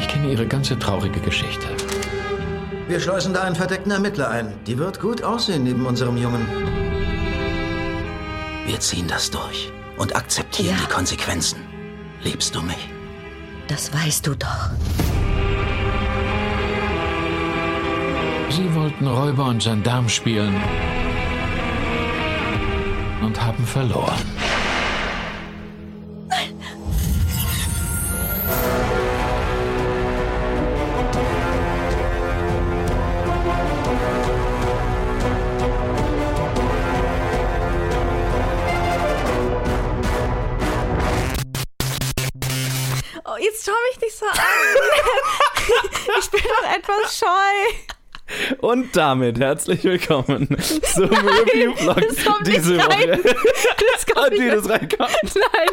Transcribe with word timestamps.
Ich 0.00 0.08
kenne 0.08 0.32
ihre 0.32 0.46
ganze 0.46 0.78
traurige 0.78 1.20
Geschichte. 1.20 1.66
Wir 2.88 2.98
schleusen 2.98 3.32
da 3.34 3.42
einen 3.42 3.54
verdeckten 3.54 3.92
Ermittler 3.92 4.28
ein. 4.30 4.52
Die 4.66 4.78
wird 4.78 4.98
gut 5.00 5.22
aussehen 5.22 5.62
neben 5.62 5.86
unserem 5.86 6.16
Jungen. 6.16 6.44
Wir 8.66 8.80
ziehen 8.80 9.06
das 9.06 9.30
durch 9.30 9.70
und 9.96 10.16
akzeptieren 10.16 10.76
Ja. 10.76 10.86
die 10.86 10.92
Konsequenzen. 10.92 11.58
Liebst 12.22 12.54
du 12.54 12.62
mich? 12.62 12.88
Das 13.68 13.92
weißt 13.94 14.26
du 14.26 14.34
doch. 14.34 14.70
Sie 18.50 18.74
wollten 18.74 19.06
Räuber 19.06 19.44
und 19.46 19.62
Gendarm 19.62 20.08
spielen 20.08 20.54
und 23.22 23.40
haben 23.40 23.64
verloren. 23.64 24.18
Und 48.70 48.94
damit 48.96 49.40
herzlich 49.40 49.82
willkommen 49.82 50.46
zum 50.60 51.08
Review-Vlog 51.10 51.96
kommt 52.24 52.46
nicht 52.46 52.58
diese 52.58 52.78
rein. 52.78 53.18
Woche. 53.18 53.34
Das 53.92 54.06
kommt 54.06 54.30
nicht 54.38 54.52
das 54.52 54.68
reinkommt? 54.68 55.34
Nein. 55.34 55.68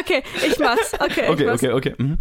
Okay, 0.00 0.22
ich 0.44 0.58
mach's. 0.58 0.92
Okay, 0.94 1.28
Okay, 1.28 1.44
mach's. 1.46 1.62
okay, 1.62 1.72
okay. 1.72 1.94
Mhm. 1.98 2.18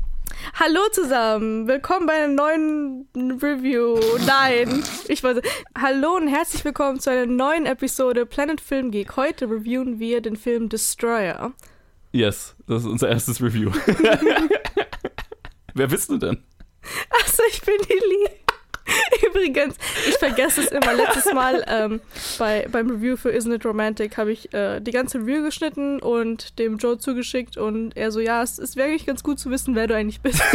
Hallo 0.59 0.79
zusammen. 0.91 1.67
Willkommen 1.67 2.05
bei 2.05 2.13
einer 2.13 2.27
neuen 2.27 3.07
Review. 3.15 3.99
Nein, 4.27 4.83
ich 5.07 5.23
weiß. 5.23 5.37
Hallo 5.81 6.17
und 6.17 6.27
herzlich 6.27 6.63
willkommen 6.65 6.99
zu 6.99 7.09
einer 7.09 7.25
neuen 7.25 7.65
Episode 7.65 8.27
Planet 8.27 8.61
Film 8.61 8.91
Geek. 8.91 9.15
Heute 9.15 9.49
reviewen 9.49 9.99
wir 9.99 10.21
den 10.21 10.35
Film 10.35 10.69
Destroyer. 10.69 11.53
Yes, 12.11 12.55
das 12.67 12.83
ist 12.83 12.89
unser 12.89 13.09
erstes 13.09 13.41
Review. 13.41 13.71
Wer 15.73 15.87
bist 15.87 16.09
du 16.09 16.17
denn? 16.17 16.43
Achso, 17.23 17.43
ich 17.49 17.61
bin 17.61 17.75
die 17.87 17.93
Lee. 17.93 18.29
Übrigens, 19.27 19.75
ich 20.07 20.17
vergesse 20.17 20.61
es 20.61 20.71
immer. 20.71 20.93
Letztes 20.93 21.33
Mal 21.33 21.63
ähm, 21.67 22.01
bei, 22.37 22.67
beim 22.71 22.89
Review 22.89 23.17
für 23.17 23.29
Isn't 23.29 23.53
It 23.53 23.65
Romantic 23.65 24.17
habe 24.17 24.31
ich 24.31 24.53
äh, 24.53 24.79
die 24.79 24.91
ganze 24.91 25.19
Review 25.19 25.43
geschnitten 25.43 25.99
und 25.99 26.59
dem 26.59 26.77
Joe 26.77 26.97
zugeschickt 26.97 27.57
und 27.57 27.95
er 27.95 28.11
so, 28.11 28.19
ja, 28.19 28.41
es 28.43 28.59
ist 28.59 28.75
wirklich 28.75 29.05
ganz 29.05 29.23
gut 29.23 29.39
zu 29.39 29.49
wissen, 29.49 29.75
wer 29.75 29.87
du 29.87 29.95
eigentlich 29.95 30.21
bist. 30.21 30.41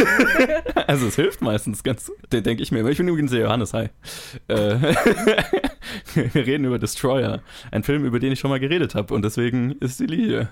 Also 0.87 1.07
es 1.07 1.15
hilft 1.15 1.41
meistens 1.41 1.83
ganz. 1.83 2.11
Den 2.31 2.43
denke 2.43 2.63
ich 2.63 2.71
mir 2.71 2.79
immer. 2.79 2.89
Ich 2.89 2.97
bin 2.97 3.07
übrigens 3.07 3.31
der 3.31 3.41
Johannes, 3.41 3.73
hi. 3.73 3.89
Äh, 4.47 4.55
wir 6.13 6.47
reden 6.47 6.65
über 6.65 6.79
Destroyer. 6.79 7.41
Ein 7.71 7.83
Film, 7.83 8.05
über 8.05 8.19
den 8.19 8.31
ich 8.31 8.39
schon 8.39 8.49
mal 8.49 8.59
geredet 8.59 8.95
habe. 8.95 9.13
Und 9.13 9.23
deswegen 9.23 9.73
ist 9.79 9.99
die 9.99 10.15
hier. 10.15 10.49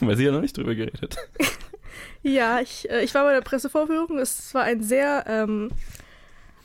Weil 0.00 0.16
sie 0.16 0.24
ja 0.24 0.32
noch 0.32 0.40
nicht 0.40 0.56
drüber 0.56 0.74
geredet. 0.74 1.16
Ja, 2.22 2.60
ich, 2.60 2.88
äh, 2.90 3.02
ich 3.02 3.14
war 3.14 3.24
bei 3.24 3.32
der 3.32 3.40
Pressevorführung. 3.40 4.18
Es 4.18 4.54
war 4.54 4.62
ein 4.62 4.82
sehr 4.82 5.24
ähm, 5.26 5.70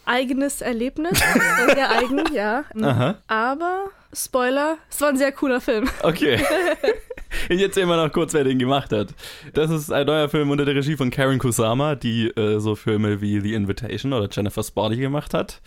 eigenes 0.08 0.61
Erlebnis. 0.61 1.19
Sehr 1.73 1.91
eigen, 1.91 2.23
ja. 2.33 2.63
Aha. 2.81 3.16
Aber, 3.27 3.89
Spoiler, 4.13 4.77
es 4.89 5.02
war 5.02 5.09
ein 5.09 5.17
sehr 5.17 5.31
cooler 5.31 5.61
Film. 5.61 5.88
Okay. 6.03 6.39
Ich 7.50 7.61
erzähle 7.61 7.88
mal 7.88 8.02
noch 8.03 8.11
kurz, 8.13 8.33
wer 8.33 8.45
den 8.45 8.58
gemacht 8.58 8.91
hat. 8.91 9.13
Das 9.53 9.69
ist 9.69 9.91
ein 9.91 10.05
neuer 10.05 10.30
Film 10.30 10.50
unter 10.50 10.63
der 10.63 10.75
Regie 10.75 10.95
von 10.95 11.11
Karen 11.11 11.39
Kusama, 11.39 11.95
die 11.95 12.30
äh, 12.30 12.59
so 12.59 12.75
Filme 12.75 13.19
wie 13.22 13.41
The 13.41 13.53
Invitation 13.53 14.13
oder 14.13 14.30
Jennifer's 14.31 14.72
Body 14.72 14.95
gemacht 14.95 15.33
hat. 15.33 15.61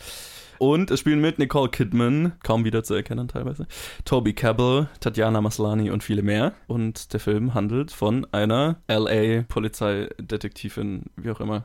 Und 0.59 0.91
es 0.91 1.01
spielen 1.01 1.21
mit 1.21 1.39
Nicole 1.39 1.69
Kidman, 1.71 2.33
kaum 2.43 2.65
wieder 2.65 2.83
zu 2.83 2.95
erkennen 2.95 3.29
teilweise, 3.29 3.67
Toby 4.05 4.33
Cabell, 4.35 4.89
Tatjana 5.01 5.41
Maslany 5.41 5.91
und 5.91 6.03
viele 6.03 6.23
mehr. 6.23 6.53
Und 6.67 7.13
der 7.15 7.21
Film 7.21 7.55
handelt 7.55 7.93
von 7.93 8.27
einer 8.33 8.77
LA-Polizeidetektivin, 8.89 11.05
wie 11.17 11.31
auch 11.31 11.41
immer. 11.41 11.65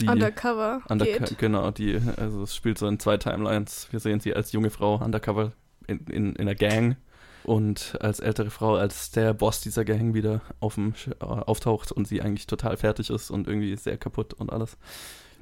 Die 0.00 0.08
Undercover 0.08 0.82
Underco- 0.88 1.04
geht. 1.18 1.38
Genau, 1.38 1.70
die, 1.70 2.00
also 2.16 2.42
es 2.42 2.54
spielt 2.56 2.78
so 2.78 2.86
in 2.86 2.98
zwei 2.98 3.16
Timelines. 3.16 3.88
Wir 3.90 4.00
sehen 4.00 4.20
sie 4.20 4.34
als 4.34 4.52
junge 4.52 4.70
Frau 4.70 4.96
undercover 4.96 5.52
in, 5.86 5.98
in, 6.06 6.32
in 6.34 6.40
einer 6.40 6.54
Gang 6.54 6.96
und 7.44 7.96
als 8.00 8.20
ältere 8.20 8.50
Frau, 8.50 8.74
als 8.76 9.10
der 9.10 9.34
Boss 9.34 9.60
dieser 9.60 9.84
Gang 9.84 10.14
wieder 10.14 10.40
auf 10.60 10.74
dem, 10.76 10.92
Sch- 10.94 11.12
äh, 11.20 11.24
auftaucht 11.24 11.92
und 11.92 12.08
sie 12.08 12.22
eigentlich 12.22 12.46
total 12.46 12.76
fertig 12.76 13.10
ist 13.10 13.30
und 13.30 13.46
irgendwie 13.46 13.76
sehr 13.76 13.96
kaputt 13.98 14.34
und 14.34 14.52
alles. 14.52 14.76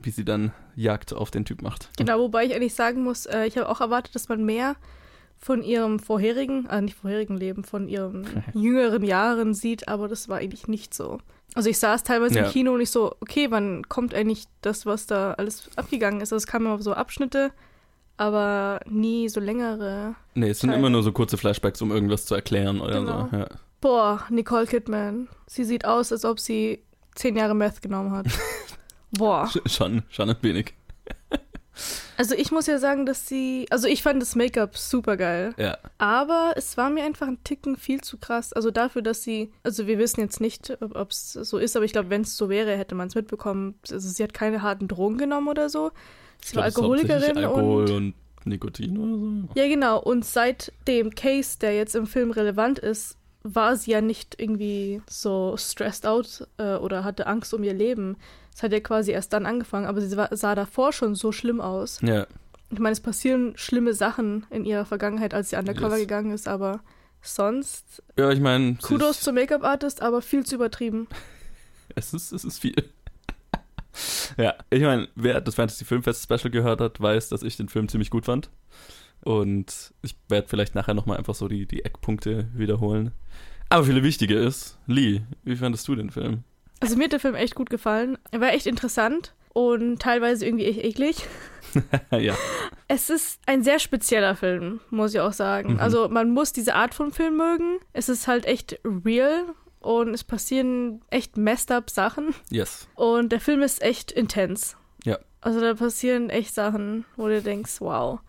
Wie 0.02 0.10
sie 0.10 0.24
dann 0.24 0.52
Jagd 0.74 1.12
auf 1.14 1.30
den 1.30 1.44
Typ 1.44 1.62
macht. 1.62 1.88
Genau, 1.96 2.19
wobei 2.19 2.44
ich 2.44 2.54
eigentlich 2.56 2.74
sagen 2.74 3.04
muss, 3.04 3.26
äh, 3.26 3.46
ich 3.46 3.56
habe 3.56 3.69
auch 3.69 3.80
erwartet, 3.80 4.14
dass 4.16 4.28
man 4.28 4.44
mehr 4.44 4.74
von 5.44 5.62
ihrem 5.64 5.98
vorherigen, 5.98 6.66
äh, 6.70 6.80
nicht 6.80 6.97
vorherigen 6.97 7.36
Leben, 7.36 7.64
von 7.64 7.88
ihren 7.88 8.44
jüngeren 8.54 9.03
Jahren 9.03 9.54
sieht, 9.54 9.88
aber 9.88 10.06
das 10.06 10.28
war 10.28 10.38
eigentlich 10.38 10.69
nicht 10.69 10.94
so. 10.94 11.19
Also 11.54 11.69
ich 11.69 11.78
saß 11.78 12.04
teilweise 12.04 12.36
Ja. 12.38 12.44
im 12.47 12.50
Kino 12.53 12.72
und 12.72 12.80
ich 12.80 12.91
so, 12.91 13.16
okay, 13.20 13.48
wann 13.50 13.82
kommt 13.88 14.14
eigentlich 14.14 14.44
das, 14.60 14.86
was 14.86 15.06
da 15.06 15.32
alles 15.32 15.69
abgegangen 15.76 16.20
ist? 16.20 16.32
Also 16.32 16.36
es 16.36 16.47
kamen 16.47 16.66
immer 16.66 16.81
so 16.81 16.92
Abschnitte, 16.94 17.50
aber 18.16 18.81
nie 18.88 19.28
so 19.28 19.41
längere. 19.41 20.14
Nee, 20.34 20.50
es 20.50 20.60
sind 20.60 20.70
Teil. 20.70 20.78
immer 20.78 20.91
nur 20.91 21.02
so 21.02 21.10
kurze 21.12 21.36
Flashbacks, 21.36 21.82
um 21.82 21.91
irgendwas 21.91 22.25
zu 22.25 22.34
erklären 22.36 22.81
oder 22.81 23.00
Genau. 23.00 23.28
so. 23.31 23.36
Ja. 23.36 23.47
Boah, 23.81 24.25
Nicole 24.31 24.66
Kidman. 24.66 25.28
Sie 25.48 25.64
sieht 25.64 25.84
aus, 25.84 26.12
als 26.12 26.25
ob 26.25 26.38
sie 26.38 26.84
zehn 27.16 27.36
Jahre 27.36 27.54
Meth 27.56 27.82
genommen 27.82 28.12
hat. 28.12 28.26
Boah. 29.10 29.47
Sch- 29.47 29.69
Schon, 29.69 30.04
schon 30.08 30.31
ein 30.31 30.36
wenig. 30.41 30.72
Also 32.22 32.36
ich 32.36 32.52
muss 32.52 32.68
ja 32.68 32.78
sagen, 32.78 33.04
dass 33.04 33.26
sie, 33.26 33.66
also 33.70 33.88
ich 33.88 34.00
fand 34.00 34.22
das 34.22 34.36
Make-up 34.36 34.78
super 34.78 35.16
geil. 35.16 35.54
Ja. 35.56 35.76
Aber 35.98 36.52
es 36.54 36.76
war 36.76 36.88
mir 36.88 37.02
einfach 37.02 37.26
ein 37.26 37.42
Ticken 37.42 37.76
viel 37.76 38.00
zu 38.00 38.16
krass. 38.16 38.52
Also 38.52 38.70
dafür, 38.70 39.02
dass 39.02 39.24
sie, 39.24 39.50
also 39.64 39.88
wir 39.88 39.98
wissen 39.98 40.20
jetzt 40.20 40.40
nicht, 40.40 40.72
ob 40.80 41.10
es 41.10 41.32
so 41.32 41.58
ist, 41.58 41.74
aber 41.74 41.84
ich 41.84 41.92
glaube, 41.92 42.10
wenn 42.10 42.20
es 42.20 42.36
so 42.36 42.48
wäre, 42.48 42.76
hätte 42.76 42.94
man 42.94 43.08
es 43.08 43.16
mitbekommen. 43.16 43.74
Also 43.90 44.08
sie 44.08 44.22
hat 44.22 44.34
keine 44.34 44.62
harten 44.62 44.86
Drogen 44.86 45.18
genommen 45.18 45.48
oder 45.48 45.68
so. 45.68 45.90
Sie 46.44 46.54
war 46.54 46.70
glaub, 46.70 46.84
hauptsächlich 46.84 47.12
Alkoholikerin 47.12 47.44
Alkohol 47.44 47.82
und. 47.90 47.96
und 47.96 48.14
Nikotin 48.44 48.98
oder 48.98 49.18
so. 49.18 49.60
Ja, 49.60 49.66
genau. 49.66 50.00
Und 50.00 50.24
seit 50.24 50.72
dem 50.86 51.16
Case, 51.16 51.58
der 51.58 51.74
jetzt 51.74 51.96
im 51.96 52.06
Film 52.06 52.30
relevant 52.30 52.78
ist, 52.78 53.16
war 53.42 53.74
sie 53.74 53.90
ja 53.90 54.00
nicht 54.00 54.40
irgendwie 54.40 55.02
so 55.10 55.56
stressed 55.56 56.06
out 56.06 56.46
äh, 56.58 56.76
oder 56.76 57.02
hatte 57.02 57.26
Angst 57.26 57.52
um 57.52 57.64
ihr 57.64 57.74
Leben. 57.74 58.16
Es 58.54 58.62
hat 58.62 58.72
ja 58.72 58.80
quasi 58.80 59.12
erst 59.12 59.32
dann 59.32 59.46
angefangen, 59.46 59.86
aber 59.86 60.00
sie 60.00 60.08
sah 60.08 60.54
davor 60.54 60.92
schon 60.92 61.14
so 61.14 61.32
schlimm 61.32 61.60
aus. 61.60 62.00
Ja. 62.02 62.26
Ich 62.70 62.78
meine, 62.78 62.92
es 62.92 63.00
passieren 63.00 63.52
schlimme 63.56 63.94
Sachen 63.94 64.46
in 64.50 64.64
ihrer 64.64 64.84
Vergangenheit, 64.84 65.34
als 65.34 65.50
sie 65.50 65.56
undercover 65.56 65.96
Yes. 65.96 66.00
gegangen 66.00 66.30
ist, 66.32 66.48
aber 66.48 66.80
sonst 67.20 68.02
Ja, 68.18 68.30
ich 68.30 68.40
meine, 68.40 68.76
Kudos 68.76 69.20
zum 69.20 69.34
Make-up-Artist, 69.34 70.02
aber 70.02 70.22
viel 70.22 70.44
zu 70.44 70.54
übertrieben. 70.56 71.06
Es 71.94 72.14
ist, 72.14 72.32
es 72.32 72.42
ist 72.44 72.58
viel. 72.58 72.88
ja, 74.38 74.54
ich 74.70 74.80
meine, 74.82 75.08
wer 75.14 75.42
das 75.42 75.56
Fantasy 75.56 75.84
Filmfest 75.84 76.22
Special 76.22 76.50
gehört 76.50 76.80
hat, 76.80 76.98
weiß, 77.00 77.28
dass 77.28 77.42
ich 77.42 77.58
den 77.58 77.69
Film 77.69 77.86
ziemlich 77.90 78.08
gut 78.08 78.24
fand. 78.24 78.48
Und 79.22 79.92
ich 80.00 80.16
werde 80.30 80.48
vielleicht 80.48 80.74
nachher 80.74 80.94
nochmal 80.94 81.19
einfach 81.19 81.34
so 81.34 81.48
die, 81.48 81.66
die 81.66 81.84
Eckpunkte 81.84 82.48
wiederholen. 82.54 83.12
Aber 83.69 83.84
viele 83.84 84.02
wichtige 84.02 84.36
ist, 84.36 84.78
Lee, 84.86 85.20
wie 85.44 85.56
fandest 85.56 85.86
du 85.86 85.94
den 85.94 86.10
Film? 86.10 86.44
Also 86.82 86.97
mir 86.97 87.04
hat 87.04 87.12
der 87.12 87.20
Film 87.20 87.34
echt 87.34 87.54
gut 87.54 87.70
gefallen. 87.70 88.19
Er 88.31 88.41
war 88.41 88.53
echt 88.53 88.66
interessant 88.66 89.34
und 89.53 90.00
teilweise 90.00 90.44
irgendwie 90.44 90.66
echt 90.66 90.84
eklig. 90.84 91.26
ja, 92.10 92.34
Es 92.88 93.09
ist 93.09 93.41
ein 93.47 93.62
sehr 93.62 93.78
spezieller 93.78 94.37
Film, 94.37 94.81
muss 94.91 95.15
ich 95.15 95.20
auch 95.20 95.32
sagen. 95.32 95.75
Mhm. 95.75 95.81
Also 95.81 96.09
man 96.09 96.31
muss 96.31 96.53
diese 96.53 96.75
Art 96.75 96.94
von 96.94 97.12
Film 97.12 97.37
mögen. 97.37 97.78
Es 97.93 98.09
ist 98.09 98.26
halt 98.28 98.44
echt 98.44 98.78
real 98.84 99.44
und 99.81 100.12
es 100.12 100.25
passieren 100.25 101.03
echt 101.10 101.37
messed 101.37 101.70
up 101.70 101.88
Sachen. 101.90 102.34
yes. 102.50 102.88
Und 102.94 103.32
der 103.32 103.40
Film 103.40 103.62
ist 103.62 103.82
echt 103.82 104.12
intens. 104.12 104.76
Ja. 105.05 105.19
Also 105.40 105.61
da 105.61 105.75
passieren 105.75 106.31
echt 106.31 106.55
Sachen, 106.55 107.05
wo 107.17 107.26
du 107.28 107.40
denkst, 107.43 107.81
wow. 107.81 108.20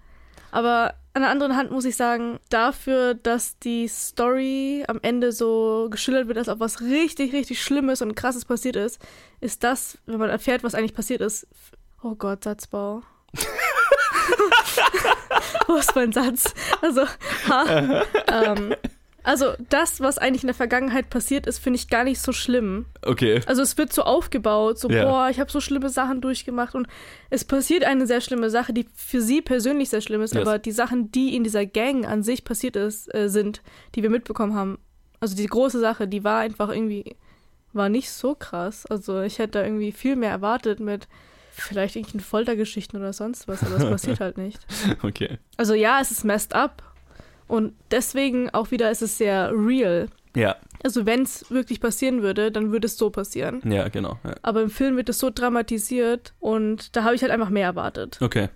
Aber 0.51 0.93
an 1.13 1.21
der 1.21 1.29
anderen 1.29 1.55
Hand 1.55 1.71
muss 1.71 1.85
ich 1.85 1.95
sagen, 1.95 2.39
dafür, 2.49 3.13
dass 3.13 3.59
die 3.59 3.87
Story 3.87 4.83
am 4.87 4.99
Ende 5.01 5.31
so 5.31 5.87
geschildert 5.91 6.27
wird, 6.27 6.37
als 6.37 6.49
ob 6.49 6.59
was 6.59 6.81
richtig, 6.81 7.33
richtig 7.33 7.61
Schlimmes 7.61 8.01
und 8.01 8.15
Krasses 8.15 8.45
passiert 8.45 8.75
ist, 8.75 8.99
ist 9.39 9.63
das, 9.63 9.97
wenn 10.05 10.19
man 10.19 10.29
erfährt, 10.29 10.63
was 10.63 10.73
eigentlich 10.75 10.95
passiert 10.95 11.21
ist, 11.21 11.47
oh 12.01 12.15
Gott, 12.15 12.43
Satzbau. 12.43 13.03
Wo 15.67 15.75
ist 15.75 15.95
mein 15.95 16.11
Satz? 16.11 16.53
Also, 16.81 17.05
ha, 17.49 18.03
ähm, 18.27 18.75
also 19.23 19.53
das, 19.69 19.99
was 20.01 20.17
eigentlich 20.17 20.43
in 20.43 20.47
der 20.47 20.53
Vergangenheit 20.55 21.09
passiert 21.09 21.47
ist, 21.47 21.59
finde 21.59 21.77
ich 21.77 21.87
gar 21.87 22.03
nicht 22.03 22.19
so 22.19 22.31
schlimm. 22.31 22.85
Okay. 23.05 23.41
Also 23.45 23.61
es 23.61 23.77
wird 23.77 23.93
so 23.93 24.03
aufgebaut, 24.03 24.77
so 24.79 24.89
Ja. 24.89 25.05
boah, 25.05 25.29
ich 25.29 25.39
habe 25.39 25.51
so 25.51 25.61
schlimme 25.61 25.89
Sachen 25.89 26.21
durchgemacht 26.21 26.75
und 26.75 26.87
es 27.29 27.45
passiert 27.45 27.83
eine 27.85 28.05
sehr 28.07 28.21
schlimme 28.21 28.49
Sache, 28.49 28.73
die 28.73 28.85
für 28.93 29.21
sie 29.21 29.41
persönlich 29.41 29.89
sehr 29.89 30.01
schlimm 30.01 30.21
ist, 30.21 30.33
Yes. 30.35 30.45
aber 30.45 30.59
die 30.59 30.71
Sachen, 30.71 31.11
die 31.11 31.35
in 31.35 31.43
dieser 31.43 31.65
Gang 31.65 32.05
an 32.07 32.23
sich 32.23 32.43
passiert 32.43 32.75
ist, 32.75 33.13
äh, 33.15 33.29
sind, 33.29 33.61
die 33.95 34.03
wir 34.03 34.09
mitbekommen 34.09 34.55
haben, 34.55 34.77
also 35.19 35.35
die 35.35 35.47
große 35.47 35.79
Sache, 35.79 36.07
die 36.07 36.23
war 36.23 36.39
einfach 36.41 36.69
irgendwie 36.69 37.15
war 37.75 37.89
nicht 37.89 38.11
so 38.11 38.35
krass. 38.35 38.85
Also 38.85 39.21
ich 39.21 39.39
hätte 39.39 39.53
da 39.59 39.63
irgendwie 39.63 39.91
viel 39.91 40.15
mehr 40.15 40.29
erwartet 40.29 40.79
mit 40.79 41.07
vielleicht 41.51 41.95
irgendwelchen 41.95 42.19
Foltergeschichten 42.19 42.99
oder 42.99 43.13
sonst 43.13 43.47
was, 43.47 43.63
aber 43.63 43.79
das 43.79 43.89
passiert 43.89 44.19
halt 44.19 44.37
nicht. 44.37 44.59
Okay. 45.01 45.39
Also 45.57 45.73
ja, 45.73 45.99
es 45.99 46.11
ist 46.11 46.23
messed 46.23 46.53
up 46.53 46.83
und 47.47 47.73
deswegen 47.91 48.49
auch 48.51 48.71
wieder 48.71 48.89
ist 48.91 49.01
es 49.01 49.17
sehr 49.17 49.51
real. 49.53 50.07
Ja, 50.35 50.55
Also 50.83 51.05
wenn 51.05 51.21
es 51.21 51.49
wirklich 51.51 51.79
passieren 51.79 52.23
würde, 52.23 52.51
dann 52.51 52.71
würde 52.71 52.87
es 52.87 52.97
so 52.97 53.09
passieren. 53.11 53.61
ja, 53.65 53.87
genau. 53.89 54.17
Ja. 54.23 54.33
Aber 54.41 54.61
im 54.63 54.69
Film 54.71 54.95
wird 54.97 55.09
es 55.09 55.19
so 55.19 55.29
dramatisiert 55.29 56.33
und 56.39 56.95
da 56.95 57.03
habe 57.03 57.13
ich 57.15 57.21
halt 57.21 57.31
einfach 57.31 57.49
mehr 57.49 57.65
erwartet. 57.67 58.17
Okay. 58.21 58.49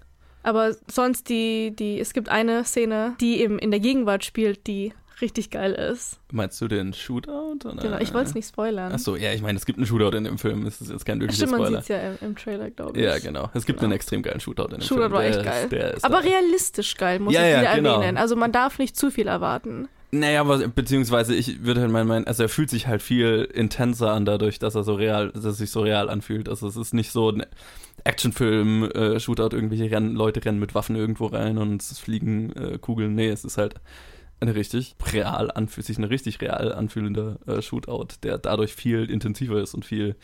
Aber 0.44 0.76
sonst 0.90 1.30
die, 1.30 1.76
die, 1.76 2.00
es 2.00 2.14
gibt 2.14 2.30
eine 2.30 2.64
Szene, 2.64 3.16
die 3.22 3.42
eben 3.42 3.60
in 3.60 3.70
der 3.70 3.80
Gegenwart 3.80 4.24
spielt, 4.24 4.66
die 4.66 4.94
richtig 5.22 5.50
geil 5.50 5.74
ist. 5.74 6.20
Meinst 6.32 6.60
du 6.62 6.68
den 6.68 6.94
Shootout? 6.94 7.68
Oder? 7.68 7.82
Genau, 7.82 7.98
ich 8.00 8.14
wollte 8.14 8.30
es 8.30 8.36
nicht 8.36 8.48
spoilern. 8.48 8.92
Achso, 8.92 9.16
ja, 9.16 9.34
ich 9.34 9.42
meine, 9.42 9.58
es 9.58 9.66
gibt 9.66 9.78
einen 9.80 9.86
Shootout 9.88 10.16
in 10.16 10.24
dem 10.26 10.38
Film. 10.38 10.66
Es 10.66 10.80
ist 10.82 10.92
jetzt 10.92 11.06
kein 11.06 11.20
wirklicher 11.20 11.48
Stimmt, 11.48 11.52
man 11.60 11.62
Spoiler. 11.68 11.82
sieht 11.82 11.90
es 11.90 12.02
ja 12.04 12.10
im, 12.12 12.18
im 12.30 12.36
Trailer, 12.36 12.70
glaube 12.70 12.98
ich. 13.00 13.04
Ja, 13.06 13.18
genau. 13.20 13.50
Es 13.54 13.66
gibt 13.66 13.80
Genau. 13.80 13.88
einen 13.88 13.94
extrem 13.96 14.22
geilen 14.22 14.40
Shootout 14.40 14.66
in 14.66 14.70
dem 14.80 14.82
Shootout 14.82 15.02
Film. 15.02 15.12
war 15.14 15.22
Der 15.22 15.30
echt 15.32 15.44
geil. 15.44 15.68
der 15.70 15.94
ist 15.96 16.04
Aber 16.06 16.22
da. 16.22 16.28
realistisch 16.28 16.96
geil, 16.98 17.20
muss 17.20 17.34
Ja, 17.34 17.42
ich 17.46 17.52
ja, 17.54 17.62
wieder 17.62 17.76
genau. 17.76 17.96
erwähnen. 18.02 18.18
Also 18.18 18.36
man 18.36 18.52
darf 18.52 18.78
nicht 18.80 18.96
zu 18.96 19.10
viel 19.12 19.28
erwarten. 19.28 19.88
Naja, 20.12 20.40
aber 20.40 20.60
beziehungsweise 20.70 21.36
ich 21.36 21.66
würde 21.66 21.82
halt 21.82 21.92
meinen, 21.92 22.08
meinen, 22.08 22.28
also 22.28 22.44
er 22.44 22.50
fühlt 22.50 22.70
sich 22.70 22.88
halt 22.88 23.02
viel 23.02 23.50
intenser 23.54 24.14
an 24.14 24.24
dadurch, 24.24 24.58
dass 24.58 24.74
er 24.76 24.84
so 24.84 24.94
real, 24.96 25.32
dass 25.32 25.44
er 25.44 25.52
sich 25.52 25.70
so 25.70 25.82
real 25.82 26.10
anfühlt. 26.10 26.48
Also 26.48 26.66
es 26.68 26.78
ist 26.78 26.94
nicht 26.94 27.12
so 27.12 27.30
ein 27.30 27.46
Actionfilm, 28.06 28.84
äh, 28.92 29.20
Shootout, 29.20 29.54
irgendwelche 29.56 29.92
rennen, 29.92 30.16
Leute 30.16 30.44
rennen 30.46 30.60
mit 30.60 30.76
Waffen 30.76 30.96
irgendwo 30.96 31.26
rein 31.28 31.58
und 31.58 31.82
es 31.82 32.00
fliegen 32.00 32.54
äh, 32.54 32.78
Kugeln. 32.78 33.16
Nee, 33.16 33.28
es 33.30 33.44
ist 33.44 33.58
halt 33.58 33.76
eine 34.40 34.56
richtig 34.56 34.96
real 35.14 35.52
anfühlt, 35.52 35.86
sich 35.86 35.98
eine 35.98 36.10
richtig 36.10 36.42
real 36.42 36.74
anfühlender 36.74 37.38
äh, 37.48 37.62
Shootout, 37.62 38.08
der 38.24 38.38
dadurch 38.38 38.74
viel 38.74 39.10
intensiver 39.10 39.62
ist 39.62 39.74
und 39.74 39.86
viel 39.86 40.16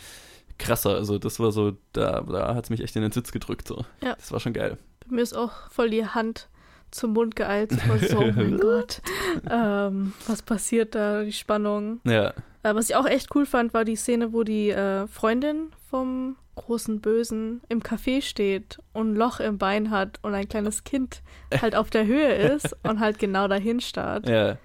krasser. 0.58 0.96
Also 0.96 1.18
das 1.18 1.40
war 1.40 1.52
so, 1.52 1.74
da, 1.94 2.22
da 2.22 2.56
hat 2.56 2.66
es 2.66 2.70
mich 2.70 2.82
echt 2.82 2.96
in 2.96 3.02
den 3.02 3.12
Sitz 3.12 3.32
gedrückt. 3.32 3.68
So. 3.68 3.86
Ja. 4.04 4.16
Das 4.16 4.32
war 4.32 4.40
schon 4.40 4.54
geil. 4.54 4.78
Bei 5.08 5.16
mir 5.16 5.22
ist 5.22 5.36
auch 5.36 5.70
voll 5.70 5.90
die 5.90 6.06
Hand 6.06 6.48
zum 6.94 7.14
Mund 7.14 7.36
geeilt. 7.36 7.72
So, 8.10 8.20
oh 8.20 8.32
mein 8.36 8.58
Gott, 8.62 9.02
ähm, 9.50 10.14
was 10.28 10.42
passiert 10.42 10.96
da, 10.96 11.24
die 11.24 11.34
Spannung. 11.34 12.00
Ja. 12.06 12.30
Äh, 12.64 12.76
was 12.76 12.90
ich 12.90 12.96
auch 12.96 13.06
echt 13.06 13.34
cool 13.36 13.46
fand, 13.46 13.74
war 13.74 13.84
die 13.86 13.96
Szene, 13.96 14.32
wo 14.34 14.44
die 14.44 14.70
äh, 14.70 15.08
Freundin 15.08 15.72
vom 15.90 16.38
großen 16.56 17.02
Bösen 17.02 17.62
im 17.68 17.82
Café 17.82 18.22
steht 18.22 18.78
und 18.94 19.14
ein 19.14 19.16
Loch 19.16 19.40
im 19.40 19.58
Bein 19.58 19.90
hat 19.90 20.20
und 20.22 20.36
ein 20.36 20.48
kleines 20.48 20.84
Kind 20.84 21.24
halt 21.60 21.76
auf 21.76 21.90
der 21.90 22.06
Höhe 22.06 22.32
ist 22.34 22.76
und 22.84 23.00
halt 23.00 23.18
genau 23.18 23.48
dahin 23.48 23.82
starrt. 23.82 24.30
Ja. 24.30 24.58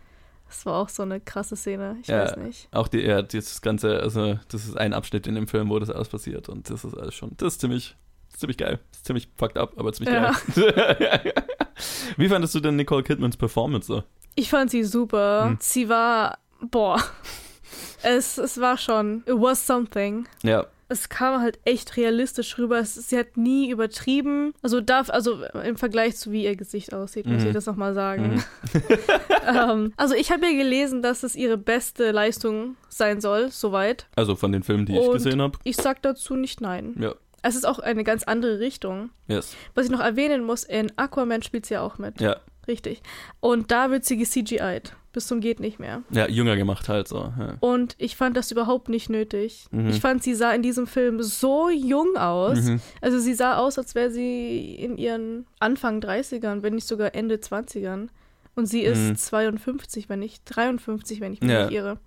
Das 0.48 0.64
war 0.66 0.76
auch 0.76 0.88
so 0.90 1.02
eine 1.02 1.18
krasse 1.20 1.56
Szene. 1.56 1.96
Ich 2.02 2.08
Ja. 2.08 2.24
weiß 2.24 2.36
nicht. 2.36 2.68
Auch 2.72 2.88
die, 2.88 3.00
ja, 3.00 3.22
das 3.22 3.62
Ganze, 3.62 4.00
also 4.00 4.38
das 4.50 4.64
ist 4.66 4.76
ein 4.76 4.92
Abschnitt 4.92 5.26
in 5.26 5.34
dem 5.34 5.48
Film, 5.48 5.70
wo 5.70 5.78
das 5.78 5.90
alles 5.90 6.08
passiert 6.08 6.48
und 6.50 6.68
das 6.70 6.84
ist 6.84 6.94
alles 6.96 7.14
schon, 7.14 7.32
das 7.38 7.54
ist 7.54 7.60
ziemlich, 7.62 7.96
das 8.26 8.34
ist 8.34 8.40
ziemlich 8.40 8.58
geil. 8.58 8.78
Das 8.90 8.98
ist 8.98 9.06
ziemlich 9.06 9.28
fucked 9.36 9.56
up, 9.56 9.72
aber 9.78 9.92
ziemlich 9.92 10.14
Ja. 10.14 10.34
geil. 10.56 11.32
Wie 12.16 12.28
fandest 12.28 12.54
du 12.54 12.60
denn 12.60 12.76
Nicole 12.76 13.02
Kidmans 13.02 13.36
Performance? 13.36 14.04
Ich 14.34 14.50
fand 14.50 14.70
sie 14.70 14.84
super. 14.84 15.46
Hm. 15.46 15.58
Sie 15.60 15.88
war, 15.88 16.38
boah, 16.60 17.02
es, 18.02 18.38
es 18.38 18.60
war 18.60 18.76
schon, 18.78 19.18
it 19.26 19.34
was 19.34 19.66
something. 19.66 20.26
Ja, 20.42 20.66
es 20.90 21.10
kam 21.10 21.42
halt 21.42 21.58
echt 21.66 21.98
realistisch 21.98 22.56
rüber. 22.56 22.78
Es, 22.78 22.94
sie 22.94 23.18
hat 23.18 23.36
nie 23.36 23.68
übertrieben. 23.70 24.54
Also 24.62 24.80
darf, 24.80 25.10
also 25.10 25.42
im 25.62 25.76
Vergleich 25.76 26.16
zu 26.16 26.32
wie 26.32 26.44
ihr 26.44 26.56
Gesicht 26.56 26.94
aussieht, 26.94 27.26
muss 27.26 27.42
Mhm. 27.42 27.48
ich 27.48 27.52
das 27.52 27.66
nochmal 27.66 27.92
sagen. 27.92 28.36
Mhm. 28.72 28.82
ähm, 29.54 29.92
also 29.98 30.14
ich 30.14 30.30
habe 30.32 30.46
ja 30.46 30.52
gelesen, 30.56 31.02
dass 31.02 31.24
es 31.24 31.36
ihre 31.36 31.58
beste 31.58 32.10
Leistung 32.10 32.76
sein 32.88 33.20
soll, 33.20 33.50
soweit. 33.50 34.06
also 34.16 34.34
von 34.34 34.50
den 34.50 34.62
Filmen, 34.62 34.86
die 34.86 34.94
ich 34.94 35.00
Und- 35.06 35.12
gesehen 35.12 35.42
habe. 35.42 35.58
Ich 35.64 35.76
sag 35.76 36.00
dazu 36.00 36.36
nicht 36.36 36.62
nein. 36.62 36.94
Ja, 36.98 37.14
Es 37.42 37.54
ist 37.54 37.66
auch 37.66 37.78
eine 37.78 38.04
ganz 38.04 38.24
andere 38.24 38.58
Richtung. 38.60 39.10
yes. 39.28 39.54
Was 39.74 39.86
ich 39.86 39.90
noch 39.90 40.00
erwähnen 40.00 40.44
muss, 40.44 40.64
in 40.64 40.92
Aquaman 40.96 41.42
spielt 41.42 41.66
sie 41.66 41.74
ja 41.74 41.80
auch 41.82 41.98
mit. 41.98 42.20
Ja, 42.20 42.36
Richtig. 42.66 43.00
Und 43.40 43.70
da 43.70 43.90
wird 43.90 44.04
sie 44.04 44.18
ge-CGI'd. 44.18 44.94
Bis 45.14 45.26
zum 45.26 45.40
geht 45.40 45.58
nicht 45.58 45.78
mehr. 45.80 46.02
ja, 46.10 46.28
jünger 46.28 46.54
gemacht 46.56 46.88
halt 46.90 47.08
so. 47.08 47.32
Ja. 47.38 47.54
Und 47.60 47.94
ich 47.96 48.14
fand 48.14 48.36
das 48.36 48.50
überhaupt 48.50 48.90
nicht 48.90 49.08
nötig. 49.08 49.64
Mhm. 49.70 49.88
Ich 49.88 50.00
fand, 50.02 50.22
sie 50.22 50.34
sah 50.34 50.52
in 50.52 50.60
diesem 50.62 50.86
Film 50.86 51.22
so 51.22 51.70
jung 51.70 52.16
aus. 52.18 52.60
Mhm. 52.60 52.80
Also 53.00 53.18
sie 53.18 53.32
sah 53.32 53.56
aus, 53.56 53.78
als 53.78 53.94
wäre 53.94 54.10
sie 54.10 54.74
in 54.74 54.98
ihren 54.98 55.46
Anfang 55.60 56.00
30ern, 56.00 56.62
wenn 56.62 56.74
nicht 56.74 56.86
sogar 56.86 57.14
Ende 57.14 57.36
20ern. 57.36 58.08
Und 58.54 58.66
sie 58.66 58.82
ist 58.82 58.98
Mhm. 58.98 59.16
52, 59.16 60.08
wenn 60.10 60.18
nicht 60.18 60.42
53, 60.44 61.20
wenn 61.20 61.32
ich 61.32 61.40
mich 61.40 61.50
Ja. 61.50 61.64
nicht 61.64 61.74
irre. 61.74 61.98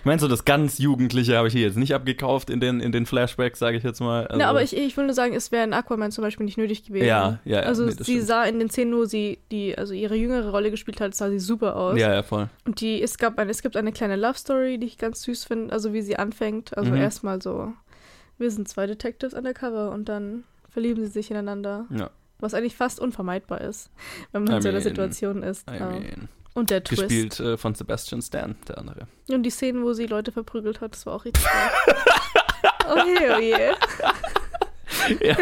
Ich 0.00 0.04
meine, 0.04 0.20
so 0.20 0.28
das 0.28 0.44
ganz 0.44 0.78
Jugendliche 0.78 1.36
habe 1.36 1.48
ich 1.48 1.54
hier 1.54 1.62
jetzt 1.62 1.76
nicht 1.76 1.94
abgekauft 1.94 2.50
in 2.50 2.60
den, 2.60 2.80
in 2.80 2.92
den 2.92 3.04
Flashbacks, 3.06 3.58
sage 3.58 3.76
ich 3.76 3.82
jetzt 3.82 4.00
mal. 4.00 4.26
Also, 4.26 4.38
Na, 4.38 4.48
aber 4.48 4.62
ich, 4.62 4.76
ich 4.76 4.96
will 4.96 5.06
nur 5.06 5.14
sagen, 5.14 5.34
es 5.34 5.50
wäre 5.50 5.64
in 5.64 5.72
Aquaman 5.72 6.12
zum 6.12 6.22
Beispiel 6.22 6.44
nicht 6.44 6.58
nötig 6.58 6.84
gewesen. 6.84 7.06
Ja, 7.06 7.38
ja, 7.44 7.56
ja, 7.56 7.60
Also 7.62 7.84
nee, 7.84 7.92
sie 7.92 8.02
stimmt. 8.04 8.26
sah 8.26 8.44
in 8.44 8.58
den 8.58 8.70
Szenen, 8.70 8.94
wo 8.94 9.04
sie 9.06 9.38
die, 9.50 9.76
also 9.76 9.94
ihre 9.94 10.14
jüngere 10.14 10.50
Rolle 10.50 10.70
gespielt 10.70 11.00
hat, 11.00 11.14
sah 11.14 11.28
sie 11.30 11.38
super 11.40 11.76
aus. 11.76 11.98
Ja, 11.98 12.12
ja, 12.12 12.22
voll. 12.22 12.48
Und 12.64 12.80
die, 12.80 13.02
es 13.02 13.18
gab 13.18 13.38
eine, 13.38 13.50
es 13.50 13.62
gibt 13.62 13.76
eine 13.76 13.92
kleine 13.92 14.16
Love 14.16 14.38
Story, 14.38 14.78
die 14.78 14.86
ich 14.86 14.98
ganz 14.98 15.22
süß 15.22 15.44
finde, 15.44 15.72
also 15.72 15.92
wie 15.92 16.02
sie 16.02 16.16
anfängt. 16.16 16.76
Also 16.76 16.92
Mhm. 16.92 16.96
erstmal 17.00 17.42
so, 17.42 17.72
wir 18.38 18.50
sind 18.50 18.68
zwei 18.68 18.86
Detectives 18.86 19.34
undercover 19.34 19.90
und 19.92 20.08
dann 20.08 20.44
verlieben 20.68 21.02
sie 21.04 21.10
sich 21.10 21.30
ineinander. 21.30 21.86
Ja. 21.90 22.10
Was 22.40 22.54
eigentlich 22.54 22.76
fast 22.76 23.00
unvermeidbar 23.00 23.62
ist, 23.62 23.90
wenn 24.30 24.44
man 24.44 24.52
I 24.52 24.56
in 24.56 24.62
so 24.62 24.68
einer 24.68 24.80
Situation 24.80 25.42
ist. 25.42 25.68
I 25.68 25.74
Ja. 25.74 25.88
mean, 25.90 26.28
Und 26.58 26.70
der 26.70 26.82
Twist. 26.82 27.02
gespielt 27.02 27.38
äh, 27.38 27.56
von 27.56 27.76
Sebastian 27.76 28.20
Stan, 28.20 28.56
der 28.66 28.78
andere. 28.78 29.06
Und 29.30 29.44
die 29.44 29.50
Szenen, 29.50 29.84
wo 29.84 29.92
sie 29.92 30.06
Leute 30.06 30.32
verprügelt 30.32 30.80
hat, 30.80 30.92
das 30.92 31.06
war 31.06 31.14
auch 31.14 31.24
richtig 31.24 31.44
geil. 31.44 31.70
oh 32.88 32.98
je, 33.06 33.30
oh 33.30 33.38
je. 33.38 33.74
ja. 35.20 35.36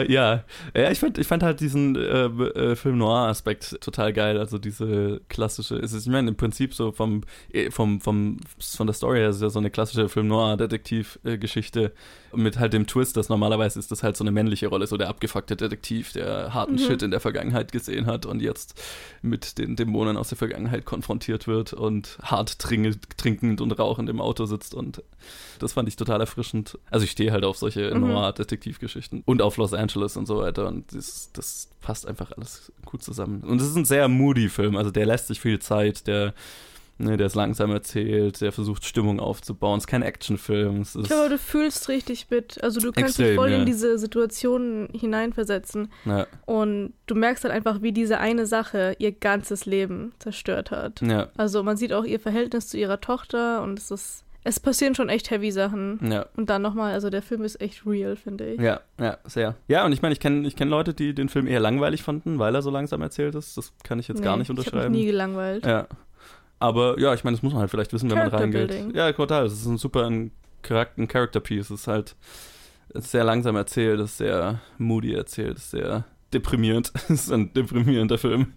äh, 0.00 0.12
ja. 0.12 0.44
ja, 0.74 0.90
ich 0.90 0.98
fand, 0.98 1.18
ich 1.18 1.26
fand 1.26 1.42
halt 1.42 1.60
diesen 1.60 1.96
äh, 1.96 2.26
äh, 2.26 2.76
Film 2.76 2.98
Noir-Aspekt 2.98 3.80
total 3.80 4.12
geil. 4.12 4.38
Also 4.38 4.58
diese 4.58 5.20
klassische, 5.28 5.76
es 5.76 5.92
ist, 5.92 6.06
ich 6.06 6.12
meine, 6.12 6.28
im 6.28 6.36
Prinzip 6.36 6.74
so 6.74 6.92
vom, 6.92 7.22
eh, 7.52 7.70
vom, 7.70 8.00
vom, 8.00 8.38
von 8.58 8.86
der 8.86 8.94
Story 8.94 9.18
her 9.18 9.30
ist 9.30 9.36
es 9.36 9.42
ja 9.42 9.50
so 9.50 9.58
eine 9.58 9.70
klassische 9.70 10.08
Film 10.08 10.28
Noir-Detektiv-Geschichte 10.28 11.92
mit 12.34 12.58
halt 12.58 12.72
dem 12.72 12.86
Twist, 12.86 13.16
dass 13.16 13.28
normalerweise 13.28 13.78
ist 13.78 13.90
das 13.90 14.02
halt 14.02 14.16
so 14.16 14.24
eine 14.24 14.30
männliche 14.30 14.66
Rolle, 14.68 14.86
so 14.86 14.96
der 14.96 15.08
abgefuckte 15.08 15.56
Detektiv, 15.56 16.12
der 16.12 16.52
harten 16.52 16.74
Mhm. 16.74 16.78
Shit 16.78 17.02
in 17.02 17.10
der 17.10 17.20
Vergangenheit 17.20 17.72
gesehen 17.72 18.06
hat 18.06 18.26
und 18.26 18.42
jetzt 18.42 18.80
mit 19.22 19.58
den 19.58 19.76
Dämonen 19.76 20.16
aus 20.16 20.28
der 20.28 20.38
Vergangenheit 20.38 20.84
konfrontiert 20.84 21.46
wird 21.46 21.72
und 21.72 22.18
hart 22.22 22.58
trinke, 22.58 22.98
trinkend 23.16 23.60
und 23.60 23.72
rauchend 23.78 24.10
im 24.10 24.20
Auto 24.20 24.46
sitzt 24.46 24.74
und 24.74 25.02
das 25.58 25.72
fand 25.72 25.88
ich 25.88 25.96
total 25.96 26.20
erfrischend. 26.20 26.78
Also 26.90 27.04
ich 27.04 27.10
stehe 27.10 27.32
halt 27.32 27.44
auf 27.44 27.56
solche 27.56 27.90
Mhm. 28.00 28.08
Noir-Detektivgeschichten 28.08 29.22
und 29.24 29.42
auf 29.42 29.56
Los 29.56 29.72
Angeles 29.74 30.16
und 30.16 30.26
so 30.26 30.38
weiter 30.38 30.66
und 30.68 30.94
das, 30.94 31.30
das 31.32 31.68
passt 31.80 32.06
einfach 32.06 32.32
alles 32.36 32.72
gut 32.84 33.02
zusammen. 33.02 33.42
Und 33.42 33.60
es 33.60 33.68
ist 33.68 33.76
ein 33.76 33.84
sehr 33.84 34.08
moody 34.08 34.48
Film, 34.48 34.76
also 34.76 34.90
der 34.90 35.06
lässt 35.06 35.28
sich 35.28 35.40
viel 35.40 35.58
Zeit, 35.58 36.06
der 36.06 36.34
Ne, 36.98 37.18
der 37.18 37.26
ist 37.26 37.34
langsam 37.34 37.70
erzählt, 37.72 38.40
der 38.40 38.52
versucht 38.52 38.86
Stimmung 38.86 39.20
aufzubauen. 39.20 39.76
Es 39.76 39.82
ist 39.82 39.88
kein 39.88 40.00
Actionfilm. 40.00 40.80
Es 40.80 40.94
Ich 40.94 41.02
ist, 41.02 41.06
glaube, 41.08 41.28
du 41.28 41.36
fühlst 41.38 41.90
richtig 41.90 42.30
mit. 42.30 42.62
Also 42.64 42.80
du 42.80 42.90
kannst 42.90 43.10
Extrem, 43.20 43.26
dich 43.26 43.36
voll 43.36 43.50
ja. 43.50 43.58
in 43.58 43.66
diese 43.66 43.98
Situationen 43.98 44.88
hineinversetzen. 44.94 45.92
ja, 46.06 46.26
Und 46.46 46.94
du 47.06 47.14
merkst 47.14 47.44
halt 47.44 47.52
einfach, 47.52 47.82
wie 47.82 47.92
diese 47.92 48.16
eine 48.16 48.46
Sache 48.46 48.96
ihr 48.98 49.12
ganzes 49.12 49.66
Leben 49.66 50.12
zerstört 50.20 50.70
hat. 50.70 51.02
ja, 51.02 51.28
Also 51.36 51.62
man 51.62 51.76
sieht 51.76 51.92
auch 51.92 52.04
ihr 52.04 52.18
Verhältnis 52.18 52.68
zu 52.68 52.78
ihrer 52.78 52.98
Tochter 53.02 53.62
und 53.62 53.78
es 53.78 53.90
ist. 53.90 54.22
Es 54.48 54.60
passieren 54.60 54.94
schon 54.94 55.08
echt 55.08 55.30
heavy 55.30 55.50
Sachen. 55.50 55.98
ja. 56.10 56.26
Und 56.36 56.48
dann 56.50 56.62
nochmal, 56.62 56.92
also 56.92 57.10
der 57.10 57.22
Film 57.22 57.42
ist 57.42 57.60
echt 57.60 57.84
real, 57.84 58.14
finde 58.14 58.46
ich. 58.52 58.60
Ja, 58.60 58.80
ja, 59.00 59.18
sehr. 59.24 59.56
Ja, 59.66 59.84
und 59.84 59.92
ich 59.92 60.02
meine, 60.02 60.12
ich 60.12 60.20
kenne 60.20 60.46
ich 60.46 60.54
kenn 60.54 60.68
Leute, 60.68 60.94
die 60.94 61.14
den 61.14 61.28
Film 61.28 61.46
eher 61.48 61.58
langweilig 61.58 62.02
fanden, 62.04 62.38
weil 62.38 62.54
er 62.54 62.62
so 62.62 62.70
langsam 62.70 63.02
erzählt 63.02 63.34
ist. 63.34 63.56
Das 63.56 63.72
kann 63.82 63.98
ich 63.98 64.06
jetzt 64.06 64.22
gar 64.22 64.36
Nee, 64.36 64.40
nicht 64.42 64.50
Ich 64.50 64.56
habe 64.56 64.60
unterschreiben. 64.60 64.94
nie 64.94 65.06
gelangweilt. 65.06 65.66
Ja. 65.66 65.88
Aber 66.60 66.98
ja, 67.00 67.12
ich 67.12 67.24
meine, 67.24 67.36
das 67.36 67.42
muss 67.42 67.52
man 67.52 67.60
halt 67.60 67.70
vielleicht 67.70 67.92
wissen, 67.92 68.08
wenn 68.10 68.18
man 68.18 68.28
reingeht. 68.28 68.68
building. 68.68 68.94
Ja, 68.94 69.10
total. 69.12 69.44
Das 69.44 69.52
ist 69.54 69.66
ein 69.66 69.78
super 69.78 70.06
ein 70.06 70.30
Charakter, 70.62 71.02
ein 71.02 71.08
Character 71.08 71.40
Piece. 71.40 71.70
Es 71.70 71.80
ist 71.80 71.86
halt 71.88 72.14
es 72.90 73.04
ist 73.06 73.10
sehr 73.10 73.24
langsam 73.24 73.56
erzählt, 73.56 73.98
es 74.00 74.12
ist 74.12 74.18
sehr 74.18 74.60
moody 74.78 75.12
erzählt, 75.12 75.56
es 75.58 75.64
ist 75.64 75.70
sehr 75.72 76.04
deprimierend. 76.32 76.92
Es 77.08 77.10
ist 77.10 77.32
ein 77.32 77.52
deprimierender 77.52 78.16
Film. 78.16 78.52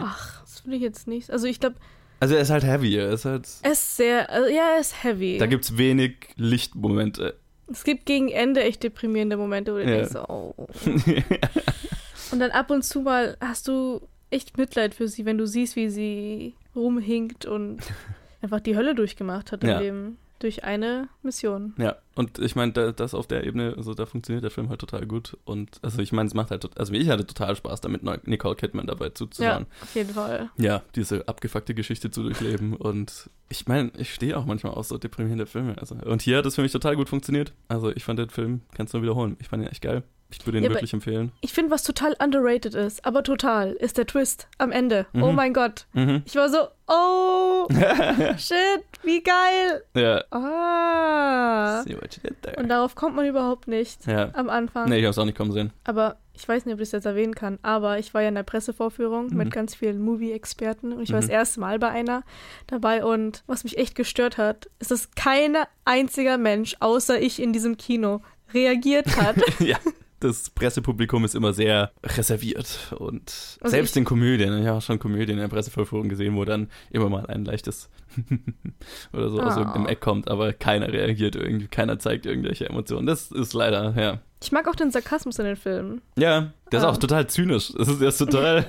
Ach, 0.00 0.42
das 0.42 0.60
finde 0.60 0.76
ich 0.76 0.82
jetzt 0.82 1.06
nicht. 1.08 1.30
Also 1.30 1.46
ich 1.46 1.60
glaube, 1.60 1.76
Also 2.20 2.34
er 2.36 2.40
ist 2.42 2.50
halt 2.50 2.64
heavy, 2.64 2.96
er 2.96 3.10
ist 3.10 3.24
halt. 3.24 3.48
er 3.62 3.72
ist 3.72 3.96
sehr, 3.96 4.30
also 4.30 4.48
ja, 4.48 4.74
er 4.74 4.80
ist 4.80 5.02
heavy. 5.04 5.38
Da 5.38 5.46
gibt's 5.46 5.76
wenig 5.76 6.28
Lichtmomente. 6.36 7.36
es 7.70 7.84
gibt 7.84 8.06
gegen 8.06 8.28
Ende 8.30 8.62
echt 8.62 8.82
deprimierende 8.82 9.36
Momente, 9.36 9.72
wo 9.72 9.78
du 9.78 9.84
Ja. 9.84 9.96
denkst, 9.96 10.12
so, 10.12 10.24
oh. 10.28 10.54
Und 12.32 12.40
dann 12.40 12.50
ab 12.50 12.70
und 12.70 12.82
zu 12.82 13.00
mal 13.02 13.36
hast 13.40 13.68
du 13.68 14.00
echt 14.30 14.56
Mitleid 14.58 14.94
für 14.94 15.06
sie, 15.08 15.24
wenn 15.24 15.38
du 15.38 15.46
siehst, 15.46 15.76
wie 15.76 15.88
sie 15.90 16.54
rumhinkt 16.74 17.44
und 17.46 17.78
einfach 18.42 18.60
die 18.60 18.76
Hölle 18.76 18.94
durchgemacht 18.94 19.52
hat 19.52 19.62
im 19.62 19.68
Ja. 19.70 19.80
Leben. 19.80 20.18
Durch 20.40 20.64
eine 20.64 21.08
Mission. 21.22 21.74
Ja, 21.78 21.96
und 22.16 22.38
ich 22.38 22.54
meine, 22.56 22.72
da, 22.72 22.92
das 22.92 23.14
auf 23.14 23.26
der 23.26 23.44
Ebene, 23.44 23.74
also 23.76 23.94
da 23.94 24.04
funktioniert 24.04 24.42
der 24.44 24.50
Film 24.50 24.68
halt 24.68 24.80
total 24.80 25.06
gut. 25.06 25.36
Und 25.44 25.78
also 25.82 26.02
ich 26.02 26.12
meine, 26.12 26.26
es 26.26 26.34
macht 26.34 26.50
halt, 26.50 26.76
also 26.78 26.92
ich 26.92 27.08
hatte 27.08 27.26
total 27.26 27.56
Spaß 27.56 27.80
damit, 27.80 28.02
Nicole 28.26 28.56
Kidman 28.56 28.86
dabei 28.86 29.06
Ja, 29.06 29.14
zuzuschauen. 29.14 29.66
auf 29.80 29.94
jeden 29.94 30.12
Fall. 30.12 30.50
Ja. 30.58 30.82
diese 30.96 31.26
abgefuckte 31.28 31.74
Geschichte 31.74 32.10
zu 32.10 32.22
durchleben. 32.24 32.74
Und 32.76 33.30
ich 33.48 33.66
meine, 33.68 33.90
ich 33.96 34.12
stehe 34.12 34.36
auch 34.36 34.44
manchmal 34.44 34.74
auf 34.74 34.86
so 34.86 34.98
deprimierende 34.98 35.46
Filme. 35.46 35.76
Also. 35.78 35.94
Und 35.94 36.20
hier 36.22 36.38
hat 36.38 36.46
es 36.46 36.56
für 36.56 36.62
mich 36.62 36.72
total 36.72 36.96
gut 36.96 37.08
funktioniert. 37.08 37.52
Also 37.68 37.90
ich 37.94 38.04
fand 38.04 38.18
den 38.18 38.28
Film, 38.30 38.60
kannst 38.74 38.92
du 38.92 38.98
nur 38.98 39.04
wiederholen. 39.04 39.36
Ich 39.40 39.48
fand 39.48 39.62
ihn 39.62 39.68
echt 39.68 39.82
geil. 39.82 40.02
Ich 40.40 40.46
würde 40.46 40.58
ihn 40.58 40.64
Ja, 40.64 40.70
wirklich 40.70 40.92
empfehlen. 40.92 41.32
Ich 41.40 41.52
finde, 41.52 41.70
was 41.70 41.82
total 41.82 42.14
underrated 42.22 42.74
ist, 42.74 43.04
aber 43.04 43.22
total, 43.22 43.72
ist 43.72 43.96
der 43.98 44.06
Twist 44.06 44.48
am 44.58 44.72
Ende. 44.72 45.06
Oh 45.14 45.28
Mhm. 45.30 45.34
mein 45.34 45.52
Gott. 45.54 45.86
Mhm. 45.92 46.22
Ich 46.26 46.34
war 46.36 46.48
so, 46.48 46.58
oh, 46.88 47.66
shit, 48.38 48.82
wie 49.02 49.22
geil. 49.22 49.82
Ja. 49.94 50.24
Ah. 50.30 51.82
See 51.82 51.94
what 51.96 52.14
you 52.16 52.22
did 52.28 52.42
there. 52.42 52.56
Und 52.56 52.68
darauf 52.68 52.94
kommt 52.94 53.16
man 53.16 53.26
überhaupt 53.26 53.68
nicht 53.68 54.06
ja. 54.06 54.30
am 54.34 54.48
Anfang. 54.50 54.88
Nee, 54.88 54.98
ich 55.00 55.06
hab's 55.06 55.18
auch 55.18 55.24
nicht 55.24 55.36
kommen 55.36 55.52
sehen. 55.52 55.72
Aber 55.84 56.16
ich 56.34 56.46
weiß 56.48 56.64
nicht, 56.66 56.74
ob 56.74 56.80
ich 56.80 56.88
das 56.88 56.92
jetzt 56.98 57.06
erwähnen 57.06 57.34
kann, 57.34 57.58
aber 57.62 57.98
ich 57.98 58.12
war 58.12 58.22
ja 58.22 58.28
in 58.28 58.34
der 58.34 58.42
Pressevorführung 58.42 59.28
Mhm. 59.28 59.36
mit 59.36 59.50
ganz 59.52 59.74
vielen 59.74 60.00
Movie-Experten 60.02 60.92
und 60.92 61.02
ich 61.02 61.10
war 61.12 61.18
Mhm. 61.18 61.26
das 61.26 61.30
erste 61.30 61.60
Mal 61.60 61.78
bei 61.78 61.88
einer 61.90 62.22
dabei 62.66 63.04
und 63.04 63.44
was 63.46 63.64
mich 63.64 63.78
echt 63.78 63.94
gestört 63.94 64.36
hat, 64.36 64.68
ist, 64.80 64.90
dass 64.90 65.10
kein 65.12 65.56
einziger 65.84 66.38
Mensch 66.38 66.76
außer 66.80 67.20
ich 67.20 67.40
in 67.40 67.52
diesem 67.52 67.76
Kino 67.76 68.20
reagiert 68.52 69.16
hat. 69.16 69.36
ja. 69.60 69.78
Das 70.24 70.48
Pressepublikum 70.48 71.24
ist 71.24 71.34
immer 71.34 71.52
sehr 71.52 71.92
reserviert 72.02 72.94
und 72.98 73.58
Also 73.60 73.68
selbst 73.76 73.94
in 73.96 74.04
Komödien, 74.04 74.58
ich 74.58 74.66
habe 74.66 74.78
auch 74.78 74.82
schon 74.82 74.98
Komödien 74.98 75.36
in 75.36 75.42
der 75.42 75.48
Presseverführung 75.48 76.08
gesehen, 76.08 76.34
wo 76.34 76.44
dann 76.46 76.70
immer 76.90 77.10
mal 77.10 77.26
ein 77.26 77.44
leichtes 77.44 77.90
oder 79.12 79.28
so 79.30 79.40
aus 79.40 79.56
Oh. 79.56 79.60
irgendeinem 79.60 79.86
Eck 79.86 80.00
kommt, 80.00 80.28
aber 80.30 80.52
keiner 80.52 80.88
reagiert 80.92 81.36
irgendwie, 81.36 81.66
keiner 81.66 81.98
zeigt 81.98 82.24
irgendwelche 82.26 82.68
Emotionen. 82.68 83.06
Das 83.06 83.30
ist 83.30 83.52
leider, 83.52 83.94
ja. 83.96 84.20
Ich 84.42 84.52
mag 84.52 84.68
auch 84.68 84.74
den 84.74 84.90
Sarkasmus 84.90 85.38
in 85.38 85.46
den 85.46 85.56
Filmen. 85.56 86.02
Ja, 86.18 86.52
der 86.70 86.78
ist 86.80 86.84
Ah. 86.84 86.90
auch 86.90 86.96
total 86.98 87.26
zynisch. 87.28 87.72
Das 87.76 87.88
ist, 87.88 88.00
der 88.00 88.08
ist 88.08 88.18
total. 88.24 88.64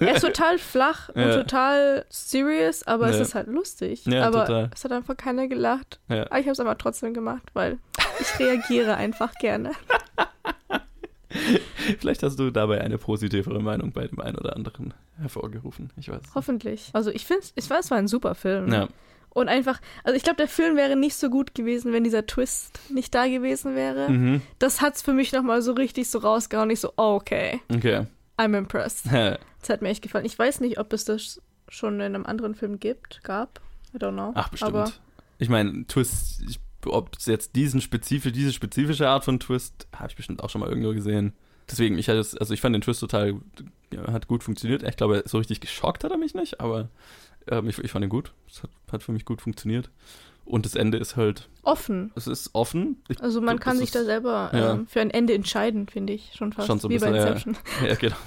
Er 0.00 0.14
ist 0.14 0.20
total 0.24 0.58
flach 0.58 1.08
und 1.10 1.20
Ja. 1.22 1.36
total 1.42 2.04
serious, 2.08 2.84
aber 2.86 3.08
es 3.10 3.16
Ja. 3.16 3.22
ist 3.22 3.34
halt 3.34 3.46
lustig. 3.48 4.04
Ja, 4.06 4.26
aber 4.26 4.44
total. 4.46 4.70
es 4.74 4.84
hat 4.84 4.92
einfach 4.92 5.16
keiner 5.16 5.46
gelacht. 5.48 6.00
ja. 6.08 6.22
Aber 6.26 6.38
ich 6.38 6.46
habe 6.46 6.52
es 6.52 6.60
aber 6.60 6.76
trotzdem 6.78 7.14
gemacht, 7.14 7.48
weil 7.52 7.78
ich 8.20 8.38
reagiere 8.38 8.94
einfach 8.96 9.32
gerne. 9.40 9.70
Vielleicht 11.98 12.22
hast 12.22 12.38
du 12.38 12.50
dabei 12.50 12.80
eine 12.80 12.98
positivere 12.98 13.60
Meinung 13.60 13.92
bei 13.92 14.06
dem 14.06 14.20
einen 14.20 14.36
oder 14.36 14.56
anderen 14.56 14.94
hervorgerufen. 15.18 15.90
Ich 15.96 16.08
weiß. 16.08 16.20
Hoffentlich. 16.34 16.90
Also 16.92 17.10
ich 17.10 17.24
finde, 17.26 17.44
ich 17.54 17.68
weiß, 17.68 17.86
es 17.86 17.90
war 17.90 17.98
ein 17.98 18.08
super 18.08 18.34
Film. 18.34 18.72
Ja, 18.72 18.88
Und 19.30 19.48
einfach, 19.48 19.80
also 20.04 20.16
ich 20.16 20.22
glaube, 20.22 20.36
der 20.38 20.48
Film 20.48 20.76
wäre 20.76 20.96
nicht 20.96 21.14
so 21.14 21.30
gut 21.30 21.54
gewesen, 21.54 21.92
wenn 21.92 22.04
dieser 22.04 22.26
Twist 22.26 22.80
nicht 22.90 23.14
da 23.14 23.26
gewesen 23.26 23.74
wäre. 23.76 24.10
mhm. 24.10 24.42
Das 24.58 24.80
hat's 24.80 25.02
für 25.02 25.12
mich 25.12 25.32
nochmal 25.32 25.62
so 25.62 25.72
richtig 25.72 26.08
so 26.10 26.18
rausgehauen. 26.18 26.70
Ich 26.70 26.80
so, 26.80 26.92
oh, 26.96 27.14
okay, 27.14 27.60
okay. 27.72 28.06
I'm 28.38 28.56
impressed. 28.56 29.06
Das 29.60 29.68
hat 29.68 29.82
mir 29.82 29.90
echt 29.90 30.02
gefallen. 30.02 30.24
Ich 30.24 30.38
weiß 30.38 30.60
nicht, 30.60 30.78
ob 30.78 30.92
es 30.92 31.04
das 31.04 31.40
schon 31.68 31.94
in 31.96 32.00
einem 32.14 32.26
anderen 32.26 32.54
Film 32.54 32.80
gibt, 32.80 33.22
gab. 33.22 33.60
I 33.94 33.98
don't 33.98 34.12
know. 34.12 34.32
Ach, 34.34 34.48
bestimmt. 34.48 34.74
Aber 34.74 34.90
ich 35.38 35.48
meine, 35.48 35.86
Twist, 35.86 36.42
ich, 36.48 36.58
ob 36.86 37.16
es 37.18 37.26
jetzt 37.26 37.56
diesen 37.56 37.80
spezifisch, 37.80 38.32
diese 38.32 38.52
spezifische 38.52 39.08
Art 39.08 39.24
von 39.24 39.38
Twist, 39.40 39.86
habe 39.94 40.08
ich 40.10 40.16
bestimmt 40.16 40.42
auch 40.42 40.50
schon 40.50 40.60
mal 40.60 40.68
irgendwo 40.68 40.92
gesehen. 40.92 41.32
Deswegen, 41.70 41.98
ich 41.98 42.08
hatte 42.08 42.18
es, 42.18 42.36
also 42.36 42.52
ich 42.54 42.60
fand 42.60 42.74
den 42.74 42.82
Twist 42.82 43.00
total, 43.00 43.34
ja, 43.92 44.12
hat 44.12 44.26
gut 44.26 44.42
funktioniert. 44.42 44.82
Ich 44.82 44.96
glaube, 44.96 45.22
so 45.26 45.38
richtig 45.38 45.60
geschockt 45.60 46.02
hat 46.04 46.10
er 46.10 46.16
mich 46.18 46.34
nicht, 46.34 46.60
aber 46.60 46.88
ähm, 47.48 47.68
ich, 47.68 47.78
ich 47.78 47.90
fand 47.92 48.04
ihn 48.04 48.08
gut. 48.08 48.32
Es 48.50 48.62
hat, 48.62 48.70
hat 48.90 49.02
für 49.02 49.12
mich 49.12 49.24
gut 49.24 49.40
funktioniert. 49.40 49.90
Und 50.44 50.64
das 50.66 50.74
Ende 50.74 50.98
ist 50.98 51.14
halt, 51.16 51.48
offen. 51.62 52.10
es 52.16 52.26
ist 52.26 52.50
offen. 52.54 53.00
Ich, 53.08 53.22
Also 53.22 53.40
man 53.40 53.60
kann 53.60 53.76
sich 53.76 53.84
ist- 53.86 53.94
da 53.94 54.02
selber 54.04 54.50
ja. 54.52 54.72
ähm, 54.72 54.86
für 54.88 55.00
ein 55.00 55.10
Ende 55.10 55.32
entscheiden, 55.34 55.86
finde 55.86 56.12
ich. 56.12 56.32
Schon 56.34 56.52
fast. 56.52 56.66
Schon 56.66 56.80
so 56.80 56.88
ein 56.88 56.90
Wie 56.90 56.98
bei 56.98 57.12
bisschen, 57.12 57.14
ja. 57.14 57.28
Inception. 57.28 57.56
ja, 57.86 57.94
genau. 57.94 58.16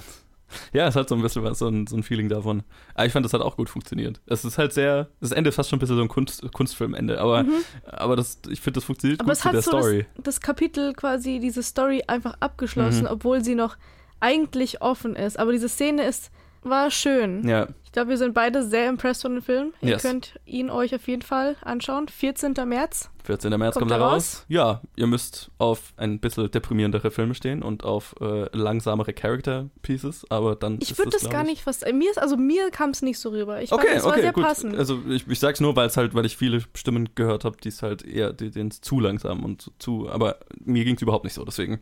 Ja, 0.72 0.86
es 0.88 0.96
hat 0.96 1.08
so 1.08 1.14
ein 1.14 1.22
bisschen 1.22 1.42
was, 1.42 1.58
so 1.58 1.68
ein, 1.68 1.86
so 1.86 1.96
ein 1.96 2.02
Feeling 2.02 2.28
davon. 2.28 2.62
Aber 2.94 3.06
ich 3.06 3.12
fand, 3.12 3.24
das 3.24 3.32
hat 3.32 3.40
auch 3.40 3.56
gut 3.56 3.68
funktioniert. 3.68 4.20
Es 4.26 4.44
ist 4.44 4.58
halt 4.58 4.72
sehr, 4.72 5.08
das 5.20 5.32
Ende 5.32 5.48
ist 5.48 5.56
fast 5.56 5.70
schon 5.70 5.78
ein 5.78 5.80
bisschen 5.80 5.96
so 5.96 6.02
ein 6.02 6.08
Kunst, 6.08 6.50
Kunstfilmende, 6.52 7.20
aber, 7.20 7.44
aber 7.86 8.16
das, 8.16 8.38
ich 8.48 8.60
finde, 8.60 8.78
das 8.78 8.84
funktioniert 8.84 9.20
Mhm. 9.20 9.24
Aber 9.24 9.32
gut 9.32 9.38
es 9.38 9.44
hat 9.44 9.54
der 9.54 9.62
so 9.62 9.70
Story. 9.70 10.06
Das, 10.16 10.24
das 10.24 10.40
Kapitel 10.40 10.92
quasi, 10.94 11.38
diese 11.40 11.62
Story 11.62 12.02
einfach 12.06 12.34
abgeschlossen, 12.40 13.02
Mhm. 13.02 13.08
obwohl 13.10 13.42
sie 13.44 13.54
noch 13.54 13.76
eigentlich 14.20 14.80
offen 14.82 15.16
ist. 15.16 15.38
Aber 15.38 15.52
diese 15.52 15.68
Szene 15.68 16.04
ist, 16.04 16.30
war 16.64 16.90
schön. 16.90 17.46
Ja, 17.48 17.68
Ich 17.84 17.92
glaube, 17.92 18.10
wir 18.10 18.18
sind 18.18 18.34
beide 18.34 18.64
sehr 18.64 18.88
impressed 18.88 19.22
von 19.22 19.34
dem 19.34 19.42
Film. 19.42 19.72
Ihr 19.80 19.90
Yes. 19.90 20.02
könnt 20.02 20.34
ihn 20.46 20.68
euch 20.68 20.92
auf 20.96 21.06
jeden 21.06 21.22
Fall 21.22 21.54
anschauen. 21.62 22.08
14. 22.08 22.54
März. 22.66 23.08
14. 23.22 23.56
März 23.56 23.74
Kommt 23.74 23.90
kommt, 23.90 23.92
er 23.92 24.06
raus. 24.06 24.44
Ja, 24.48 24.82
ihr 24.96 25.06
müsst 25.06 25.50
auf 25.58 25.92
ein 25.96 26.18
bisschen 26.18 26.50
deprimierendere 26.50 27.10
Filme 27.12 27.34
stehen 27.34 27.62
und 27.62 27.84
auf 27.84 28.14
äh, 28.20 28.48
langsamere 28.56 29.12
Character 29.12 29.70
Pieces, 29.82 30.26
aber 30.28 30.56
dann 30.56 30.78
Ich 30.82 30.98
würde 30.98 31.12
das 31.12 31.20
glaub 31.20 31.32
gar 31.32 31.42
ich- 31.42 31.50
nicht 31.50 31.62
fast. 31.62 31.86
Mir 31.92 32.10
ist, 32.10 32.18
also 32.18 32.36
mir 32.36 32.70
kam 32.70 32.90
es 32.90 33.00
nicht 33.00 33.18
so 33.20 33.30
rüber. 33.30 33.62
Ich 33.62 33.70
Okay, 33.72 33.86
fand, 33.86 33.98
es 33.98 34.04
war 34.04 34.10
okay, 34.12 34.20
sehr 34.22 34.32
gut. 34.32 34.44
passend. 34.44 34.76
Also 34.76 35.00
ich, 35.08 35.28
ich 35.28 35.38
sag's 35.38 35.60
nur, 35.60 35.76
weil 35.76 35.86
es 35.86 35.96
halt, 35.96 36.14
weil 36.14 36.26
ich 36.26 36.36
viele 36.36 36.62
Stimmen 36.74 37.10
gehört 37.14 37.44
habe, 37.44 37.56
die 37.62 37.68
es 37.68 37.82
halt 37.82 38.04
eher, 38.04 38.32
die 38.32 38.50
denen 38.50 38.70
es 38.70 38.80
zu 38.80 38.98
langsam 39.00 39.44
und 39.44 39.70
zu, 39.78 40.10
aber 40.10 40.38
mir 40.64 40.84
ging's 40.84 41.00
überhaupt 41.00 41.24
nicht 41.24 41.34
so, 41.34 41.44
deswegen 41.44 41.78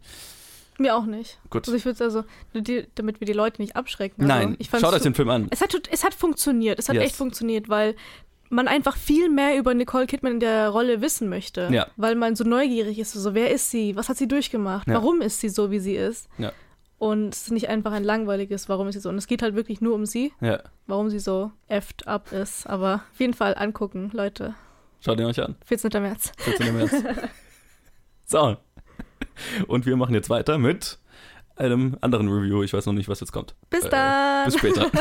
mir 0.79 0.97
auch 0.97 1.05
nicht. 1.07 1.38
gut. 1.50 1.67
Also 1.67 1.76
ich 1.76 1.85
würde 1.85 2.02
also, 2.05 2.25
die, 2.55 2.87
damit 2.95 3.21
wir 3.21 3.26
die 3.26 3.33
Leute 3.33 3.61
nicht 3.61 3.76
abschrecken. 3.76 4.31
Also 4.31 4.49
Nein, 4.49 4.57
schaut 4.81 4.95
euch 4.95 5.02
den 5.02 5.14
Film 5.14 5.29
an. 5.31 5.47
Es 5.50 5.61
hat, 5.61 5.75
es 5.91 6.05
hat 6.05 6.14
funktioniert. 6.14 6.79
Es 6.79 6.88
hat 6.88 6.97
Yes. 6.97 7.05
echt 7.05 7.17
funktioniert, 7.17 7.69
weil 7.69 7.95
man 8.50 8.69
einfach 8.69 8.97
viel 8.97 9.29
mehr 9.31 9.57
über 9.59 9.73
Nicole 9.75 10.07
Kidman 10.07 10.35
in 10.35 10.41
der 10.41 10.69
Rolle 10.69 11.00
wissen 11.00 11.29
möchte. 11.29 11.69
Ja. 11.73 11.87
Weil 11.97 12.14
man 12.17 12.37
so 12.37 12.45
neugierig 12.45 12.99
ist. 12.99 13.12
So, 13.12 13.35
wer 13.35 13.50
ist 13.50 13.71
sie? 13.71 13.97
Was 13.97 14.09
hat 14.09 14.17
sie 14.19 14.29
durchgemacht? 14.29 14.87
Ja. 14.88 14.95
Warum 14.95 15.23
ist 15.23 15.41
sie 15.41 15.49
so, 15.49 15.71
wie 15.71 15.79
sie 15.79 15.95
ist? 15.97 16.29
Ja. 16.38 16.52
Und 16.99 17.35
es 17.35 17.43
ist 17.43 17.50
nicht 17.50 17.69
einfach 17.69 17.91
ein 17.93 18.05
langweiliges, 18.05 18.69
warum 18.69 18.87
ist 18.88 18.95
sie 18.95 19.00
so. 19.00 19.09
Und 19.09 19.17
es 19.17 19.26
geht 19.26 19.43
halt 19.43 19.55
wirklich 19.57 19.81
nur 19.81 19.95
um 19.95 20.07
sie, 20.07 20.33
Ja, 20.41 20.62
warum 20.87 21.11
sie 21.11 21.19
so 21.19 21.50
effed 21.67 22.07
up 22.07 22.31
ist. 22.31 22.67
Aber 22.69 23.02
auf 23.12 23.19
jeden 23.21 23.35
Fall 23.35 23.55
angucken, 23.57 24.11
Leute. 24.12 24.55
schaut 25.00 25.19
ihn 25.19 25.26
euch 25.26 25.41
an. 25.43 25.57
14. 25.64 25.91
März. 26.02 26.31
14. 26.38 26.76
März. 26.76 26.93
so. 28.25 28.57
Und 29.66 29.87
wir 29.87 29.96
machen 29.96 30.14
jetzt 30.14 30.30
weiter 30.30 30.58
mit 30.58 30.99
einem 31.56 31.96
anderen 32.00 32.28
Review. 32.28 32.62
Ich 32.62 32.72
weiß 32.72 32.87
noch 32.87 32.92
nicht, 32.94 33.08
was 33.08 33.20
jetzt 33.20 33.32
kommt. 33.32 33.54
Bis 33.70 33.84
Äh, 33.84 33.90
dann. 33.90 34.44
Bis 34.46 34.58
später. 34.58 34.90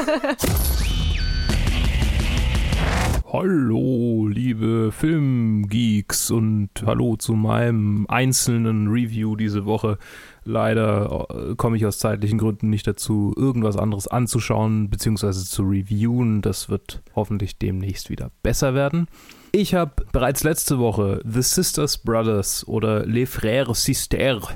Hallo, 3.34 4.28
liebe 4.28 4.92
Filmgeeks 4.92 6.32
und 6.32 6.70
hallo 6.86 7.16
zu 7.16 7.32
meinem 7.32 8.06
einzelnen 8.10 8.90
Review 8.90 9.38
diese 9.38 9.64
Woche. 9.66 9.98
Leider 10.44 11.28
äh, 11.30 11.56
komme 11.56 11.78
ich 11.78 11.86
aus 11.86 11.98
zeitlichen 11.98 12.38
Gründen 12.40 12.70
nicht 12.70 12.88
dazu, 12.88 13.34
irgendwas 13.38 13.78
anderes 13.78 14.10
anzuschauen 14.10 14.90
bzw. 14.90 15.32
zu 15.32 15.64
reviewen. 15.64 16.42
Das 16.42 16.68
wird 16.68 17.04
hoffentlich 17.16 17.58
demnächst 17.58 18.10
wieder 18.10 18.32
besser 18.44 18.74
werden. 18.74 19.08
Ich 19.54 19.74
habe 19.74 20.06
bereits 20.14 20.44
letzte 20.44 20.80
Woche 20.80 21.22
The 21.26 21.42
Sisters 21.42 21.98
Brothers 21.98 22.66
oder 22.68 23.06
Les 23.06 23.30
Frères 23.30 23.76
Sisters 23.76 24.48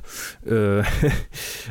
äh, 0.46 0.84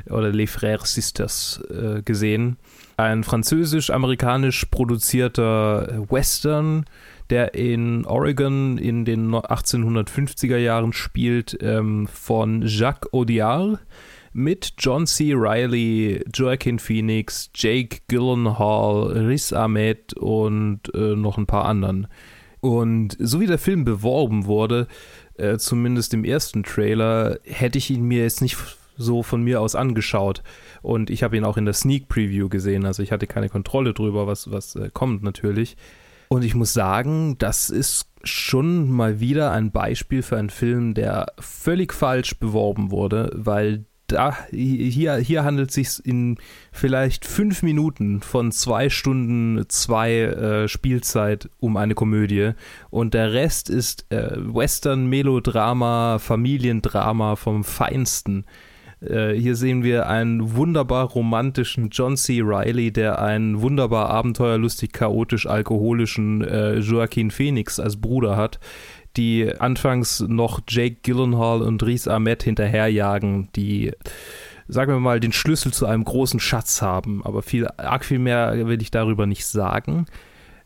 oder 0.12 0.30
Les 0.30 0.50
Frères 0.50 0.84
Sisters 0.84 1.62
äh, 1.70 2.02
gesehen. 2.02 2.58
Ein 2.98 3.24
französisch-amerikanisch 3.24 4.66
produzierter 4.66 6.06
Western, 6.10 6.84
der 7.30 7.54
in 7.54 8.04
Oregon 8.04 8.76
in 8.76 9.06
den 9.06 9.30
1850er 9.30 10.58
Jahren 10.58 10.92
spielt, 10.92 11.56
ähm, 11.62 12.06
von 12.06 12.62
Jacques 12.66 13.10
Audiard 13.14 13.78
mit 14.34 14.74
John 14.78 15.06
C. 15.06 15.32
Reilly, 15.34 16.22
Joaquin 16.34 16.78
Phoenix, 16.78 17.50
Jake 17.54 18.00
Gyllenhaal, 18.08 19.12
Riz 19.12 19.52
Ahmed 19.54 20.12
und 20.14 20.80
äh, 20.92 21.16
noch 21.16 21.38
ein 21.38 21.46
paar 21.46 21.64
anderen. 21.64 22.08
Und 22.64 23.18
so 23.20 23.40
wie 23.40 23.46
der 23.46 23.58
Film 23.58 23.84
beworben 23.84 24.46
wurde, 24.46 24.86
äh, 25.36 25.58
zumindest 25.58 26.14
im 26.14 26.24
ersten 26.24 26.62
Trailer, 26.62 27.38
hätte 27.44 27.76
ich 27.76 27.90
ihn 27.90 28.04
mir 28.04 28.22
jetzt 28.22 28.40
nicht 28.40 28.56
so 28.96 29.22
von 29.22 29.42
mir 29.42 29.60
aus 29.60 29.74
angeschaut. 29.74 30.42
Und 30.80 31.10
ich 31.10 31.22
habe 31.22 31.36
ihn 31.36 31.44
auch 31.44 31.58
in 31.58 31.66
der 31.66 31.74
Sneak 31.74 32.08
Preview 32.08 32.48
gesehen, 32.48 32.86
also 32.86 33.02
ich 33.02 33.12
hatte 33.12 33.26
keine 33.26 33.50
Kontrolle 33.50 33.92
drüber, 33.92 34.26
was, 34.26 34.50
was 34.50 34.76
äh, 34.76 34.88
kommt 34.94 35.22
natürlich. 35.22 35.76
Und 36.28 36.42
ich 36.42 36.54
muss 36.54 36.72
sagen, 36.72 37.36
das 37.36 37.68
ist 37.68 38.08
schon 38.22 38.90
mal 38.90 39.20
wieder 39.20 39.52
ein 39.52 39.70
Beispiel 39.70 40.22
für 40.22 40.38
einen 40.38 40.48
Film, 40.48 40.94
der 40.94 41.34
völlig 41.38 41.92
falsch 41.92 42.38
beworben 42.38 42.90
wurde, 42.90 43.30
weil 43.34 43.84
da, 44.14 44.36
hier, 44.50 45.16
hier 45.16 45.44
handelt 45.44 45.70
es 45.70 45.74
sich 45.74 46.06
in 46.06 46.36
vielleicht 46.72 47.24
fünf 47.24 47.62
Minuten 47.62 48.20
von 48.20 48.52
zwei 48.52 48.88
Stunden 48.88 49.64
zwei 49.68 50.20
äh, 50.20 50.68
Spielzeit 50.68 51.50
um 51.58 51.76
eine 51.76 51.94
Komödie 51.94 52.52
und 52.90 53.14
der 53.14 53.32
Rest 53.32 53.68
ist 53.68 54.06
äh, 54.10 54.30
Western, 54.36 55.06
Melodrama, 55.06 56.18
Familiendrama 56.20 57.36
vom 57.36 57.64
Feinsten. 57.64 58.44
Äh, 59.00 59.34
hier 59.34 59.56
sehen 59.56 59.82
wir 59.82 60.08
einen 60.08 60.54
wunderbar 60.54 61.06
romantischen 61.08 61.90
John 61.90 62.16
C. 62.16 62.40
Riley, 62.40 62.92
der 62.92 63.20
einen 63.20 63.60
wunderbar 63.60 64.10
abenteuerlustig, 64.10 64.92
chaotisch, 64.92 65.46
alkoholischen 65.46 66.42
äh, 66.42 66.78
Joaquin 66.78 67.30
Phoenix 67.30 67.78
als 67.80 68.00
Bruder 68.00 68.36
hat, 68.36 68.60
die 69.16 69.52
anfangs 69.58 70.20
noch 70.20 70.60
Jake 70.68 70.96
Gyllenhaal 71.02 71.62
und 71.62 71.82
Riz 71.82 72.08
Ahmed 72.08 72.42
hinterherjagen, 72.42 73.48
die 73.54 73.92
sagen 74.68 74.92
wir 74.92 75.00
mal, 75.00 75.20
den 75.20 75.32
Schlüssel 75.32 75.72
zu 75.72 75.86
einem 75.86 76.04
großen 76.04 76.40
Schatz 76.40 76.82
haben. 76.82 77.24
Aber 77.24 77.42
viel, 77.42 77.68
arg 77.76 78.04
viel 78.04 78.18
mehr 78.18 78.66
will 78.66 78.80
ich 78.80 78.90
darüber 78.90 79.26
nicht 79.26 79.46
sagen. 79.46 80.06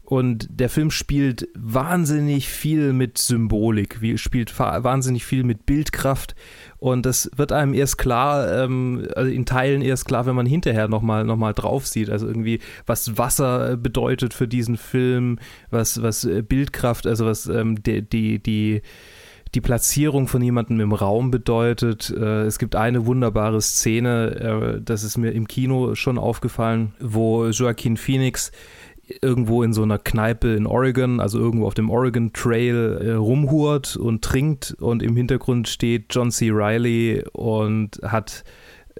Und 0.09 0.49
der 0.49 0.71
Film 0.71 0.91
spielt 0.91 1.49
wahnsinnig 1.55 2.49
viel 2.49 2.95
mit 2.95 3.19
Symbolik, 3.19 3.99
spielt 4.17 4.59
wahnsinnig 4.59 5.27
viel 5.27 5.45
mit 5.45 5.67
Bildkraft. 5.67 6.35
Und 6.79 7.05
das 7.05 7.31
wird 7.37 7.53
einem 7.53 7.75
erst 7.75 7.99
klar, 7.99 8.51
ähm, 8.51 9.07
also 9.15 9.31
in 9.31 9.45
Teilen 9.45 9.83
erst 9.83 10.07
klar, 10.07 10.25
wenn 10.25 10.35
man 10.35 10.47
hinterher 10.47 10.89
nochmal 10.89 11.25
noch 11.25 11.37
mal 11.37 11.53
drauf 11.53 11.87
sieht. 11.87 12.09
Also 12.09 12.27
irgendwie, 12.27 12.61
was 12.87 13.19
Wasser 13.19 13.77
bedeutet 13.77 14.33
für 14.33 14.49
diesen 14.49 14.79
Film, 14.79 15.39
was, 15.69 16.01
was 16.01 16.27
Bildkraft, 16.49 17.07
also 17.07 17.27
was 17.27 17.47
ähm, 17.47 17.83
die, 17.83 18.01
die, 18.01 18.43
die 18.43 18.81
die 19.55 19.61
Platzierung 19.61 20.29
von 20.29 20.43
jemandem 20.43 20.81
im 20.81 20.93
Raum 20.93 21.31
bedeutet. 21.31 22.11
Äh, 22.11 22.43
es 22.43 22.59
gibt 22.59 22.77
eine 22.77 23.07
wunderbare 23.07 23.61
Szene, 23.61 24.77
äh, 24.79 24.81
das 24.83 25.05
ist 25.05 25.17
mir 25.17 25.31
im 25.31 25.49
Kino 25.49 25.95
schon 25.95 26.19
aufgefallen, 26.19 26.95
wo 27.01 27.47
Joaquin 27.47 27.97
Phoenix 27.97 28.53
irgendwo 29.23 29.63
in 29.63 29.73
so 29.73 29.83
einer 29.83 29.99
Kneipe 29.99 30.49
in 30.55 30.67
Oregon, 30.67 31.21
also 31.21 31.39
irgendwo 31.39 31.67
auf 31.67 31.75
dem 31.75 31.91
Oregon 31.91 32.33
Trail 32.33 32.99
äh, 33.01 33.13
rumhurt 33.13 33.97
und 33.97 34.23
trinkt 34.23 34.77
und 34.81 35.03
im 35.03 35.17
Hintergrund 35.17 35.69
steht 35.69 36.07
John 36.11 36.31
C. 36.31 36.51
Riley 36.51 37.25
und 37.33 38.01
hat 38.03 38.45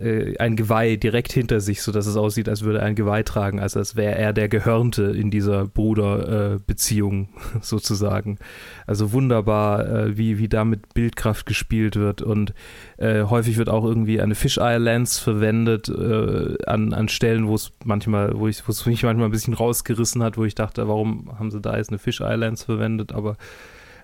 äh, 0.01 0.37
ein 0.39 0.57
Geweih 0.57 0.97
direkt 0.97 1.33
hinter 1.33 1.61
sich, 1.61 1.83
sodass 1.83 2.07
es 2.07 2.17
aussieht, 2.17 2.49
als 2.49 2.63
würde 2.63 2.79
er 2.79 2.87
ein 2.87 2.95
Geweih 2.95 3.23
tragen, 3.23 3.61
also 3.61 3.79
als 3.79 3.97
wäre 3.97 4.15
er 4.17 4.33
der 4.33 4.49
Gehörnte 4.49 5.05
in 5.05 5.31
dieser 5.31 5.67
Bruderbeziehung 5.67 7.25
äh, 7.25 7.59
sozusagen. 7.61 8.39
Also 8.87 9.13
wunderbar, 9.13 9.89
äh, 9.89 10.19
wie, 10.19 10.39
wie 10.39 10.49
da 10.49 10.65
mit 10.65 10.95
Bildkraft 10.95 11.47
gespielt 11.47 11.97
wird 11.97 12.23
und 12.23 12.55
äh, 12.97 13.25
häufig 13.25 13.59
wird 13.59 13.69
auch 13.69 13.85
irgendwie 13.85 14.21
eine 14.21 14.35
Fisheye-Lens 14.35 15.19
verwendet 15.19 15.89
äh, 15.89 16.57
an, 16.67 16.93
an 16.93 17.09
Stellen, 17.09 17.49
wo 17.49 17.55
es 17.55 17.73
manchmal, 17.85 18.39
wo 18.39 18.49
ich, 18.49 18.67
wo 18.67 18.73
es 18.73 18.87
mich 18.87 19.03
manchmal 19.03 19.29
ein 19.29 19.33
bisschen 19.33 19.55
rausgerissen 19.55 20.23
hat, 20.23 20.37
wo 20.37 20.45
ich 20.45 20.55
dachte, 20.55 20.89
warum 20.89 21.39
haben 21.39 21.51
sie 21.51 21.61
da 21.61 21.77
jetzt 21.77 21.91
eine 21.91 21.99
Fisheye-Lens 21.99 22.65
verwendet, 22.65 23.13
aber 23.13 23.37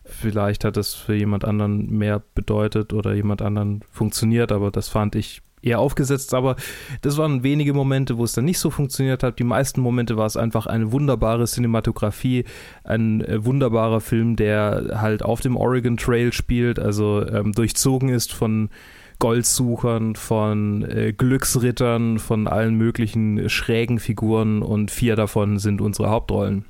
vielleicht 0.04 0.64
hat 0.64 0.76
das 0.76 0.94
für 0.94 1.14
jemand 1.14 1.44
anderen 1.44 1.90
mehr 1.90 2.22
bedeutet 2.34 2.92
oder 2.92 3.14
jemand 3.14 3.42
anderen 3.42 3.80
funktioniert, 3.90 4.52
aber 4.52 4.70
das 4.70 4.88
fand 4.88 5.14
ich 5.14 5.43
eher 5.64 5.80
aufgesetzt, 5.80 6.34
aber 6.34 6.56
das 7.02 7.16
waren 7.16 7.42
wenige 7.42 7.74
Momente, 7.74 8.18
wo 8.18 8.24
es 8.24 8.32
dann 8.32 8.44
nicht 8.44 8.58
so 8.58 8.70
funktioniert 8.70 9.22
hat. 9.22 9.38
Die 9.38 9.44
meisten 9.44 9.80
Momente 9.80 10.16
war 10.16 10.26
es 10.26 10.36
einfach 10.36 10.66
eine 10.66 10.92
wunderbare 10.92 11.44
Cinematografie, 11.44 12.44
ein 12.84 13.22
äh, 13.22 13.44
wunderbarer 13.44 14.00
Film, 14.00 14.36
der 14.36 15.00
halt 15.00 15.22
auf 15.22 15.40
dem 15.40 15.56
Oregon 15.56 15.96
Trail 15.96 16.32
spielt, 16.32 16.78
also 16.78 17.26
ähm, 17.26 17.52
durchzogen 17.52 18.08
ist 18.08 18.32
von 18.32 18.70
Goldsuchern, 19.18 20.16
von 20.16 20.82
äh, 20.84 21.12
Glücksrittern, 21.12 22.18
von 22.18 22.46
allen 22.46 22.74
möglichen 22.74 23.48
schrägen 23.48 23.98
Figuren 23.98 24.62
und 24.62 24.90
vier 24.90 25.16
davon 25.16 25.58
sind 25.58 25.80
unsere 25.80 26.10
Hauptrollen. 26.10 26.64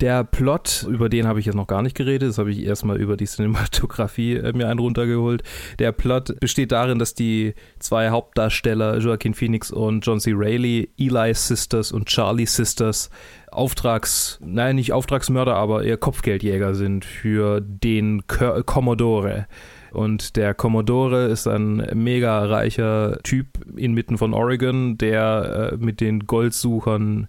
Der 0.00 0.24
Plot, 0.24 0.86
über 0.88 1.10
den 1.10 1.26
habe 1.26 1.40
ich 1.40 1.46
jetzt 1.46 1.56
noch 1.56 1.66
gar 1.66 1.82
nicht 1.82 1.94
geredet, 1.94 2.30
das 2.30 2.38
habe 2.38 2.50
ich 2.50 2.64
erstmal 2.64 2.98
über 2.98 3.18
die 3.18 3.26
Cinematografie 3.26 4.36
äh, 4.36 4.52
mir 4.54 4.68
einen 4.68 4.78
runtergeholt. 4.78 5.42
Der 5.78 5.92
Plot 5.92 6.40
besteht 6.40 6.72
darin, 6.72 6.98
dass 6.98 7.12
die 7.12 7.54
zwei 7.80 8.08
Hauptdarsteller, 8.08 8.98
Joaquin 8.98 9.34
Phoenix 9.34 9.70
und 9.70 10.06
John 10.06 10.18
C. 10.18 10.32
Reilly, 10.34 10.90
Eli 10.98 11.34
Sisters 11.34 11.92
und 11.92 12.06
Charlie 12.06 12.46
Sisters, 12.46 13.10
Auftrags, 13.50 14.38
nein, 14.42 14.76
nicht 14.76 14.94
Auftragsmörder, 14.94 15.54
aber 15.54 15.84
eher 15.84 15.98
Kopfgeldjäger 15.98 16.74
sind 16.74 17.04
für 17.04 17.60
den 17.60 18.26
Commodore. 18.26 19.48
Und 19.92 20.36
der 20.36 20.54
Commodore 20.54 21.26
ist 21.26 21.46
ein 21.46 21.86
mega 21.94 22.44
reicher 22.46 23.18
Typ 23.22 23.48
inmitten 23.76 24.16
von 24.16 24.32
Oregon, 24.32 24.96
der 24.96 25.72
äh, 25.72 25.76
mit 25.76 26.00
den 26.00 26.20
Goldsuchern 26.20 27.28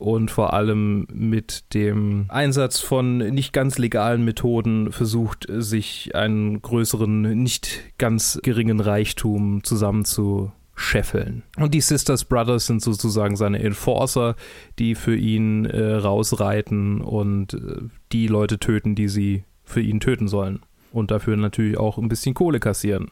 und 0.00 0.30
vor 0.30 0.54
allem 0.54 1.06
mit 1.12 1.74
dem 1.74 2.24
Einsatz 2.28 2.80
von 2.80 3.18
nicht 3.18 3.52
ganz 3.52 3.76
legalen 3.76 4.24
Methoden 4.24 4.92
versucht, 4.92 5.46
sich 5.48 6.14
einen 6.14 6.62
größeren, 6.62 7.42
nicht 7.42 7.82
ganz 7.98 8.40
geringen 8.42 8.80
Reichtum 8.80 9.62
zusammenzuscheffeln. 9.62 11.42
Und 11.58 11.74
die 11.74 11.82
Sisters 11.82 12.24
Brothers 12.24 12.66
sind 12.66 12.80
sozusagen 12.80 13.36
seine 13.36 13.62
Enforcer, 13.62 14.36
die 14.78 14.94
für 14.94 15.16
ihn 15.16 15.66
äh, 15.66 15.96
rausreiten 15.96 17.02
und 17.02 17.54
äh, 17.54 17.82
die 18.12 18.26
Leute 18.26 18.58
töten, 18.58 18.94
die 18.94 19.08
sie 19.08 19.44
für 19.64 19.82
ihn 19.82 20.00
töten 20.00 20.28
sollen. 20.28 20.60
Und 20.92 21.10
dafür 21.10 21.36
natürlich 21.36 21.78
auch 21.78 21.98
ein 21.98 22.08
bisschen 22.08 22.34
Kohle 22.34 22.58
kassieren. 22.58 23.10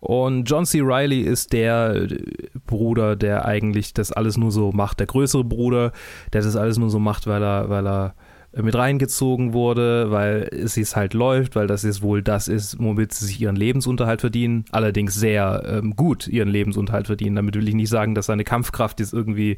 Und 0.00 0.44
John 0.44 0.64
C. 0.64 0.80
Riley 0.80 1.20
ist 1.20 1.52
der 1.52 1.94
äh, 1.94 2.16
Bruder, 2.66 3.16
der 3.16 3.44
eigentlich 3.44 3.92
das 3.92 4.12
alles 4.12 4.36
nur 4.36 4.50
so 4.50 4.72
macht, 4.72 4.98
der 4.98 5.06
größere 5.06 5.44
Bruder, 5.44 5.92
der 6.32 6.42
das 6.42 6.56
alles 6.56 6.78
nur 6.78 6.90
so 6.90 6.98
macht, 6.98 7.26
weil 7.26 7.42
er, 7.42 7.68
weil 7.68 7.86
er 7.86 8.14
mit 8.52 8.74
reingezogen 8.74 9.52
wurde, 9.52 10.10
weil 10.10 10.48
es 10.52 10.76
es 10.76 10.96
halt 10.96 11.14
läuft, 11.14 11.54
weil 11.54 11.66
das 11.66 11.84
jetzt 11.84 12.02
wohl 12.02 12.22
das 12.22 12.48
ist, 12.48 12.78
womit 12.80 13.12
sie 13.12 13.26
sich 13.26 13.40
ihren 13.40 13.56
Lebensunterhalt 13.56 14.20
verdienen. 14.20 14.64
Allerdings 14.72 15.14
sehr 15.14 15.62
ähm, 15.66 15.94
gut 15.94 16.26
ihren 16.26 16.48
Lebensunterhalt 16.48 17.06
verdienen. 17.06 17.36
Damit 17.36 17.54
will 17.54 17.68
ich 17.68 17.74
nicht 17.74 17.90
sagen, 17.90 18.14
dass 18.14 18.26
seine 18.26 18.44
Kampfkraft 18.44 18.98
jetzt 19.00 19.12
irgendwie 19.12 19.56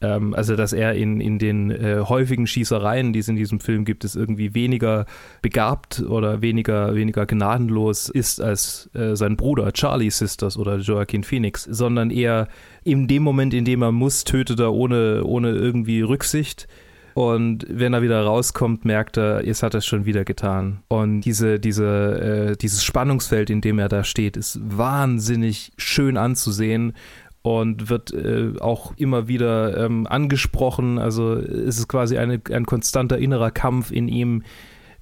ähm, 0.00 0.34
also, 0.34 0.54
dass 0.54 0.72
er 0.72 0.94
in, 0.94 1.20
in 1.20 1.38
den 1.38 1.70
äh, 1.70 2.00
häufigen 2.08 2.46
Schießereien, 2.46 3.12
die 3.12 3.18
es 3.18 3.28
in 3.28 3.36
diesem 3.36 3.58
Film 3.58 3.84
gibt, 3.84 4.04
es 4.04 4.14
irgendwie 4.14 4.54
weniger 4.54 5.06
begabt 5.42 6.00
oder 6.00 6.40
weniger, 6.40 6.94
weniger 6.94 7.26
gnadenlos 7.26 8.08
ist 8.08 8.40
als 8.40 8.88
äh, 8.94 9.16
sein 9.16 9.36
Bruder 9.36 9.72
Charlie 9.72 10.10
Sisters 10.10 10.56
oder 10.56 10.78
Joaquin 10.78 11.24
Phoenix, 11.24 11.64
sondern 11.64 12.10
eher 12.10 12.48
in 12.84 13.08
dem 13.08 13.24
Moment, 13.24 13.54
in 13.54 13.64
dem 13.64 13.82
er 13.82 13.92
muss, 13.92 14.24
tötet 14.24 14.60
er 14.60 14.72
ohne, 14.72 15.24
ohne 15.24 15.50
irgendwie 15.50 16.02
Rücksicht. 16.02 16.68
Und 17.18 17.66
wenn 17.68 17.94
er 17.94 18.02
wieder 18.02 18.22
rauskommt, 18.22 18.84
merkt 18.84 19.16
er, 19.16 19.44
jetzt 19.44 19.64
hat 19.64 19.74
er 19.74 19.78
es 19.78 19.86
schon 19.86 20.04
wieder 20.04 20.24
getan. 20.24 20.84
Und 20.86 21.22
diese, 21.22 21.58
diese, 21.58 22.52
äh, 22.52 22.56
dieses 22.56 22.84
Spannungsfeld, 22.84 23.50
in 23.50 23.60
dem 23.60 23.80
er 23.80 23.88
da 23.88 24.04
steht, 24.04 24.36
ist 24.36 24.60
wahnsinnig 24.62 25.72
schön 25.76 26.16
anzusehen 26.16 26.92
und 27.42 27.90
wird 27.90 28.12
äh, 28.12 28.52
auch 28.60 28.92
immer 28.96 29.26
wieder 29.26 29.84
ähm, 29.84 30.06
angesprochen. 30.06 31.00
Also 31.00 31.34
es 31.34 31.78
ist 31.78 31.88
quasi 31.88 32.18
eine, 32.18 32.40
ein 32.52 32.66
konstanter 32.66 33.18
innerer 33.18 33.50
Kampf 33.50 33.90
in 33.90 34.06
ihm, 34.06 34.44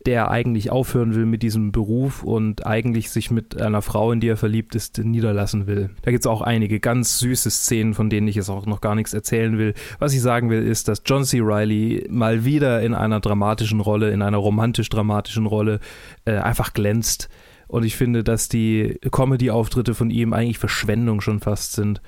der 0.07 0.31
eigentlich 0.31 0.71
aufhören 0.71 1.15
will 1.15 1.27
mit 1.27 1.43
diesem 1.43 1.73
Beruf 1.73 2.23
und 2.23 2.65
eigentlich 2.65 3.11
sich 3.11 3.31
mit 3.31 3.61
einer 3.61 3.83
Frau, 3.83 4.13
in 4.13 4.21
die 4.21 4.29
er 4.29 4.37
verliebt 4.37 4.75
ist, 4.75 4.99
niederlassen 4.99 5.67
will. 5.67 5.91
Da 6.03 6.13
gibt 6.13 6.25
es 6.25 6.27
auch 6.27 6.41
einige 6.41 6.81
ganz 6.81 7.19
süße 7.19 7.51
Szenen, 7.51 7.95
von 7.95 8.09
denen 8.09 8.29
ich 8.29 8.37
jetzt 8.37 8.49
auch 8.49 8.67
noch 8.67 8.81
gar 8.81 8.95
nichts 8.95 9.13
erzählen 9.13 9.59
will. 9.59 9.75
Was 9.99 10.15
ich 10.15 10.23
sagen 10.23 10.49
will, 10.49 10.63
ist, 10.63 10.89
dass 10.89 11.03
John 11.05 11.25
C. 11.25 11.41
Riley 11.41 12.07
mal 12.09 12.45
wieder 12.45 12.83
in 12.83 12.95
einer 12.95 13.21
dramatischen 13.21 13.81
Rolle, 13.81 14.11
in 14.11 14.23
einer 14.23 14.39
romantisch-dramatischen 14.39 15.47
Rolle 15.47 15.81
äh, 16.25 16.37
einfach 16.37 16.73
glänzt. 16.73 17.29
Und 17.67 17.85
ich 17.85 17.97
finde, 17.97 18.23
dass 18.23 18.49
die 18.49 19.01
Comedy-Auftritte 19.11 19.95
von 19.95 20.11
ihm 20.11 20.33
eigentlich 20.33 20.59
Verschwendung 20.59 21.21
schon 21.21 21.41
fast 21.41 21.73
sind 21.73 22.01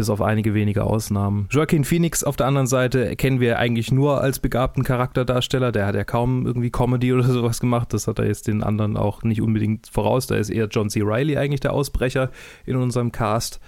bis 0.00 0.08
auf 0.08 0.22
einige 0.22 0.54
wenige 0.54 0.84
Ausnahmen. 0.84 1.46
Joaquin 1.50 1.84
Phoenix 1.84 2.24
auf 2.24 2.34
der 2.34 2.46
anderen 2.46 2.66
Seite 2.66 3.14
kennen 3.16 3.38
wir 3.38 3.58
eigentlich 3.58 3.92
nur 3.92 4.22
als 4.22 4.38
begabten 4.38 4.82
Charakterdarsteller. 4.82 5.72
Der 5.72 5.84
hat 5.84 5.94
ja 5.94 6.04
kaum 6.04 6.46
irgendwie 6.46 6.70
Comedy 6.70 7.12
oder 7.12 7.24
sowas 7.24 7.60
gemacht. 7.60 7.92
Das 7.92 8.06
hat 8.06 8.18
er 8.18 8.24
jetzt 8.24 8.48
den 8.48 8.62
anderen 8.62 8.96
auch 8.96 9.22
nicht 9.24 9.42
unbedingt 9.42 9.88
voraus. 9.88 10.26
Da 10.26 10.36
ist 10.36 10.48
eher 10.48 10.68
John 10.70 10.88
C. 10.88 11.02
Riley 11.02 11.36
eigentlich 11.36 11.60
der 11.60 11.74
Ausbrecher 11.74 12.30
in 12.64 12.76
unserem 12.76 13.12
Cast. 13.12 13.60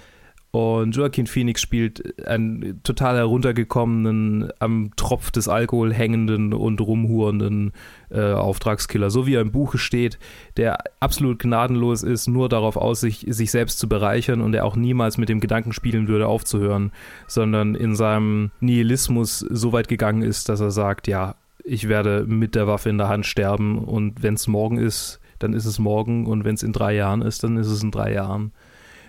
Und 0.53 0.95
Joaquin 0.95 1.27
Phoenix 1.27 1.63
spielt 1.63 2.27
einen 2.29 2.83
total 2.83 3.17
heruntergekommenen, 3.17 4.53
am 4.59 4.91
Tropf 4.97 5.31
des 5.31 5.49
Alkohol 5.49 5.95
hängenden 5.95 6.53
und 6.53 6.79
rumhurenden 6.83 7.73
äh, 8.11 8.33
Auftragskiller, 8.33 9.09
so 9.09 9.27
wie 9.27 9.37
er 9.37 9.41
im 9.41 9.51
Buche 9.51 9.79
steht, 9.79 10.19
der 10.59 10.77
absolut 11.01 11.39
gnadenlos 11.39 12.03
ist, 12.03 12.29
nur 12.29 12.51
darauf 12.51 12.77
aus, 12.77 13.01
sich, 13.01 13.25
sich 13.31 13.51
selbst 13.51 13.79
zu 13.79 13.89
bereichern 13.89 14.43
und 14.43 14.53
der 14.53 14.67
auch 14.67 14.77
niemals 14.77 15.17
mit 15.17 15.31
dem 15.31 15.41
Gedanken 15.41 15.73
spielen 15.73 16.07
würde, 16.07 16.27
aufzuhören, 16.27 16.93
sondern 17.27 17.75
in 17.75 17.97
seinem 17.97 18.51
Nihilismus 18.61 19.39
so 19.39 19.73
weit 19.73 19.89
gegangen 19.89 20.21
ist, 20.21 20.51
dass 20.51 20.61
er 20.61 20.71
sagt, 20.71 21.09
ja, 21.09 21.35
ich 21.65 21.89
werde 21.89 22.27
mit 22.27 22.55
der 22.55 22.67
Waffe 22.67 22.91
in 22.91 22.99
der 22.99 23.09
Hand 23.09 23.25
sterben 23.25 23.79
und 23.79 24.23
wenn 24.23 24.35
es 24.35 24.47
morgen 24.49 24.77
ist, 24.77 25.19
dann 25.39 25.55
ist 25.55 25.65
es 25.65 25.79
morgen 25.79 26.27
und 26.27 26.45
wenn 26.45 26.57
es 26.57 26.63
in 26.63 26.75
drei 26.75 26.95
Jahren 26.95 27.23
ist, 27.23 27.43
dann 27.43 27.57
ist 27.57 27.69
es 27.69 27.83
in 27.83 27.91
drei 27.91 28.13
Jahren. 28.13 28.53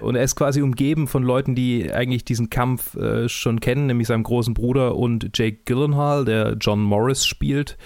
Und 0.03 0.15
er 0.15 0.23
ist 0.23 0.35
quasi 0.35 0.61
umgeben 0.61 1.07
von 1.07 1.23
Leuten, 1.23 1.55
die 1.55 1.91
eigentlich 1.91 2.25
diesen 2.25 2.49
Kampf 2.49 2.95
äh, 2.95 3.29
schon 3.29 3.59
kennen, 3.59 3.87
nämlich 3.87 4.07
seinem 4.07 4.23
großen 4.23 4.53
Bruder 4.53 4.95
und 4.95 5.29
Jake 5.33 5.59
Gyllenhaal, 5.65 6.25
der 6.25 6.57
John 6.59 6.81
Morris 6.81 7.25
spielt. 7.25 7.77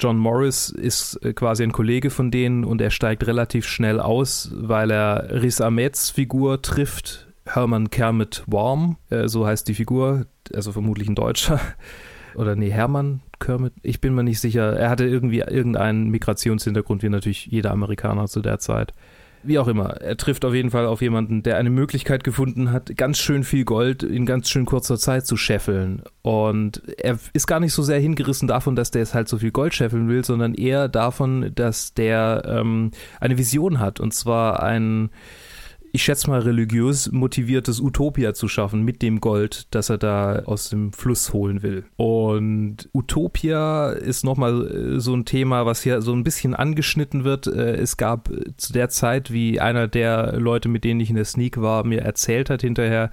John 0.00 0.16
Morris 0.16 0.70
ist 0.70 1.16
äh, 1.24 1.32
quasi 1.32 1.62
ein 1.62 1.72
Kollege 1.72 2.10
von 2.10 2.30
denen 2.30 2.64
und 2.64 2.80
er 2.80 2.90
steigt 2.90 3.26
relativ 3.26 3.66
schnell 3.66 4.00
aus, 4.00 4.50
weil 4.54 4.90
er 4.90 5.42
Riz 5.42 5.60
Ahmeds 5.60 6.10
Figur 6.10 6.62
trifft, 6.62 7.28
Hermann 7.44 7.90
Kermit 7.90 8.42
Worm, 8.46 8.96
äh, 9.10 9.28
so 9.28 9.46
heißt 9.46 9.68
die 9.68 9.74
Figur, 9.74 10.26
also 10.54 10.72
vermutlich 10.72 11.08
ein 11.08 11.14
Deutscher. 11.14 11.60
Oder 12.34 12.56
nee, 12.56 12.70
Hermann 12.70 13.20
Kermit, 13.40 13.74
ich 13.82 14.00
bin 14.00 14.14
mir 14.14 14.22
nicht 14.22 14.40
sicher. 14.40 14.76
Er 14.76 14.88
hatte 14.88 15.04
irgendwie 15.04 15.40
irgendeinen 15.40 16.08
Migrationshintergrund, 16.10 17.02
wie 17.02 17.08
natürlich 17.08 17.46
jeder 17.46 17.70
Amerikaner 17.72 18.26
zu 18.26 18.40
der 18.40 18.58
Zeit. 18.58 18.94
Wie 19.42 19.58
auch 19.58 19.68
immer, 19.68 20.00
er 20.02 20.18
trifft 20.18 20.44
auf 20.44 20.52
jeden 20.52 20.70
Fall 20.70 20.84
auf 20.84 21.00
jemanden, 21.00 21.42
der 21.42 21.56
eine 21.56 21.70
Möglichkeit 21.70 22.24
gefunden 22.24 22.72
hat, 22.72 22.94
ganz 22.96 23.18
schön 23.18 23.42
viel 23.42 23.64
Gold 23.64 24.02
in 24.02 24.26
ganz 24.26 24.50
schön 24.50 24.66
kurzer 24.66 24.98
Zeit 24.98 25.26
zu 25.26 25.38
scheffeln. 25.38 26.02
Und 26.20 26.82
er 26.98 27.18
ist 27.32 27.46
gar 27.46 27.58
nicht 27.58 27.72
so 27.72 27.82
sehr 27.82 27.98
hingerissen 28.00 28.48
davon, 28.48 28.76
dass 28.76 28.90
der 28.90 29.00
jetzt 29.00 29.14
halt 29.14 29.28
so 29.28 29.38
viel 29.38 29.50
Gold 29.50 29.72
scheffeln 29.74 30.08
will, 30.08 30.26
sondern 30.26 30.54
eher 30.54 30.88
davon, 30.88 31.52
dass 31.54 31.94
der 31.94 32.42
ähm, 32.46 32.90
eine 33.18 33.38
Vision 33.38 33.80
hat. 33.80 33.98
Und 33.98 34.12
zwar 34.12 34.62
ein 34.62 35.08
ich 35.92 36.02
schätze 36.02 36.30
mal, 36.30 36.40
religiös 36.40 37.10
motiviertes 37.12 37.80
Utopia 37.80 38.34
zu 38.34 38.48
schaffen 38.48 38.82
mit 38.82 39.02
dem 39.02 39.20
Gold, 39.20 39.66
das 39.70 39.90
er 39.90 39.98
da 39.98 40.42
aus 40.44 40.70
dem 40.70 40.92
Fluss 40.92 41.32
holen 41.32 41.62
will. 41.62 41.84
Und 41.96 42.88
Utopia 42.92 43.90
ist 43.90 44.24
nochmal 44.24 44.66
äh, 44.66 45.00
so 45.00 45.14
ein 45.14 45.24
Thema, 45.24 45.66
was 45.66 45.82
hier 45.82 46.02
so 46.02 46.12
ein 46.12 46.24
bisschen 46.24 46.54
angeschnitten 46.54 47.24
wird. 47.24 47.46
Äh, 47.46 47.76
es 47.76 47.96
gab 47.96 48.30
zu 48.56 48.72
der 48.72 48.88
Zeit, 48.88 49.32
wie 49.32 49.60
einer 49.60 49.88
der 49.88 50.38
Leute, 50.38 50.68
mit 50.68 50.84
denen 50.84 51.00
ich 51.00 51.10
in 51.10 51.16
der 51.16 51.24
Sneak 51.24 51.60
war, 51.60 51.84
mir 51.84 52.02
erzählt 52.02 52.50
hat 52.50 52.62
hinterher, 52.62 53.10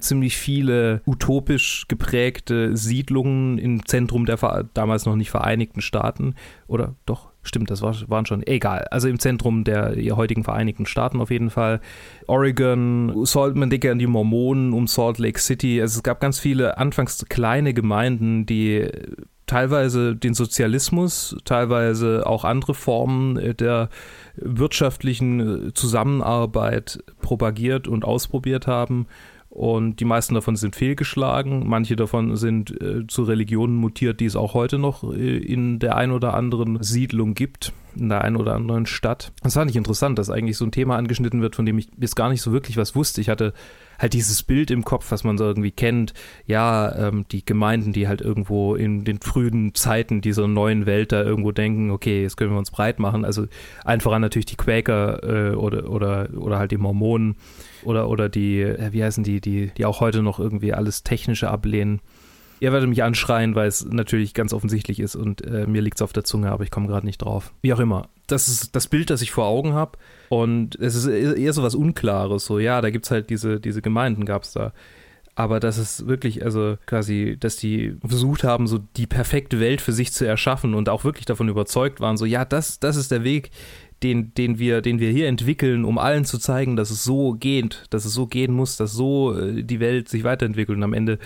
ziemlich 0.00 0.36
viele 0.36 1.02
utopisch 1.06 1.86
geprägte 1.88 2.76
Siedlungen 2.76 3.58
im 3.58 3.84
Zentrum 3.86 4.26
der 4.26 4.38
damals 4.74 5.06
noch 5.06 5.16
nicht 5.16 5.30
Vereinigten 5.30 5.80
Staaten. 5.80 6.34
Oder 6.66 6.94
doch, 7.06 7.30
Stimmt, 7.48 7.70
das 7.70 7.80
war, 7.80 7.94
waren 8.08 8.26
schon 8.26 8.46
egal. 8.46 8.86
Also 8.90 9.08
im 9.08 9.18
Zentrum 9.18 9.64
der 9.64 9.96
heutigen 10.14 10.44
Vereinigten 10.44 10.84
Staaten 10.84 11.20
auf 11.20 11.30
jeden 11.30 11.48
Fall. 11.48 11.80
Oregon, 12.26 13.24
Salt, 13.24 13.56
man 13.56 13.70
denke 13.70 13.90
an 13.90 13.98
die 13.98 14.06
Mormonen 14.06 14.74
um 14.74 14.86
Salt 14.86 15.18
Lake 15.18 15.40
City. 15.40 15.80
Also 15.80 15.98
es 15.98 16.02
gab 16.02 16.20
ganz 16.20 16.38
viele 16.38 16.76
anfangs 16.76 17.24
kleine 17.28 17.72
Gemeinden, 17.72 18.44
die 18.44 18.86
teilweise 19.46 20.14
den 20.14 20.34
Sozialismus, 20.34 21.36
teilweise 21.46 22.26
auch 22.26 22.44
andere 22.44 22.74
Formen 22.74 23.56
der 23.56 23.88
wirtschaftlichen 24.36 25.72
Zusammenarbeit 25.74 27.02
propagiert 27.22 27.88
und 27.88 28.04
ausprobiert 28.04 28.66
haben 28.66 29.06
und 29.58 29.98
die 29.98 30.04
meisten 30.04 30.36
davon 30.36 30.54
sind 30.54 30.76
fehlgeschlagen. 30.76 31.68
Manche 31.68 31.96
davon 31.96 32.36
sind 32.36 32.80
äh, 32.80 33.08
zu 33.08 33.24
Religionen 33.24 33.74
mutiert, 33.74 34.20
die 34.20 34.26
es 34.26 34.36
auch 34.36 34.54
heute 34.54 34.78
noch 34.78 35.02
äh, 35.12 35.36
in 35.36 35.80
der 35.80 35.96
ein 35.96 36.12
oder 36.12 36.34
anderen 36.34 36.80
Siedlung 36.80 37.34
gibt, 37.34 37.72
in 37.96 38.08
der 38.08 38.22
ein 38.22 38.36
oder 38.36 38.54
anderen 38.54 38.86
Stadt. 38.86 39.32
Das 39.42 39.54
fand 39.54 39.68
ich 39.68 39.76
interessant, 39.76 40.16
dass 40.16 40.30
eigentlich 40.30 40.56
so 40.56 40.64
ein 40.64 40.70
Thema 40.70 40.96
angeschnitten 40.96 41.42
wird, 41.42 41.56
von 41.56 41.66
dem 41.66 41.76
ich 41.76 41.88
bis 41.96 42.14
gar 42.14 42.28
nicht 42.28 42.40
so 42.40 42.52
wirklich 42.52 42.76
was 42.76 42.94
wusste. 42.94 43.20
Ich 43.20 43.28
hatte 43.28 43.52
halt 43.98 44.12
dieses 44.12 44.44
Bild 44.44 44.70
im 44.70 44.84
Kopf, 44.84 45.10
was 45.10 45.24
man 45.24 45.36
so 45.36 45.42
irgendwie 45.42 45.72
kennt. 45.72 46.14
Ja, 46.46 47.08
ähm, 47.08 47.24
die 47.32 47.44
Gemeinden, 47.44 47.92
die 47.92 48.06
halt 48.06 48.20
irgendwo 48.20 48.76
in 48.76 49.02
den 49.02 49.20
frühen 49.20 49.74
Zeiten 49.74 50.20
dieser 50.20 50.46
neuen 50.46 50.86
Welt 50.86 51.10
da 51.10 51.24
irgendwo 51.24 51.50
denken, 51.50 51.90
okay, 51.90 52.22
jetzt 52.22 52.36
können 52.36 52.52
wir 52.52 52.58
uns 52.60 52.70
breit 52.70 53.00
machen. 53.00 53.24
Also 53.24 53.46
einfach 53.84 54.12
an 54.12 54.22
natürlich 54.22 54.46
die 54.46 54.56
Quäker 54.56 55.50
äh, 55.50 55.56
oder, 55.56 55.90
oder, 55.90 56.28
oder 56.36 56.60
halt 56.60 56.70
die 56.70 56.76
Mormonen 56.76 57.34
oder, 57.84 58.08
oder 58.08 58.28
die, 58.28 58.60
äh, 58.60 58.92
wie 58.92 59.02
heißen 59.02 59.24
die, 59.24 59.40
die, 59.40 59.70
die 59.76 59.84
auch 59.84 60.00
heute 60.00 60.22
noch 60.22 60.38
irgendwie 60.38 60.72
alles 60.72 61.02
Technische 61.02 61.50
ablehnen. 61.50 62.00
Ihr 62.60 62.72
werdet 62.72 62.88
mich 62.88 63.04
anschreien, 63.04 63.54
weil 63.54 63.68
es 63.68 63.84
natürlich 63.84 64.34
ganz 64.34 64.52
offensichtlich 64.52 64.98
ist 64.98 65.14
und 65.14 65.44
äh, 65.46 65.66
mir 65.66 65.80
liegt 65.80 65.98
es 65.98 66.02
auf 66.02 66.12
der 66.12 66.24
Zunge, 66.24 66.50
aber 66.50 66.64
ich 66.64 66.70
komme 66.70 66.88
gerade 66.88 67.06
nicht 67.06 67.18
drauf. 67.18 67.52
Wie 67.62 67.72
auch 67.72 67.78
immer. 67.78 68.08
Das 68.26 68.48
ist 68.48 68.74
das 68.74 68.88
Bild, 68.88 69.10
das 69.10 69.22
ich 69.22 69.30
vor 69.30 69.46
Augen 69.46 69.74
habe. 69.74 69.98
Und 70.28 70.74
es 70.80 70.94
ist 70.94 71.06
eher 71.06 71.52
so 71.52 71.62
was 71.62 71.74
Unklares. 71.74 72.44
So, 72.44 72.58
ja, 72.58 72.80
da 72.80 72.90
gibt 72.90 73.04
es 73.04 73.10
halt 73.10 73.30
diese, 73.30 73.60
diese 73.60 73.80
Gemeinden, 73.80 74.24
gab 74.24 74.42
es 74.42 74.52
da. 74.52 74.72
Aber 75.38 75.60
das 75.60 75.78
ist 75.78 76.08
wirklich, 76.08 76.44
also 76.44 76.78
quasi, 76.84 77.36
dass 77.38 77.54
die 77.54 77.94
versucht 78.04 78.42
haben, 78.42 78.66
so 78.66 78.80
die 78.96 79.06
perfekte 79.06 79.60
Welt 79.60 79.80
für 79.80 79.92
sich 79.92 80.12
zu 80.12 80.26
erschaffen 80.26 80.74
und 80.74 80.88
auch 80.88 81.04
wirklich 81.04 81.26
davon 81.26 81.48
überzeugt 81.48 82.00
waren, 82.00 82.16
so, 82.16 82.24
ja, 82.24 82.44
das, 82.44 82.80
das 82.80 82.96
ist 82.96 83.12
der 83.12 83.22
Weg, 83.22 83.52
den, 84.02 84.32
den, 84.34 84.58
wir, 84.58 84.80
den 84.80 85.00
wir 85.00 85.10
hier 85.10 85.28
entwickeln, 85.28 85.84
um 85.84 85.98
allen 85.98 86.24
zu 86.24 86.38
zeigen, 86.38 86.76
dass 86.76 86.90
es 86.90 87.04
so 87.04 87.32
geht, 87.32 87.84
dass 87.90 88.04
es 88.04 88.12
so 88.12 88.26
gehen 88.26 88.52
muss, 88.52 88.76
dass 88.76 88.92
so 88.92 89.36
äh, 89.36 89.62
die 89.62 89.80
Welt 89.80 90.08
sich 90.08 90.24
weiterentwickelt. 90.24 90.76
Und 90.76 90.84
am 90.84 90.92
Ende 90.92 91.18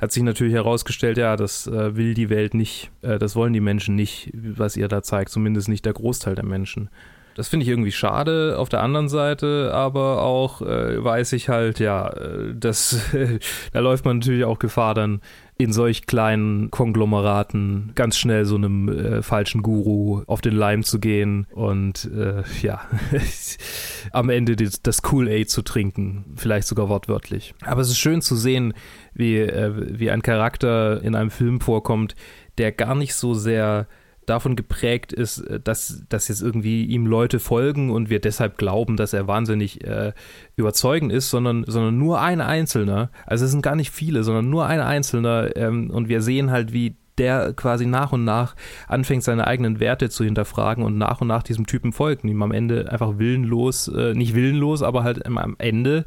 hat 0.00 0.12
sich 0.12 0.22
natürlich 0.22 0.54
herausgestellt, 0.54 1.18
ja, 1.18 1.36
das 1.36 1.66
äh, 1.66 1.96
will 1.96 2.14
die 2.14 2.30
Welt 2.30 2.54
nicht, 2.54 2.90
äh, 3.02 3.18
das 3.18 3.36
wollen 3.36 3.52
die 3.52 3.60
Menschen 3.60 3.94
nicht, 3.94 4.30
was 4.32 4.76
ihr 4.76 4.88
da 4.88 5.02
zeigt, 5.02 5.30
zumindest 5.30 5.68
nicht 5.68 5.84
der 5.84 5.92
Großteil 5.92 6.34
der 6.34 6.44
Menschen. 6.44 6.88
Das 7.34 7.48
finde 7.48 7.64
ich 7.64 7.70
irgendwie 7.70 7.92
schade. 7.92 8.56
Auf 8.58 8.68
der 8.68 8.82
anderen 8.82 9.08
Seite 9.08 9.72
aber 9.74 10.22
auch 10.22 10.62
äh, 10.62 11.02
weiß 11.02 11.32
ich 11.32 11.48
halt, 11.48 11.80
ja, 11.80 12.08
äh, 12.08 12.54
das, 12.54 13.10
da 13.72 13.80
läuft 13.80 14.04
man 14.04 14.18
natürlich 14.18 14.44
auch 14.44 14.58
Gefahr, 14.58 14.94
dann 14.94 15.20
in 15.56 15.72
solch 15.72 16.06
kleinen 16.06 16.70
Konglomeraten 16.70 17.92
ganz 17.94 18.18
schnell 18.18 18.44
so 18.44 18.56
einem 18.56 18.88
äh, 18.88 19.22
falschen 19.22 19.62
Guru 19.62 20.22
auf 20.26 20.40
den 20.40 20.54
Leim 20.54 20.82
zu 20.82 20.98
gehen 20.98 21.46
und 21.52 22.10
äh, 22.12 22.42
ja, 22.60 22.80
am 24.12 24.30
Ende 24.30 24.56
das, 24.56 24.82
das 24.82 25.02
Kool-Aid 25.02 25.48
zu 25.48 25.62
trinken, 25.62 26.24
vielleicht 26.34 26.66
sogar 26.66 26.88
wortwörtlich. 26.88 27.54
Aber 27.64 27.82
es 27.82 27.88
ist 27.88 27.98
schön 27.98 28.20
zu 28.20 28.34
sehen, 28.34 28.74
wie, 29.14 29.38
äh, 29.38 29.98
wie 29.98 30.10
ein 30.10 30.22
Charakter 30.22 31.00
in 31.02 31.14
einem 31.14 31.30
Film 31.30 31.60
vorkommt, 31.60 32.16
der 32.58 32.72
gar 32.72 32.96
nicht 32.96 33.14
so 33.14 33.34
sehr 33.34 33.86
davon 34.26 34.56
geprägt 34.56 35.12
ist, 35.12 35.38
äh, 35.38 35.60
dass, 35.60 36.04
dass 36.08 36.28
jetzt 36.28 36.42
irgendwie 36.42 36.84
ihm 36.84 37.06
Leute 37.06 37.38
folgen 37.38 37.90
und 37.90 38.10
wir 38.10 38.20
deshalb 38.20 38.58
glauben, 38.58 38.96
dass 38.96 39.12
er 39.12 39.26
wahnsinnig 39.26 39.84
äh, 39.84 40.12
überzeugend 40.56 41.12
ist, 41.12 41.30
sondern, 41.30 41.64
sondern 41.66 41.98
nur 41.98 42.20
ein 42.20 42.40
Einzelner. 42.40 43.10
Also 43.26 43.44
es 43.44 43.50
sind 43.50 43.62
gar 43.62 43.76
nicht 43.76 43.90
viele, 43.90 44.24
sondern 44.24 44.50
nur 44.50 44.66
ein 44.66 44.80
Einzelner. 44.80 45.56
Ähm, 45.56 45.90
und 45.90 46.08
wir 46.08 46.22
sehen 46.22 46.50
halt, 46.50 46.72
wie 46.72 46.96
der 47.18 47.52
quasi 47.52 47.86
nach 47.86 48.12
und 48.12 48.24
nach 48.24 48.56
anfängt, 48.88 49.22
seine 49.22 49.46
eigenen 49.46 49.80
Werte 49.80 50.10
zu 50.10 50.24
hinterfragen 50.24 50.84
und 50.84 50.98
nach 50.98 51.20
und 51.20 51.28
nach 51.28 51.42
diesem 51.42 51.66
Typen 51.66 51.92
folgt, 51.92 52.24
ihm 52.24 52.42
am 52.42 52.52
Ende 52.52 52.90
einfach 52.90 53.18
willenlos, 53.18 53.88
äh, 53.88 54.14
nicht 54.14 54.34
willenlos, 54.34 54.82
aber 54.82 55.04
halt 55.04 55.24
am 55.26 55.54
Ende 55.58 56.04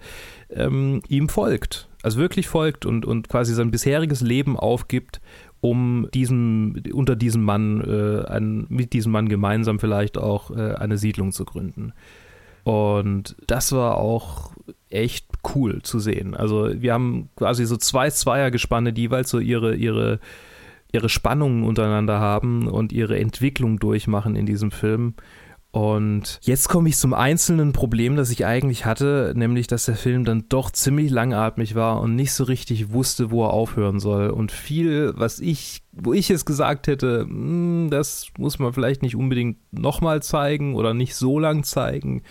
ähm, 0.49 1.01
ihm 1.07 1.29
folgt. 1.29 1.87
Also 2.03 2.19
wirklich 2.19 2.47
folgt 2.47 2.85
und, 2.85 3.05
und 3.05 3.27
quasi 3.29 3.53
sein 3.53 3.71
bisheriges 3.71 4.21
Leben 4.21 4.57
aufgibt 4.57 5.19
um 5.61 6.07
diesem, 6.13 6.81
unter 6.93 7.15
diesem 7.15 7.43
Mann, 7.43 7.81
äh, 7.81 8.25
ein, 8.27 8.65
mit 8.69 8.93
diesem 8.93 9.11
Mann 9.11 9.29
gemeinsam 9.29 9.79
vielleicht 9.79 10.17
auch 10.17 10.51
äh, 10.51 10.75
eine 10.75 10.97
Siedlung 10.97 11.31
zu 11.31 11.45
gründen. 11.45 11.93
Und 12.63 13.35
das 13.47 13.71
war 13.71 13.97
auch 13.97 14.51
echt 14.89 15.27
cool 15.55 15.81
zu 15.83 15.99
sehen. 15.99 16.35
Also 16.35 16.69
wir 16.81 16.93
haben 16.93 17.29
quasi 17.35 17.65
so 17.65 17.77
zwei 17.77 18.09
Zweiergespanne, 18.09 18.93
die 18.93 19.03
jeweils 19.03 19.29
so 19.29 19.39
ihre, 19.39 19.75
ihre, 19.75 20.19
ihre 20.91 21.09
Spannungen 21.09 21.63
untereinander 21.63 22.19
haben 22.19 22.67
und 22.67 22.91
ihre 22.91 23.17
Entwicklung 23.19 23.79
durchmachen 23.79 24.35
in 24.35 24.45
diesem 24.45 24.71
Film. 24.71 25.13
Und 25.71 26.39
jetzt 26.41 26.69
komme 26.69 26.89
ich 26.89 26.97
zum 26.97 27.13
einzelnen 27.13 27.73
Problem, 27.73 28.15
das 28.15 28.31
ich 28.31 28.45
eigentlich 28.45 28.85
hatte, 28.85 29.33
nämlich, 29.35 29.67
dass 29.67 29.85
der 29.85 29.95
Film 29.95 30.23
dann 30.23 30.45
doch 30.49 30.71
ziemlich 30.71 31.11
langatmig 31.11 31.75
war 31.75 32.01
und 32.01 32.15
nicht 32.15 32.31
so 32.31 32.45
richtig 32.45 32.91
wusste, 32.93 33.31
wo 33.31 33.45
er 33.45 33.53
aufhören 33.53 33.99
soll. 33.99 34.29
Und 34.29 34.51
viel, 34.51 35.13
was 35.17 35.39
ich, 35.39 35.83
wo 35.91 36.13
ich 36.13 36.29
es 36.29 36.45
gesagt 36.45 36.87
hätte, 36.87 37.21
hm, 37.21 37.89
das 37.91 38.27
muss 38.37 38.59
man 38.59 38.73
vielleicht 38.73 39.01
nicht 39.01 39.15
unbedingt 39.15 39.57
nochmal 39.71 40.23
zeigen 40.23 40.75
oder 40.75 40.93
nicht 40.93 41.15
so 41.15 41.37
lang 41.37 41.63
zeigen. 41.63 42.23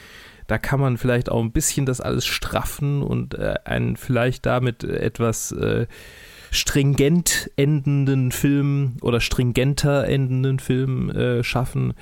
Da 0.46 0.58
kann 0.58 0.80
man 0.80 0.96
vielleicht 0.96 1.30
auch 1.30 1.42
ein 1.42 1.52
bisschen 1.52 1.86
das 1.86 2.00
alles 2.00 2.24
straffen 2.24 3.02
und 3.02 3.34
äh, 3.34 3.54
einen 3.64 3.96
vielleicht 3.96 4.46
damit 4.46 4.82
etwas 4.84 5.52
äh, 5.52 5.86
stringent 6.50 7.50
endenden 7.56 8.32
Film 8.32 8.96
oder 9.02 9.20
stringenter 9.20 10.08
endenden 10.08 10.58
Film 10.58 11.10
äh, 11.10 11.42
schaffen. 11.44 11.94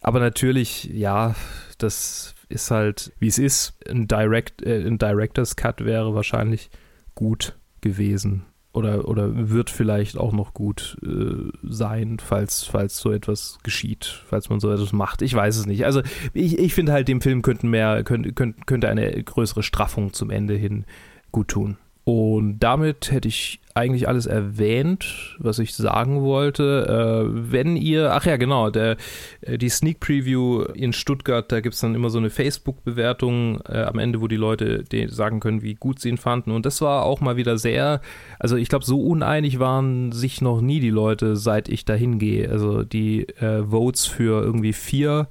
Aber 0.00 0.20
natürlich, 0.20 0.84
ja, 0.84 1.34
das 1.78 2.34
ist 2.48 2.70
halt, 2.70 3.12
wie 3.18 3.28
es 3.28 3.38
ist. 3.38 3.74
Ein, 3.88 4.08
Direct, 4.08 4.62
äh, 4.62 4.86
ein 4.86 4.98
Director's 4.98 5.56
Cut 5.56 5.84
wäre 5.84 6.14
wahrscheinlich 6.14 6.70
gut 7.14 7.58
gewesen. 7.80 8.44
Oder, 8.72 9.08
oder 9.08 9.50
wird 9.50 9.68
vielleicht 9.68 10.16
auch 10.16 10.32
noch 10.32 10.54
gut 10.54 10.96
äh, 11.02 11.50
sein, 11.62 12.18
falls, 12.20 12.62
falls 12.64 12.98
so 12.98 13.10
etwas 13.10 13.58
geschieht, 13.64 14.22
falls 14.28 14.48
man 14.48 14.60
so 14.60 14.70
etwas 14.70 14.92
macht. 14.92 15.22
Ich 15.22 15.34
weiß 15.34 15.56
es 15.56 15.66
nicht. 15.66 15.84
Also 15.84 16.02
ich, 16.34 16.56
ich 16.56 16.72
finde 16.72 16.92
halt, 16.92 17.08
dem 17.08 17.20
Film 17.20 17.42
könnten 17.42 17.68
mehr, 17.68 18.04
könnte, 18.04 18.32
könnte 18.32 18.88
eine 18.88 19.22
größere 19.24 19.64
Straffung 19.64 20.12
zum 20.12 20.30
Ende 20.30 20.54
hin 20.54 20.84
gut 21.32 21.48
tun. 21.48 21.78
Und 22.10 22.58
damit 22.58 23.12
hätte 23.12 23.28
ich 23.28 23.60
eigentlich 23.74 24.08
alles 24.08 24.26
erwähnt, 24.26 25.36
was 25.38 25.60
ich 25.60 25.76
sagen 25.76 26.22
wollte. 26.22 27.28
Äh, 27.30 27.52
wenn 27.52 27.76
ihr, 27.76 28.12
ach 28.12 28.26
ja, 28.26 28.36
genau, 28.36 28.68
der, 28.68 28.96
äh, 29.42 29.58
die 29.58 29.68
Sneak 29.68 30.00
Preview 30.00 30.62
in 30.74 30.92
Stuttgart, 30.92 31.52
da 31.52 31.60
gibt 31.60 31.76
es 31.76 31.80
dann 31.80 31.94
immer 31.94 32.10
so 32.10 32.18
eine 32.18 32.30
Facebook-Bewertung 32.30 33.60
äh, 33.60 33.82
am 33.82 34.00
Ende, 34.00 34.20
wo 34.20 34.26
die 34.26 34.34
Leute 34.34 34.82
sagen 35.06 35.38
können, 35.38 35.62
wie 35.62 35.74
gut 35.74 36.00
sie 36.00 36.08
ihn 36.08 36.16
fanden. 36.16 36.50
Und 36.50 36.66
das 36.66 36.80
war 36.80 37.04
auch 37.04 37.20
mal 37.20 37.36
wieder 37.36 37.58
sehr, 37.58 38.00
also 38.40 38.56
ich 38.56 38.68
glaube, 38.68 38.84
so 38.84 39.00
uneinig 39.00 39.60
waren 39.60 40.10
sich 40.10 40.40
noch 40.40 40.60
nie 40.60 40.80
die 40.80 40.90
Leute, 40.90 41.36
seit 41.36 41.68
ich 41.68 41.84
dahin 41.84 42.18
gehe. 42.18 42.50
Also 42.50 42.82
die 42.82 43.28
äh, 43.38 43.62
Votes 43.70 44.06
für 44.06 44.42
irgendwie 44.42 44.72
vier 44.72 45.28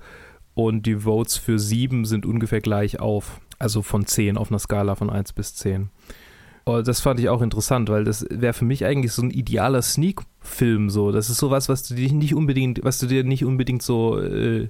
und 0.54 0.86
die 0.86 1.04
Votes 1.04 1.36
für 1.36 1.60
sieben 1.60 2.06
sind 2.06 2.26
ungefähr 2.26 2.62
gleich 2.62 3.02
auf. 3.02 3.42
Also 3.58 3.82
von 3.82 4.06
zehn 4.06 4.38
auf 4.38 4.50
einer 4.50 4.60
Skala 4.60 4.96
von 4.96 5.10
eins 5.10 5.34
bis 5.34 5.56
zehn. 5.56 5.90
Oh, 6.70 6.84
das 6.84 7.02
fand 7.02 7.20
ich 7.20 7.30
auch 7.30 7.42
interessant, 7.42 7.90
weil 7.90 8.04
das 8.04 8.28
wäre 8.30 8.54
für 8.54 8.66
mich 8.66 8.86
eigentlich 8.86 9.12
so 9.12 9.24
ein 9.24 9.32
idealer 9.32 9.82
Sneak-Film. 9.82 10.92
So, 10.92 11.12
das 11.12 11.32
ist 11.32 11.40
sowas, 11.40 11.68
was 11.68 11.82
du 11.88 11.96
dir 11.96 12.14
nicht 12.14 12.36
unbedingt, 12.36 12.84
was 12.84 13.00
du 13.00 13.08
dir 13.08 13.24
nicht 13.24 13.44
unbedingt 13.44 13.82
so, 13.82 14.20
äh, 14.20 14.70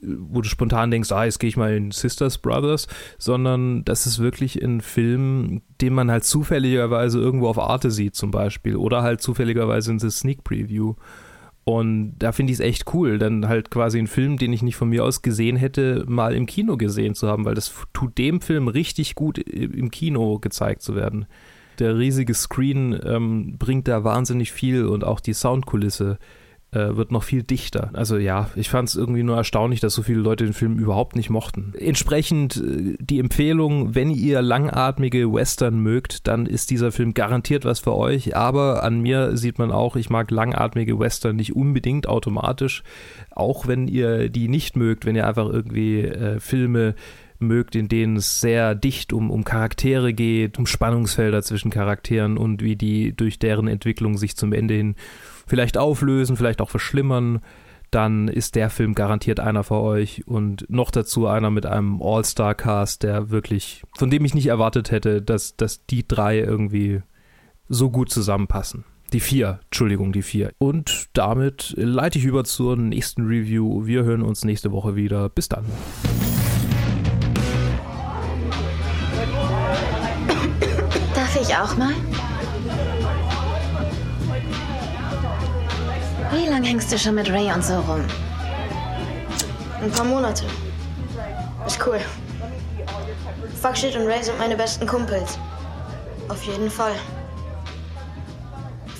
wo 0.00 0.40
du 0.40 0.48
spontan 0.48 0.92
denkst, 0.92 1.10
ah, 1.10 1.24
jetzt 1.24 1.40
gehe 1.40 1.48
ich 1.48 1.56
mal 1.56 1.74
in 1.74 1.90
Sisters 1.90 2.38
Brothers, 2.38 2.86
sondern 3.18 3.84
das 3.84 4.06
ist 4.06 4.20
wirklich 4.20 4.62
ein 4.62 4.80
Film, 4.80 5.62
den 5.80 5.94
man 5.94 6.12
halt 6.12 6.22
zufälligerweise 6.22 7.18
irgendwo 7.18 7.48
auf 7.48 7.58
Arte 7.58 7.90
sieht, 7.90 8.14
zum 8.14 8.30
Beispiel, 8.30 8.76
oder 8.76 9.02
halt 9.02 9.20
zufälligerweise 9.20 9.90
in 9.90 9.98
der 9.98 10.10
Sneak 10.10 10.44
Preview. 10.44 10.94
Und 11.68 12.14
da 12.20 12.30
finde 12.30 12.52
ich 12.52 12.60
es 12.60 12.64
echt 12.64 12.94
cool, 12.94 13.18
dann 13.18 13.48
halt 13.48 13.72
quasi 13.72 13.98
einen 13.98 14.06
Film, 14.06 14.36
den 14.36 14.52
ich 14.52 14.62
nicht 14.62 14.76
von 14.76 14.88
mir 14.88 15.02
aus 15.02 15.20
gesehen 15.20 15.56
hätte, 15.56 16.04
mal 16.06 16.32
im 16.32 16.46
Kino 16.46 16.76
gesehen 16.76 17.16
zu 17.16 17.26
haben, 17.26 17.44
weil 17.44 17.56
das 17.56 17.74
tut 17.92 18.16
dem 18.18 18.40
Film 18.40 18.68
richtig 18.68 19.16
gut 19.16 19.38
im 19.38 19.90
Kino 19.90 20.38
gezeigt 20.38 20.82
zu 20.82 20.94
werden. 20.94 21.26
Der 21.80 21.98
riesige 21.98 22.34
Screen 22.34 22.96
ähm, 23.04 23.56
bringt 23.58 23.88
da 23.88 24.04
wahnsinnig 24.04 24.52
viel 24.52 24.86
und 24.86 25.02
auch 25.02 25.18
die 25.18 25.34
Soundkulisse 25.34 26.18
äh, 26.72 26.96
wird 26.96 27.12
noch 27.12 27.22
viel 27.22 27.42
dichter. 27.42 27.90
Also 27.92 28.16
ja, 28.16 28.50
ich 28.56 28.68
fand 28.68 28.88
es 28.88 28.96
irgendwie 28.96 29.22
nur 29.22 29.36
erstaunlich, 29.36 29.80
dass 29.80 29.94
so 29.94 30.02
viele 30.02 30.20
Leute 30.20 30.44
den 30.44 30.52
Film 30.52 30.78
überhaupt 30.78 31.16
nicht 31.16 31.30
mochten. 31.30 31.72
Entsprechend 31.78 32.56
äh, 32.56 32.96
die 32.98 33.18
Empfehlung, 33.18 33.94
wenn 33.94 34.10
ihr 34.10 34.42
langatmige 34.42 35.32
Western 35.32 35.78
mögt, 35.78 36.26
dann 36.26 36.46
ist 36.46 36.70
dieser 36.70 36.92
Film 36.92 37.14
garantiert 37.14 37.64
was 37.64 37.80
für 37.80 37.96
euch. 37.96 38.36
Aber 38.36 38.82
an 38.82 39.00
mir 39.00 39.36
sieht 39.36 39.58
man 39.58 39.70
auch, 39.70 39.96
ich 39.96 40.10
mag 40.10 40.30
langatmige 40.30 40.98
Western 40.98 41.36
nicht 41.36 41.54
unbedingt 41.54 42.08
automatisch. 42.08 42.82
Auch 43.30 43.66
wenn 43.66 43.86
ihr 43.88 44.28
die 44.28 44.48
nicht 44.48 44.76
mögt, 44.76 45.06
wenn 45.06 45.16
ihr 45.16 45.26
einfach 45.26 45.48
irgendwie 45.48 46.02
äh, 46.02 46.40
Filme 46.40 46.94
mögt, 47.38 47.76
in 47.76 47.88
denen 47.88 48.16
es 48.16 48.40
sehr 48.40 48.74
dicht 48.74 49.12
um, 49.12 49.30
um 49.30 49.44
Charaktere 49.44 50.12
geht, 50.14 50.58
um 50.58 50.66
Spannungsfelder 50.66 51.42
zwischen 51.42 51.70
Charakteren 51.70 52.38
und 52.38 52.62
wie 52.62 52.76
die 52.76 53.14
durch 53.14 53.38
deren 53.38 53.68
Entwicklung 53.68 54.16
sich 54.16 54.36
zum 54.36 54.52
Ende 54.52 54.74
hin 54.74 54.96
vielleicht 55.46 55.78
auflösen, 55.78 56.36
vielleicht 56.36 56.60
auch 56.60 56.70
verschlimmern, 56.70 57.40
dann 57.90 58.28
ist 58.28 58.56
der 58.56 58.68
Film 58.68 58.94
garantiert 58.94 59.40
einer 59.40 59.64
für 59.64 59.80
euch 59.80 60.26
und 60.26 60.68
noch 60.68 60.90
dazu 60.90 61.26
einer 61.26 61.50
mit 61.50 61.66
einem 61.66 62.02
All-Star-Cast, 62.02 63.02
der 63.02 63.30
wirklich, 63.30 63.84
von 63.96 64.10
dem 64.10 64.24
ich 64.24 64.34
nicht 64.34 64.48
erwartet 64.48 64.90
hätte, 64.90 65.22
dass, 65.22 65.56
dass 65.56 65.86
die 65.86 66.06
drei 66.06 66.38
irgendwie 66.38 67.02
so 67.68 67.90
gut 67.90 68.10
zusammenpassen. 68.10 68.84
Die 69.12 69.20
vier, 69.20 69.60
Entschuldigung, 69.66 70.12
die 70.12 70.22
vier. 70.22 70.50
Und 70.58 71.06
damit 71.12 71.74
leite 71.76 72.18
ich 72.18 72.24
über 72.24 72.42
zur 72.42 72.76
nächsten 72.76 73.26
Review. 73.26 73.86
Wir 73.86 74.02
hören 74.02 74.22
uns 74.22 74.44
nächste 74.44 74.72
Woche 74.72 74.96
wieder. 74.96 75.28
Bis 75.28 75.48
dann. 75.48 75.64
Darf 81.14 81.40
ich 81.40 81.54
auch 81.54 81.76
mal? 81.76 81.94
Wie 86.36 86.46
lange 86.46 86.68
hängst 86.68 86.92
du 86.92 86.98
schon 86.98 87.14
mit 87.14 87.30
Ray 87.30 87.50
und 87.50 87.64
so 87.64 87.80
rum? 87.80 88.04
Ein 89.80 89.90
paar 89.90 90.04
Monate. 90.04 90.44
Ist 91.66 91.80
cool. 91.86 91.98
Fuckshit 93.62 93.96
und 93.96 94.06
Ray 94.06 94.22
sind 94.22 94.38
meine 94.38 94.54
besten 94.54 94.86
Kumpels. 94.86 95.38
Auf 96.28 96.42
jeden 96.42 96.70
Fall. 96.70 96.92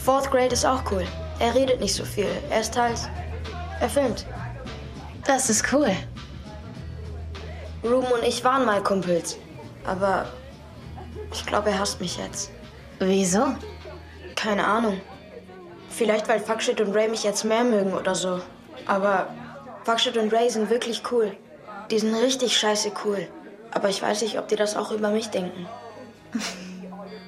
Fourth 0.02 0.30
Grade 0.30 0.54
ist 0.54 0.64
auch 0.64 0.90
cool. 0.90 1.04
Er 1.38 1.54
redet 1.54 1.78
nicht 1.78 1.94
so 1.94 2.06
viel. 2.06 2.30
Er 2.48 2.60
ist 2.60 2.74
halt. 2.74 2.98
Er 3.80 3.90
filmt. 3.90 4.24
Das 5.26 5.50
ist 5.50 5.70
cool. 5.74 5.90
Ruben 7.84 8.12
und 8.12 8.22
ich 8.26 8.42
waren 8.44 8.64
mal 8.64 8.82
Kumpels. 8.82 9.36
Aber 9.84 10.24
ich 11.34 11.44
glaube, 11.44 11.68
er 11.68 11.80
hasst 11.80 12.00
mich 12.00 12.16
jetzt. 12.16 12.50
Wieso? 12.98 13.54
Keine 14.36 14.66
Ahnung. 14.66 14.98
Vielleicht, 15.90 16.28
weil 16.28 16.40
Fuckshit 16.40 16.80
und 16.80 16.94
Ray 16.94 17.08
mich 17.08 17.24
jetzt 17.24 17.44
mehr 17.44 17.64
mögen 17.64 17.94
oder 17.94 18.14
so. 18.14 18.40
Aber 18.86 19.28
Fuckshit 19.84 20.16
und 20.16 20.32
Ray 20.32 20.50
sind 20.50 20.70
wirklich 20.70 21.02
cool. 21.10 21.32
Die 21.90 21.98
sind 21.98 22.14
richtig 22.14 22.56
scheiße 22.56 22.92
cool. 23.04 23.26
Aber 23.70 23.88
ich 23.88 24.02
weiß 24.02 24.22
nicht, 24.22 24.38
ob 24.38 24.48
die 24.48 24.56
das 24.56 24.76
auch 24.76 24.90
über 24.92 25.10
mich 25.10 25.28
denken. 25.28 25.66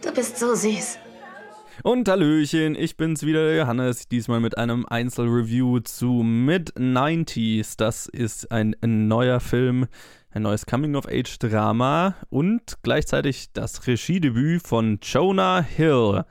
Du 0.00 0.12
bist 0.14 0.38
so 0.38 0.54
süß. 0.54 0.98
Und 1.82 2.08
Hallöchen, 2.08 2.74
ich 2.74 2.96
bin's 2.96 3.24
wieder, 3.24 3.44
der 3.44 3.56
Johannes, 3.56 4.08
diesmal 4.08 4.40
mit 4.40 4.56
einem 4.56 4.86
Einzelreview 4.86 5.80
zu 5.80 6.22
Mid-90s. 6.22 7.74
Das 7.76 8.06
ist 8.06 8.50
ein 8.50 8.74
neuer 8.80 9.40
Film, 9.40 9.86
ein 10.30 10.42
neues 10.42 10.66
Coming-of-Age-Drama 10.66 12.16
und 12.30 12.78
gleichzeitig 12.82 13.52
das 13.52 13.86
Regiedebüt 13.86 14.66
von 14.66 14.98
Jonah 15.02 15.60
Hill. 15.60 16.24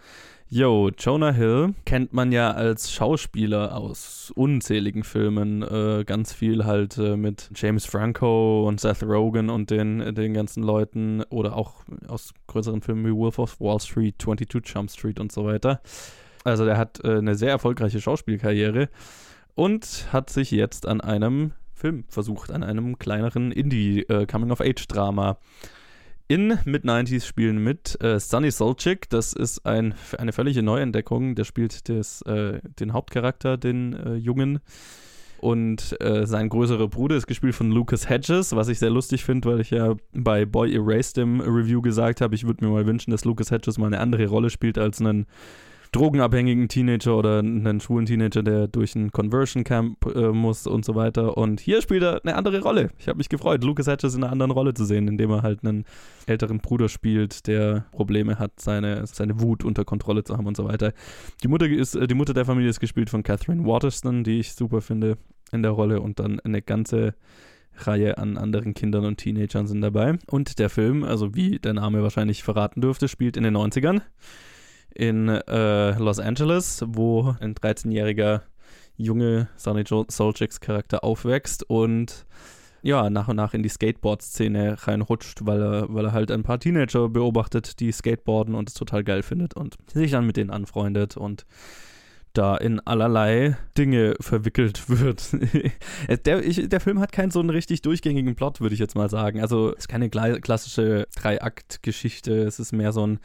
Yo, 0.49 0.89
Jonah 0.97 1.33
Hill 1.33 1.73
kennt 1.83 2.13
man 2.13 2.31
ja 2.31 2.51
als 2.51 2.89
Schauspieler 2.93 3.75
aus 3.75 4.31
unzähligen 4.33 5.03
Filmen, 5.03 5.61
äh, 5.61 6.05
ganz 6.05 6.31
viel 6.31 6.63
halt 6.63 6.97
äh, 6.97 7.17
mit 7.17 7.49
James 7.53 7.85
Franco 7.85 8.65
und 8.65 8.79
Seth 8.79 9.03
Rogen 9.03 9.49
und 9.49 9.71
den, 9.71 10.15
den 10.15 10.33
ganzen 10.33 10.63
Leuten 10.63 11.21
oder 11.23 11.57
auch 11.57 11.83
aus 12.07 12.33
größeren 12.47 12.81
Filmen 12.81 13.05
wie 13.05 13.13
Wolf 13.13 13.39
of 13.39 13.59
Wall 13.59 13.81
Street, 13.81 14.15
22 14.19 14.73
Jump 14.73 14.89
Street 14.89 15.19
und 15.19 15.33
so 15.33 15.43
weiter. 15.43 15.81
Also 16.45 16.63
der 16.63 16.77
hat 16.77 17.03
äh, 17.03 17.17
eine 17.17 17.35
sehr 17.35 17.49
erfolgreiche 17.49 17.99
Schauspielkarriere 17.99 18.87
und 19.53 20.07
hat 20.13 20.29
sich 20.29 20.51
jetzt 20.51 20.85
an 20.85 21.01
einem 21.01 21.51
Film 21.73 22.05
versucht, 22.07 22.51
an 22.51 22.63
einem 22.63 22.97
kleineren 22.97 23.51
Indie-Coming-of-Age-Drama. 23.51 25.31
Äh, 25.31 25.35
in 26.27 26.59
Mid-90s 26.65 27.25
spielen 27.25 27.63
mit 27.63 28.01
äh, 28.01 28.19
Sunny 28.19 28.51
Solchik, 28.51 29.09
das 29.09 29.33
ist 29.33 29.65
ein, 29.65 29.93
eine 30.17 30.33
völlige 30.33 30.61
Neuentdeckung, 30.61 31.35
der 31.35 31.45
spielt 31.45 31.87
des, 31.87 32.21
äh, 32.23 32.59
den 32.79 32.93
Hauptcharakter, 32.93 33.57
den 33.57 33.93
äh, 33.93 34.15
Jungen. 34.15 34.59
Und 35.39 35.95
äh, 36.01 36.25
sein 36.25 36.49
größerer 36.49 36.87
Bruder 36.87 37.15
ist 37.15 37.27
gespielt 37.27 37.53
von 37.53 37.71
Lucas 37.71 38.09
Hedges, 38.09 38.55
was 38.55 38.69
ich 38.69 38.79
sehr 38.79 38.89
lustig 38.89 39.23
finde, 39.23 39.49
weil 39.49 39.59
ich 39.61 39.69
ja 39.69 39.95
bei 40.13 40.45
Boy 40.45 40.73
Erased 40.73 41.19
im 41.19 41.41
Review 41.41 41.81
gesagt 41.81 42.21
habe, 42.21 42.33
ich 42.33 42.45
würde 42.45 42.65
mir 42.65 42.71
mal 42.71 42.87
wünschen, 42.87 43.11
dass 43.11 43.23
Lucas 43.23 43.51
Hedges 43.51 43.77
mal 43.77 43.87
eine 43.87 43.99
andere 43.99 44.25
Rolle 44.27 44.49
spielt 44.49 44.79
als 44.79 44.99
einen 44.99 45.27
drogenabhängigen 45.91 46.67
Teenager 46.67 47.17
oder 47.17 47.39
einen 47.39 47.79
schwulen 47.79 48.05
Teenager, 48.05 48.43
der 48.43 48.67
durch 48.67 48.95
ein 48.95 49.11
Conversion 49.11 49.63
Camp 49.63 50.05
äh, 50.05 50.29
muss 50.29 50.67
und 50.67 50.85
so 50.85 50.95
weiter. 50.95 51.37
Und 51.37 51.59
hier 51.59 51.81
spielt 51.81 52.03
er 52.03 52.21
eine 52.23 52.35
andere 52.35 52.61
Rolle. 52.61 52.89
Ich 52.99 53.07
habe 53.07 53.17
mich 53.17 53.29
gefreut, 53.29 53.63
Lucas 53.63 53.87
Hedges 53.87 54.15
in 54.15 54.23
einer 54.23 54.31
anderen 54.31 54.51
Rolle 54.51 54.73
zu 54.73 54.85
sehen, 54.85 55.07
indem 55.07 55.31
er 55.31 55.41
halt 55.41 55.63
einen 55.63 55.85
älteren 56.25 56.59
Bruder 56.59 56.89
spielt, 56.89 57.47
der 57.47 57.85
Probleme 57.91 58.39
hat, 58.39 58.59
seine, 58.59 59.05
seine 59.07 59.39
Wut 59.39 59.63
unter 59.63 59.85
Kontrolle 59.85 60.23
zu 60.23 60.37
haben 60.37 60.47
und 60.47 60.57
so 60.57 60.65
weiter. 60.65 60.93
Die 61.43 61.47
Mutter 61.47 61.67
ist, 61.67 61.95
äh, 61.95 62.07
die 62.07 62.15
Mutter 62.15 62.33
der 62.33 62.45
Familie 62.45 62.69
ist 62.69 62.79
gespielt 62.79 63.09
von 63.09 63.23
Catherine 63.23 63.65
Waterston, 63.65 64.23
die 64.23 64.39
ich 64.39 64.53
super 64.53 64.81
finde 64.81 65.17
in 65.51 65.63
der 65.63 65.71
Rolle 65.71 66.01
und 66.01 66.19
dann 66.19 66.39
eine 66.41 66.61
ganze 66.61 67.15
Reihe 67.79 68.17
an 68.17 68.37
anderen 68.37 68.73
Kindern 68.73 69.05
und 69.05 69.17
Teenagern 69.17 69.67
sind 69.67 69.81
dabei. 69.81 70.17
Und 70.27 70.59
der 70.59 70.69
Film, 70.69 71.03
also 71.03 71.35
wie 71.35 71.59
der 71.59 71.73
Name 71.73 72.01
wahrscheinlich 72.01 72.43
verraten 72.43 72.81
dürfte, 72.81 73.07
spielt 73.07 73.37
in 73.37 73.43
den 73.43 73.55
90ern 73.55 74.01
in 74.97 75.29
äh, 75.29 75.91
Los 75.99 76.19
Angeles, 76.19 76.83
wo 76.87 77.35
ein 77.39 77.53
13-jähriger 77.53 78.41
junge 78.95 79.47
Sonny 79.55 79.83
Soljiks 79.85 80.59
Charakter 80.59 81.03
aufwächst 81.03 81.63
und 81.69 82.25
ja, 82.81 83.09
nach 83.09 83.27
und 83.27 83.35
nach 83.35 83.53
in 83.53 83.63
die 83.63 83.69
Skateboard-Szene 83.69 84.77
reinrutscht, 84.87 85.45
weil 85.45 85.61
er, 85.61 85.93
weil 85.93 86.05
er 86.05 86.11
halt 86.13 86.31
ein 86.31 86.43
paar 86.43 86.59
Teenager 86.59 87.09
beobachtet, 87.09 87.79
die 87.79 87.91
skateboarden 87.91 88.55
und 88.55 88.69
es 88.69 88.75
total 88.75 89.03
geil 89.03 89.23
findet 89.23 89.55
und 89.55 89.77
sich 89.91 90.11
dann 90.11 90.25
mit 90.25 90.37
denen 90.37 90.49
anfreundet 90.51 91.17
und 91.17 91.45
da 92.37 92.55
in 92.55 92.79
allerlei 92.81 93.57
Dinge 93.77 94.15
verwickelt 94.19 94.89
wird. 94.89 95.35
der, 96.25 96.45
ich, 96.45 96.69
der 96.69 96.79
Film 96.79 96.99
hat 96.99 97.11
keinen 97.11 97.31
so 97.31 97.39
einen 97.39 97.49
richtig 97.49 97.81
durchgängigen 97.81 98.35
Plot, 98.35 98.61
würde 98.61 98.73
ich 98.73 98.79
jetzt 98.79 98.95
mal 98.95 99.09
sagen. 99.09 99.41
Also 99.41 99.71
es 99.71 99.79
ist 99.79 99.87
keine 99.87 100.09
klassische 100.09 101.07
Drei-Akt-Geschichte, 101.15 102.43
es 102.43 102.59
ist 102.59 102.71
mehr 102.71 102.91
so 102.91 103.05
ein 103.05 103.19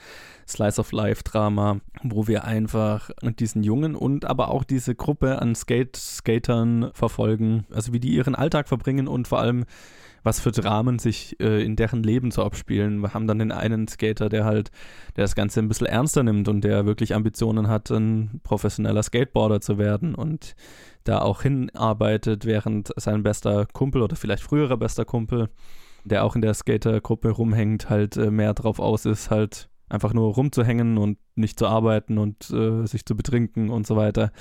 Slice-of-Life-Drama, 0.48 1.80
wo 2.02 2.26
wir 2.26 2.44
einfach 2.44 3.10
diesen 3.38 3.62
Jungen 3.62 3.94
und 3.94 4.24
aber 4.24 4.50
auch 4.50 4.64
diese 4.64 4.94
Gruppe 4.94 5.40
an 5.40 5.54
Skate 5.54 5.96
Skatern 5.96 6.90
verfolgen, 6.94 7.66
also 7.70 7.92
wie 7.92 8.00
die 8.00 8.14
ihren 8.14 8.34
Alltag 8.34 8.68
verbringen 8.68 9.08
und 9.08 9.28
vor 9.28 9.40
allem 9.40 9.64
was 10.22 10.40
für 10.40 10.52
Dramen 10.52 10.98
sich 10.98 11.38
äh, 11.40 11.64
in 11.64 11.76
deren 11.76 12.02
Leben 12.02 12.30
so 12.30 12.42
abspielen. 12.44 13.00
Wir 13.00 13.14
haben 13.14 13.26
dann 13.26 13.38
den 13.38 13.52
einen 13.52 13.88
Skater, 13.88 14.28
der 14.28 14.44
halt, 14.44 14.70
der 15.16 15.24
das 15.24 15.34
Ganze 15.34 15.60
ein 15.60 15.68
bisschen 15.68 15.86
ernster 15.86 16.22
nimmt 16.22 16.48
und 16.48 16.62
der 16.62 16.86
wirklich 16.86 17.14
Ambitionen 17.14 17.68
hat, 17.68 17.90
ein 17.90 18.40
professioneller 18.42 19.02
Skateboarder 19.02 19.60
zu 19.60 19.78
werden 19.78 20.14
und 20.14 20.54
da 21.04 21.20
auch 21.20 21.42
hinarbeitet, 21.42 22.44
während 22.44 22.92
sein 22.96 23.22
bester 23.22 23.66
Kumpel 23.72 24.02
oder 24.02 24.16
vielleicht 24.16 24.42
früherer 24.42 24.76
bester 24.76 25.04
Kumpel, 25.04 25.48
der 26.04 26.24
auch 26.24 26.36
in 26.36 26.42
der 26.42 26.54
Skatergruppe 26.54 27.30
rumhängt, 27.30 27.90
halt 27.90 28.16
äh, 28.16 28.30
mehr 28.30 28.54
drauf 28.54 28.78
aus 28.78 29.04
ist, 29.04 29.30
halt 29.30 29.68
einfach 29.88 30.14
nur 30.14 30.32
rumzuhängen 30.34 30.96
und 30.98 31.18
nicht 31.34 31.58
zu 31.58 31.66
arbeiten 31.66 32.18
und 32.18 32.50
äh, 32.50 32.86
sich 32.86 33.04
zu 33.04 33.16
betrinken 33.16 33.70
und 33.70 33.86
so 33.86 33.96
weiter. 33.96 34.32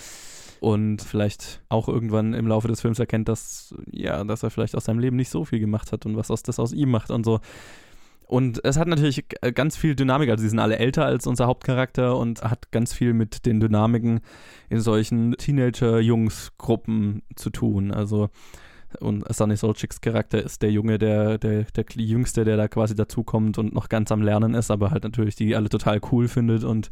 Und 0.62 1.02
vielleicht 1.02 1.64
auch 1.70 1.90
irgendwann 1.90 2.36
im 2.36 2.46
Laufe 2.46 2.68
des 2.68 2.82
Films 2.82 3.00
erkennt, 3.00 3.28
dass, 3.28 3.74
ja, 3.90 4.24
dass 4.24 4.44
er 4.44 4.52
vielleicht 4.52 4.76
aus 4.76 4.86
seinem 4.86 5.00
Leben 5.00 5.16
nicht 5.16 5.32
so 5.32 5.44
viel 5.44 5.60
gemacht 5.60 5.92
hat 5.92 6.06
und 6.06 6.16
was 6.16 6.30
aus, 6.30 6.44
das 6.44 6.60
aus 6.60 6.72
ihm 6.72 6.92
macht 6.92 7.10
und 7.10 7.26
so. 7.26 7.40
Und 8.28 8.64
es 8.64 8.78
hat 8.78 8.88
natürlich 8.88 9.26
ganz 9.56 9.76
viel 9.76 9.96
Dynamik, 9.96 10.30
also 10.30 10.44
sie 10.44 10.50
sind 10.50 10.60
alle 10.60 10.78
älter 10.78 11.04
als 11.04 11.26
unser 11.26 11.48
Hauptcharakter 11.48 12.16
und 12.16 12.44
hat 12.44 12.72
ganz 12.72 12.94
viel 12.94 13.14
mit 13.14 13.48
den 13.48 13.60
Dynamiken 13.60 14.20
in 14.70 14.80
solchen 14.82 15.36
Teenager-Jungsgruppen 15.36 17.24
zu 17.36 17.50
tun. 17.50 17.92
Also 17.92 18.30
und 19.00 19.24
Sunny 19.34 19.56
Solchicks 19.56 20.02
Charakter 20.02 20.42
ist 20.42 20.62
der 20.62 20.72
Junge, 20.72 20.98
der, 20.98 21.38
der, 21.38 21.64
der 21.64 21.86
Jüngste, 21.96 22.44
der 22.44 22.58
da 22.58 22.68
quasi 22.68 22.96
dazukommt 22.96 23.58
und 23.58 23.74
noch 23.74 23.90
ganz 23.90 24.12
am 24.12 24.22
Lernen 24.22 24.54
ist, 24.54 24.72
aber 24.72 24.92
halt 24.92 25.04
natürlich 25.04 25.36
die 25.36 25.56
alle 25.56 25.70
total 25.70 26.00
cool 26.12 26.28
findet 26.28 26.64
und 26.64 26.90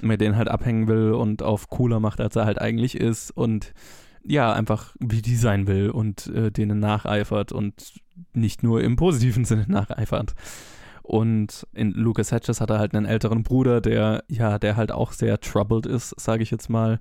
mit 0.00 0.20
denen 0.20 0.36
halt 0.36 0.48
abhängen 0.48 0.88
will 0.88 1.12
und 1.12 1.42
auf 1.42 1.68
cooler 1.68 2.00
macht, 2.00 2.20
als 2.20 2.36
er 2.36 2.44
halt 2.44 2.60
eigentlich 2.60 2.96
ist 2.96 3.30
und 3.30 3.72
ja, 4.24 4.52
einfach 4.52 4.94
wie 5.00 5.22
die 5.22 5.36
sein 5.36 5.66
will 5.66 5.90
und 5.90 6.28
äh, 6.28 6.50
denen 6.50 6.78
nacheifert 6.78 7.52
und 7.52 8.00
nicht 8.32 8.62
nur 8.62 8.82
im 8.82 8.96
positiven 8.96 9.44
Sinne 9.46 9.66
nacheifert. 9.68 10.34
Und 11.02 11.66
in 11.72 11.90
Lucas 11.90 12.30
Hedges 12.30 12.60
hat 12.60 12.70
er 12.70 12.78
halt 12.78 12.94
einen 12.94 13.06
älteren 13.06 13.42
Bruder, 13.42 13.80
der, 13.80 14.22
ja, 14.28 14.58
der 14.58 14.76
halt 14.76 14.92
auch 14.92 15.12
sehr 15.12 15.40
troubled 15.40 15.84
ist, 15.84 16.14
sage 16.20 16.44
ich 16.44 16.50
jetzt 16.50 16.70
mal 16.70 17.00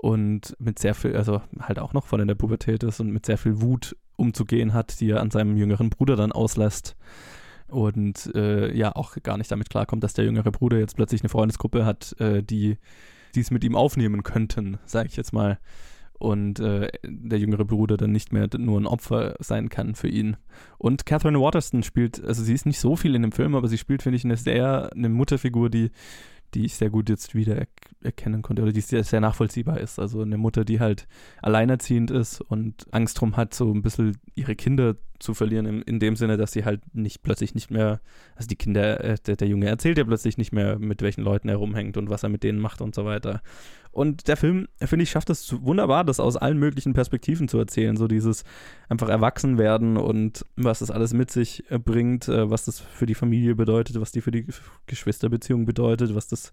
und 0.00 0.56
mit 0.58 0.78
sehr 0.78 0.94
viel, 0.94 1.14
also 1.14 1.42
halt 1.60 1.78
auch 1.78 1.92
noch 1.92 2.06
voll 2.06 2.22
in 2.22 2.28
der 2.28 2.34
Pubertät 2.34 2.82
ist 2.84 3.00
und 3.00 3.10
mit 3.10 3.26
sehr 3.26 3.36
viel 3.36 3.60
Wut 3.60 3.96
umzugehen 4.16 4.72
hat, 4.72 4.98
die 5.00 5.10
er 5.10 5.20
an 5.20 5.30
seinem 5.30 5.58
jüngeren 5.58 5.90
Bruder 5.90 6.16
dann 6.16 6.32
auslässt. 6.32 6.96
Und 7.68 8.34
äh, 8.34 8.74
ja, 8.74 8.96
auch 8.96 9.16
gar 9.22 9.36
nicht 9.36 9.52
damit 9.52 9.68
klarkommt, 9.68 10.02
dass 10.02 10.14
der 10.14 10.24
jüngere 10.24 10.50
Bruder 10.50 10.78
jetzt 10.78 10.96
plötzlich 10.96 11.20
eine 11.20 11.28
Freundesgruppe 11.28 11.84
hat, 11.84 12.18
äh, 12.18 12.42
die 12.42 12.78
es 13.36 13.50
mit 13.50 13.62
ihm 13.62 13.76
aufnehmen 13.76 14.22
könnten, 14.22 14.78
sage 14.86 15.08
ich 15.10 15.16
jetzt 15.16 15.34
mal. 15.34 15.58
Und 16.18 16.60
äh, 16.60 16.88
der 17.04 17.38
jüngere 17.38 17.66
Bruder 17.66 17.98
dann 17.98 18.12
nicht 18.12 18.32
mehr 18.32 18.48
nur 18.56 18.80
ein 18.80 18.86
Opfer 18.86 19.36
sein 19.38 19.68
kann 19.68 19.94
für 19.94 20.08
ihn. 20.08 20.38
Und 20.78 21.04
Catherine 21.04 21.40
Waterston 21.40 21.82
spielt, 21.82 22.24
also 22.24 22.42
sie 22.42 22.54
ist 22.54 22.64
nicht 22.64 22.80
so 22.80 22.96
viel 22.96 23.14
in 23.14 23.22
dem 23.22 23.32
Film, 23.32 23.54
aber 23.54 23.68
sie 23.68 23.78
spielt, 23.78 24.02
finde 24.02 24.16
ich, 24.16 24.24
eine 24.24 24.38
sehr, 24.38 24.90
eine 24.94 25.10
Mutterfigur, 25.10 25.68
die 25.68 25.90
die 26.54 26.64
ich 26.64 26.74
sehr 26.74 26.90
gut 26.90 27.08
jetzt 27.08 27.34
wieder 27.34 27.66
erkennen 28.02 28.42
konnte 28.42 28.62
oder 28.62 28.72
die 28.72 28.80
sehr, 28.80 29.04
sehr 29.04 29.20
nachvollziehbar 29.20 29.78
ist. 29.78 29.98
Also 29.98 30.22
eine 30.22 30.38
Mutter, 30.38 30.64
die 30.64 30.80
halt 30.80 31.06
alleinerziehend 31.42 32.10
ist 32.10 32.40
und 32.40 32.86
Angst 32.92 33.20
drum 33.20 33.36
hat, 33.36 33.54
so 33.54 33.72
ein 33.72 33.82
bisschen 33.82 34.16
ihre 34.34 34.56
Kinder 34.56 34.96
zu 35.18 35.34
verlieren, 35.34 35.66
in, 35.66 35.82
in 35.82 36.00
dem 36.00 36.16
Sinne, 36.16 36.36
dass 36.36 36.52
sie 36.52 36.64
halt 36.64 36.94
nicht 36.94 37.22
plötzlich 37.22 37.54
nicht 37.54 37.70
mehr, 37.70 38.00
also 38.36 38.48
die 38.48 38.56
Kinder, 38.56 39.04
äh, 39.04 39.16
der, 39.26 39.36
der 39.36 39.48
Junge 39.48 39.66
erzählt 39.66 39.98
ja 39.98 40.04
plötzlich 40.04 40.38
nicht 40.38 40.52
mehr, 40.52 40.78
mit 40.78 41.02
welchen 41.02 41.22
Leuten 41.22 41.48
er 41.48 41.56
rumhängt 41.56 41.96
und 41.96 42.08
was 42.08 42.22
er 42.22 42.30
mit 42.30 42.42
denen 42.42 42.58
macht 42.58 42.80
und 42.80 42.94
so 42.94 43.04
weiter. 43.04 43.42
Und 43.92 44.28
der 44.28 44.36
Film, 44.36 44.68
finde 44.78 45.02
ich, 45.02 45.10
schafft 45.10 45.30
es 45.30 45.62
wunderbar, 45.62 46.04
das 46.04 46.20
aus 46.20 46.36
allen 46.36 46.58
möglichen 46.58 46.92
Perspektiven 46.92 47.48
zu 47.48 47.58
erzählen. 47.58 47.96
So 47.96 48.06
dieses 48.06 48.44
einfach 48.88 49.08
erwachsen 49.08 49.58
werden 49.58 49.96
und 49.96 50.44
was 50.56 50.78
das 50.78 50.90
alles 50.90 51.12
mit 51.12 51.30
sich 51.30 51.64
äh, 51.70 51.78
bringt, 51.78 52.28
äh, 52.28 52.50
was 52.50 52.66
das 52.66 52.80
für 52.80 53.06
die 53.06 53.14
Familie 53.14 53.54
bedeutet, 53.54 54.00
was 54.00 54.12
die 54.12 54.20
für 54.20 54.30
die 54.30 54.46
Geschwisterbeziehung 54.86 55.66
bedeutet, 55.66 56.14
was 56.14 56.28
das 56.28 56.52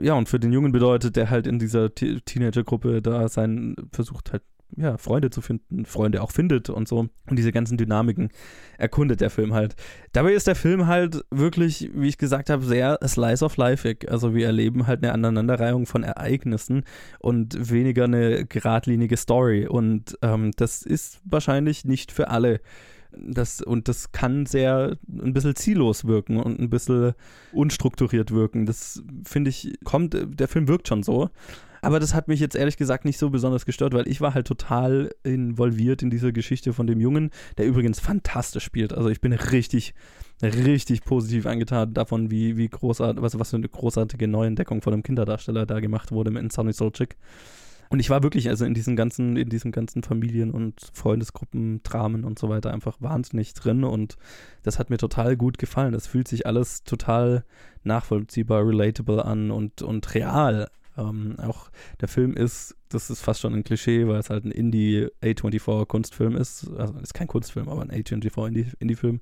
ja, 0.00 0.14
und 0.14 0.28
für 0.28 0.40
den 0.40 0.52
Jungen 0.52 0.72
bedeutet, 0.72 1.14
der 1.14 1.30
halt 1.30 1.46
in 1.46 1.60
dieser 1.60 1.94
Teenagergruppe 1.94 3.00
da 3.00 3.28
sein 3.28 3.76
versucht 3.92 4.32
halt 4.32 4.42
ja, 4.76 4.96
Freunde 4.98 5.30
zu 5.30 5.40
finden, 5.40 5.84
Freunde 5.84 6.22
auch 6.22 6.30
findet 6.30 6.70
und 6.70 6.88
so. 6.88 6.98
Und 6.98 7.38
diese 7.38 7.52
ganzen 7.52 7.76
Dynamiken 7.76 8.30
erkundet 8.78 9.20
der 9.20 9.30
Film 9.30 9.54
halt. 9.54 9.76
Dabei 10.12 10.32
ist 10.32 10.46
der 10.46 10.56
Film 10.56 10.86
halt 10.86 11.24
wirklich, 11.30 11.90
wie 11.94 12.08
ich 12.08 12.18
gesagt 12.18 12.50
habe, 12.50 12.64
sehr 12.64 12.98
slice 13.06 13.44
of 13.44 13.56
lifeig. 13.56 14.10
Also 14.10 14.34
wir 14.34 14.46
erleben 14.46 14.86
halt 14.86 15.02
eine 15.02 15.12
Aneinanderreihung 15.12 15.86
von 15.86 16.02
Ereignissen 16.02 16.84
und 17.20 17.70
weniger 17.70 18.04
eine 18.04 18.46
geradlinige 18.46 19.16
Story. 19.16 19.66
Und 19.66 20.18
ähm, 20.22 20.50
das 20.56 20.82
ist 20.82 21.20
wahrscheinlich 21.24 21.84
nicht 21.84 22.12
für 22.12 22.28
alle. 22.28 22.60
Das, 23.16 23.62
und 23.62 23.86
das 23.86 24.10
kann 24.10 24.44
sehr 24.44 24.96
ein 25.08 25.32
bisschen 25.32 25.54
ziellos 25.54 26.04
wirken 26.04 26.36
und 26.36 26.58
ein 26.58 26.68
bisschen 26.68 27.12
unstrukturiert 27.52 28.32
wirken. 28.32 28.66
Das 28.66 29.04
finde 29.24 29.50
ich, 29.50 29.72
kommt, 29.84 30.16
der 30.18 30.48
Film 30.48 30.66
wirkt 30.66 30.88
schon 30.88 31.04
so. 31.04 31.30
Aber 31.84 32.00
das 32.00 32.14
hat 32.14 32.28
mich 32.28 32.40
jetzt 32.40 32.56
ehrlich 32.56 32.76
gesagt 32.76 33.04
nicht 33.04 33.18
so 33.18 33.30
besonders 33.30 33.66
gestört, 33.66 33.92
weil 33.92 34.08
ich 34.08 34.20
war 34.20 34.34
halt 34.34 34.46
total 34.46 35.10
involviert 35.22 36.02
in 36.02 36.10
diese 36.10 36.32
Geschichte 36.32 36.72
von 36.72 36.86
dem 36.86 37.00
Jungen, 37.00 37.30
der 37.58 37.66
übrigens 37.66 38.00
fantastisch 38.00 38.64
spielt. 38.64 38.92
Also 38.92 39.10
ich 39.10 39.20
bin 39.20 39.32
richtig, 39.32 39.94
richtig 40.42 41.04
positiv 41.04 41.46
angetan 41.46 41.92
davon, 41.92 42.30
wie, 42.30 42.56
wie 42.56 42.68
großartig, 42.68 43.22
was, 43.22 43.38
was 43.38 43.50
für 43.50 43.56
eine 43.56 43.68
großartige 43.68 44.28
Neuentdeckung 44.28 44.80
von 44.80 44.92
einem 44.94 45.02
Kinderdarsteller 45.02 45.66
da 45.66 45.80
gemacht 45.80 46.10
wurde 46.10 46.30
mit 46.30 46.52
Sonny 46.52 46.72
Solchik. 46.72 47.16
Und 47.90 48.00
ich 48.00 48.10
war 48.10 48.22
wirklich 48.22 48.48
also 48.48 48.64
in 48.64 48.74
diesen 48.74 48.96
ganzen, 48.96 49.36
in 49.36 49.48
diesen 49.50 49.70
ganzen 49.70 50.02
Familien- 50.02 50.50
und 50.50 50.80
Freundesgruppen, 50.94 51.82
Dramen 51.82 52.24
und 52.24 52.38
so 52.38 52.48
weiter 52.48 52.72
einfach 52.72 52.96
wahnsinnig 53.00 53.54
drin 53.54 53.84
und 53.84 54.16
das 54.62 54.78
hat 54.78 54.90
mir 54.90 54.96
total 54.96 55.36
gut 55.36 55.58
gefallen. 55.58 55.92
Das 55.92 56.06
fühlt 56.06 56.26
sich 56.26 56.46
alles 56.46 56.82
total 56.82 57.44
nachvollziehbar, 57.82 58.66
relatable 58.66 59.24
an 59.24 59.50
und, 59.50 59.82
und 59.82 60.14
real 60.14 60.68
ähm, 60.96 61.36
auch 61.38 61.70
der 62.00 62.08
Film 62.08 62.34
ist, 62.34 62.76
das 62.88 63.10
ist 63.10 63.22
fast 63.22 63.40
schon 63.40 63.54
ein 63.54 63.64
Klischee, 63.64 64.06
weil 64.06 64.18
es 64.18 64.30
halt 64.30 64.44
ein 64.44 64.50
Indie 64.50 65.08
A24 65.22 65.86
Kunstfilm 65.86 66.36
ist. 66.36 66.70
Also 66.76 66.94
ist 66.98 67.14
kein 67.14 67.26
Kunstfilm, 67.26 67.68
aber 67.68 67.82
ein 67.82 67.90
A24 67.90 68.46
Indie, 68.46 68.66
Indie-Film. 68.78 69.20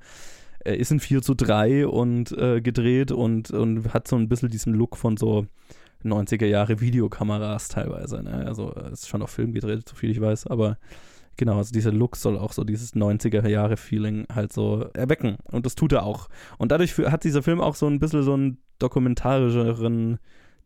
Er 0.65 0.79
ist 0.79 0.93
in 0.93 1.01
4 1.01 1.23
zu 1.23 1.35
3 1.35 1.87
und 1.87 2.33
äh, 2.33 2.61
gedreht 2.61 3.11
und, 3.11 3.51
und 3.51 3.93
hat 3.93 4.07
so 4.07 4.17
ein 4.17 4.29
bisschen 4.29 4.51
diesen 4.51 4.75
Look 4.75 4.97
von 4.97 5.17
so 5.17 5.47
90er 6.05 6.47
Jahre 6.47 6.81
Videokameras 6.81 7.69
teilweise. 7.69 8.23
Ne? 8.23 8.45
Also 8.47 8.73
ist 8.93 9.09
schon 9.09 9.23
auf 9.23 9.31
Film 9.31 9.53
gedreht, 9.53 9.89
so 9.89 9.97
viel 9.97 10.11
ich 10.11 10.21
weiß, 10.21 10.47
aber 10.47 10.79
genau, 11.37 11.59
also 11.59 11.73
dieser 11.73 11.93
Look 11.93 12.17
soll 12.17 12.39
auch 12.39 12.53
so 12.53 12.65
dieses 12.65 12.95
90er 12.95 13.47
Jahre 13.49 13.77
Feeling 13.77 14.27
halt 14.33 14.53
so 14.53 14.87
erwecken 14.95 15.37
und 15.45 15.67
das 15.67 15.75
tut 15.75 15.93
er 15.93 16.05
auch. 16.05 16.29
Und 16.59 16.73
dadurch 16.73 16.97
hat 16.99 17.25
dieser 17.25 17.43
Film 17.43 17.61
auch 17.61 17.75
so 17.75 17.87
ein 17.87 17.99
bisschen 17.99 18.23
so 18.23 18.35
einen 18.35 18.59
dokumentarischeren 18.79 20.19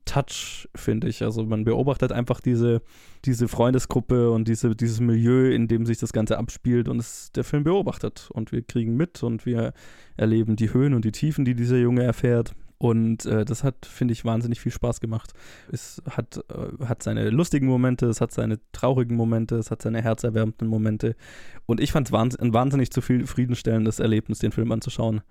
Touch, 0.06 0.68
finde 0.74 1.08
ich. 1.08 1.22
Also 1.22 1.44
man 1.44 1.64
beobachtet 1.64 2.12
einfach 2.12 2.40
diese, 2.40 2.80
diese 3.26 3.48
Freundesgruppe 3.48 4.30
und 4.30 4.48
diese, 4.48 4.74
dieses 4.74 5.00
Milieu, 5.00 5.50
in 5.50 5.68
dem 5.68 5.84
sich 5.84 5.98
das 5.98 6.14
Ganze 6.14 6.38
abspielt 6.38 6.88
und 6.88 6.98
es 6.98 7.30
der 7.32 7.44
Film 7.44 7.64
beobachtet. 7.64 8.30
Und 8.32 8.52
wir 8.52 8.62
kriegen 8.62 8.96
mit 8.96 9.22
und 9.22 9.44
wir 9.44 9.74
erleben 10.16 10.56
die 10.56 10.72
Höhen 10.72 10.94
und 10.94 11.04
die 11.04 11.12
Tiefen, 11.12 11.44
die 11.44 11.54
dieser 11.54 11.76
Junge 11.76 12.04
erfährt. 12.04 12.54
Und 12.78 13.24
äh, 13.24 13.44
das 13.44 13.64
hat, 13.64 13.86
finde 13.86 14.12
ich, 14.12 14.24
wahnsinnig 14.24 14.60
viel 14.60 14.72
Spaß 14.72 15.00
gemacht. 15.00 15.32
Es 15.72 16.02
hat, 16.10 16.44
äh, 16.50 16.84
hat 16.84 17.02
seine 17.02 17.30
lustigen 17.30 17.66
Momente, 17.66 18.06
es 18.06 18.20
hat 18.20 18.32
seine 18.32 18.58
traurigen 18.72 19.16
Momente, 19.16 19.56
es 19.56 19.70
hat 19.70 19.80
seine 19.80 20.02
herzerwärmenden 20.02 20.68
Momente. 20.68 21.16
Und 21.64 21.80
ich 21.80 21.92
fand 21.92 22.08
es 22.08 22.12
wahns 22.12 22.36
ein 22.36 22.52
wahnsinnig 22.52 22.90
zufriedenstellendes 22.90 23.98
Erlebnis, 23.98 24.40
den 24.40 24.52
Film 24.52 24.70
anzuschauen. 24.72 25.22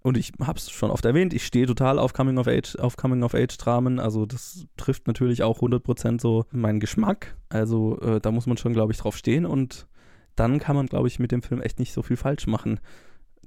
Und 0.00 0.18
ich 0.18 0.32
habe 0.40 0.58
es 0.58 0.70
schon 0.70 0.90
oft 0.90 1.04
erwähnt, 1.04 1.32
ich 1.32 1.46
stehe 1.46 1.66
total 1.66 1.98
auf 1.98 2.12
Coming 2.12 2.36
of 2.36 2.46
Age, 2.46 2.76
auf 2.76 2.96
Coming 2.96 3.22
of 3.22 3.34
Age 3.34 3.56
Dramen. 3.56 3.98
Also 3.98 4.26
das 4.26 4.66
trifft 4.76 5.06
natürlich 5.06 5.42
auch 5.42 5.60
100% 5.60 6.20
so 6.20 6.44
meinen 6.52 6.80
Geschmack. 6.80 7.36
Also 7.48 7.98
äh, 8.00 8.20
da 8.20 8.30
muss 8.30 8.46
man 8.46 8.58
schon, 8.58 8.74
glaube 8.74 8.92
ich, 8.92 8.98
drauf 8.98 9.16
stehen. 9.16 9.46
Und 9.46 9.86
dann 10.36 10.58
kann 10.58 10.76
man, 10.76 10.86
glaube 10.86 11.08
ich, 11.08 11.18
mit 11.18 11.32
dem 11.32 11.42
Film 11.42 11.62
echt 11.62 11.78
nicht 11.78 11.92
so 11.92 12.02
viel 12.02 12.16
falsch 12.16 12.46
machen. 12.46 12.80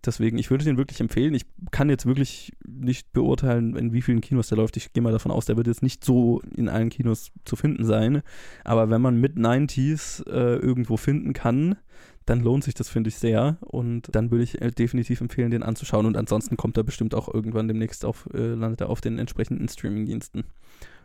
Deswegen, 0.05 0.37
ich 0.37 0.49
würde 0.49 0.63
den 0.63 0.77
wirklich 0.77 0.99
empfehlen. 0.99 1.33
Ich 1.33 1.45
kann 1.71 1.89
jetzt 1.89 2.05
wirklich 2.05 2.53
nicht 2.65 3.11
beurteilen, 3.13 3.75
in 3.75 3.93
wie 3.93 4.01
vielen 4.01 4.21
Kinos 4.21 4.49
der 4.49 4.57
läuft. 4.57 4.77
Ich 4.77 4.93
gehe 4.93 5.03
mal 5.03 5.11
davon 5.11 5.31
aus, 5.31 5.45
der 5.45 5.57
wird 5.57 5.67
jetzt 5.67 5.83
nicht 5.83 6.03
so 6.03 6.41
in 6.55 6.69
allen 6.69 6.89
Kinos 6.89 7.31
zu 7.45 7.55
finden 7.55 7.85
sein. 7.85 8.21
Aber 8.63 8.89
wenn 8.89 9.01
man 9.01 9.19
mit 9.19 9.37
90s 9.37 10.27
äh, 10.27 10.57
irgendwo 10.57 10.97
finden 10.97 11.33
kann, 11.33 11.77
dann 12.25 12.41
lohnt 12.41 12.63
sich 12.63 12.73
das, 12.73 12.89
finde 12.89 13.09
ich, 13.09 13.17
sehr. 13.17 13.57
Und 13.61 14.13
dann 14.13 14.31
würde 14.31 14.43
ich 14.43 14.61
äh, 14.61 14.71
definitiv 14.71 15.21
empfehlen, 15.21 15.51
den 15.51 15.63
anzuschauen. 15.63 16.05
Und 16.05 16.17
ansonsten 16.17 16.57
kommt 16.57 16.77
er 16.77 16.83
bestimmt 16.83 17.15
auch 17.15 17.33
irgendwann 17.33 17.67
demnächst 17.67 18.05
auf, 18.05 18.29
äh, 18.33 18.53
landet 18.53 18.81
er 18.81 18.89
auf 18.89 19.01
den 19.01 19.17
entsprechenden 19.17 19.67
Streamingdiensten. 19.67 20.43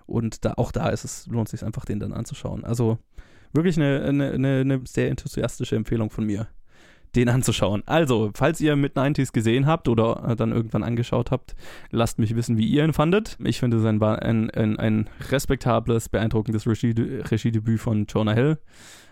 Und 0.06 0.44
da, 0.44 0.54
auch 0.56 0.72
da 0.72 0.88
ist 0.88 1.04
es, 1.04 1.26
lohnt 1.28 1.48
sich 1.48 1.64
einfach, 1.64 1.84
den 1.84 2.00
dann 2.00 2.12
anzuschauen. 2.12 2.64
Also 2.64 2.98
wirklich 3.52 3.76
eine, 3.76 4.02
eine, 4.02 4.32
eine 4.32 4.80
sehr 4.84 5.10
enthusiastische 5.10 5.76
Empfehlung 5.76 6.10
von 6.10 6.24
mir, 6.24 6.48
den 7.14 7.28
anzuschauen. 7.28 7.82
Also, 7.86 8.30
falls 8.34 8.60
ihr 8.60 8.76
mit 8.76 8.96
90s 8.96 9.32
gesehen 9.32 9.66
habt 9.66 9.88
oder 9.88 10.24
äh, 10.28 10.36
dann 10.36 10.52
irgendwann 10.52 10.82
angeschaut 10.82 11.30
habt, 11.30 11.54
lasst 11.90 12.18
mich 12.18 12.34
wissen, 12.36 12.56
wie 12.58 12.66
ihr 12.66 12.84
ihn 12.84 12.92
fandet. 12.92 13.36
Ich 13.42 13.60
finde 13.60 13.78
es 13.78 13.84
ein, 13.84 14.02
ein, 14.02 14.50
ein, 14.50 14.78
ein 14.78 15.10
respektables, 15.30 16.08
beeindruckendes 16.08 16.66
Regie, 16.66 16.94
Regiedebüt 17.30 17.80
von 17.80 18.06
Jonah 18.06 18.34
Hill. 18.34 18.58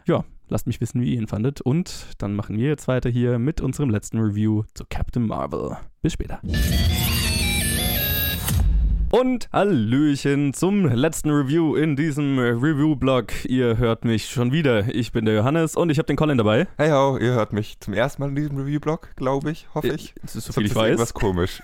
Ja, 0.07 0.25
Lasst 0.51 0.67
mich 0.67 0.81
wissen, 0.81 1.01
wie 1.01 1.15
ihr 1.15 1.21
ihn 1.21 1.29
fandet. 1.29 1.61
Und 1.61 2.07
dann 2.19 2.35
machen 2.35 2.59
wir 2.59 2.67
jetzt 2.67 2.89
weiter 2.89 3.09
hier 3.09 3.39
mit 3.39 3.61
unserem 3.61 3.89
letzten 3.89 4.19
Review 4.19 4.65
zu 4.75 4.85
Captain 4.85 5.25
Marvel. 5.25 5.77
Bis 6.03 6.15
später. 6.15 6.41
Und 9.13 9.49
Hallöchen 9.53 10.55
zum 10.55 10.87
letzten 10.87 11.31
Review 11.31 11.75
in 11.75 11.97
diesem 11.97 12.39
Review-Blog. 12.39 13.45
Ihr 13.47 13.77
hört 13.77 14.05
mich 14.05 14.29
schon 14.29 14.53
wieder. 14.53 14.95
Ich 14.95 15.11
bin 15.11 15.25
der 15.25 15.35
Johannes 15.35 15.75
und 15.75 15.91
ich 15.91 15.99
habe 15.99 16.07
den 16.07 16.17
Colin 16.17 16.39
dabei. 16.39 16.69
Hey 16.77 16.91
ho, 16.91 17.17
ihr 17.19 17.33
hört 17.33 17.53
mich 17.53 17.81
zum 17.81 17.93
ersten 17.93 18.23
Mal 18.23 18.29
in 18.29 18.37
diesem 18.37 18.57
Review-Blog, 18.57 19.17
glaube 19.17 19.51
ich, 19.51 19.67
hoffe 19.75 19.89
ich. 19.89 20.15
Das 20.23 20.37
ist 20.37 20.45
so 20.47 20.53
viel 20.53 20.67
ich 20.67 20.75
weiß. 20.77 20.85
irgendwas 20.91 21.13
komisch. 21.15 21.61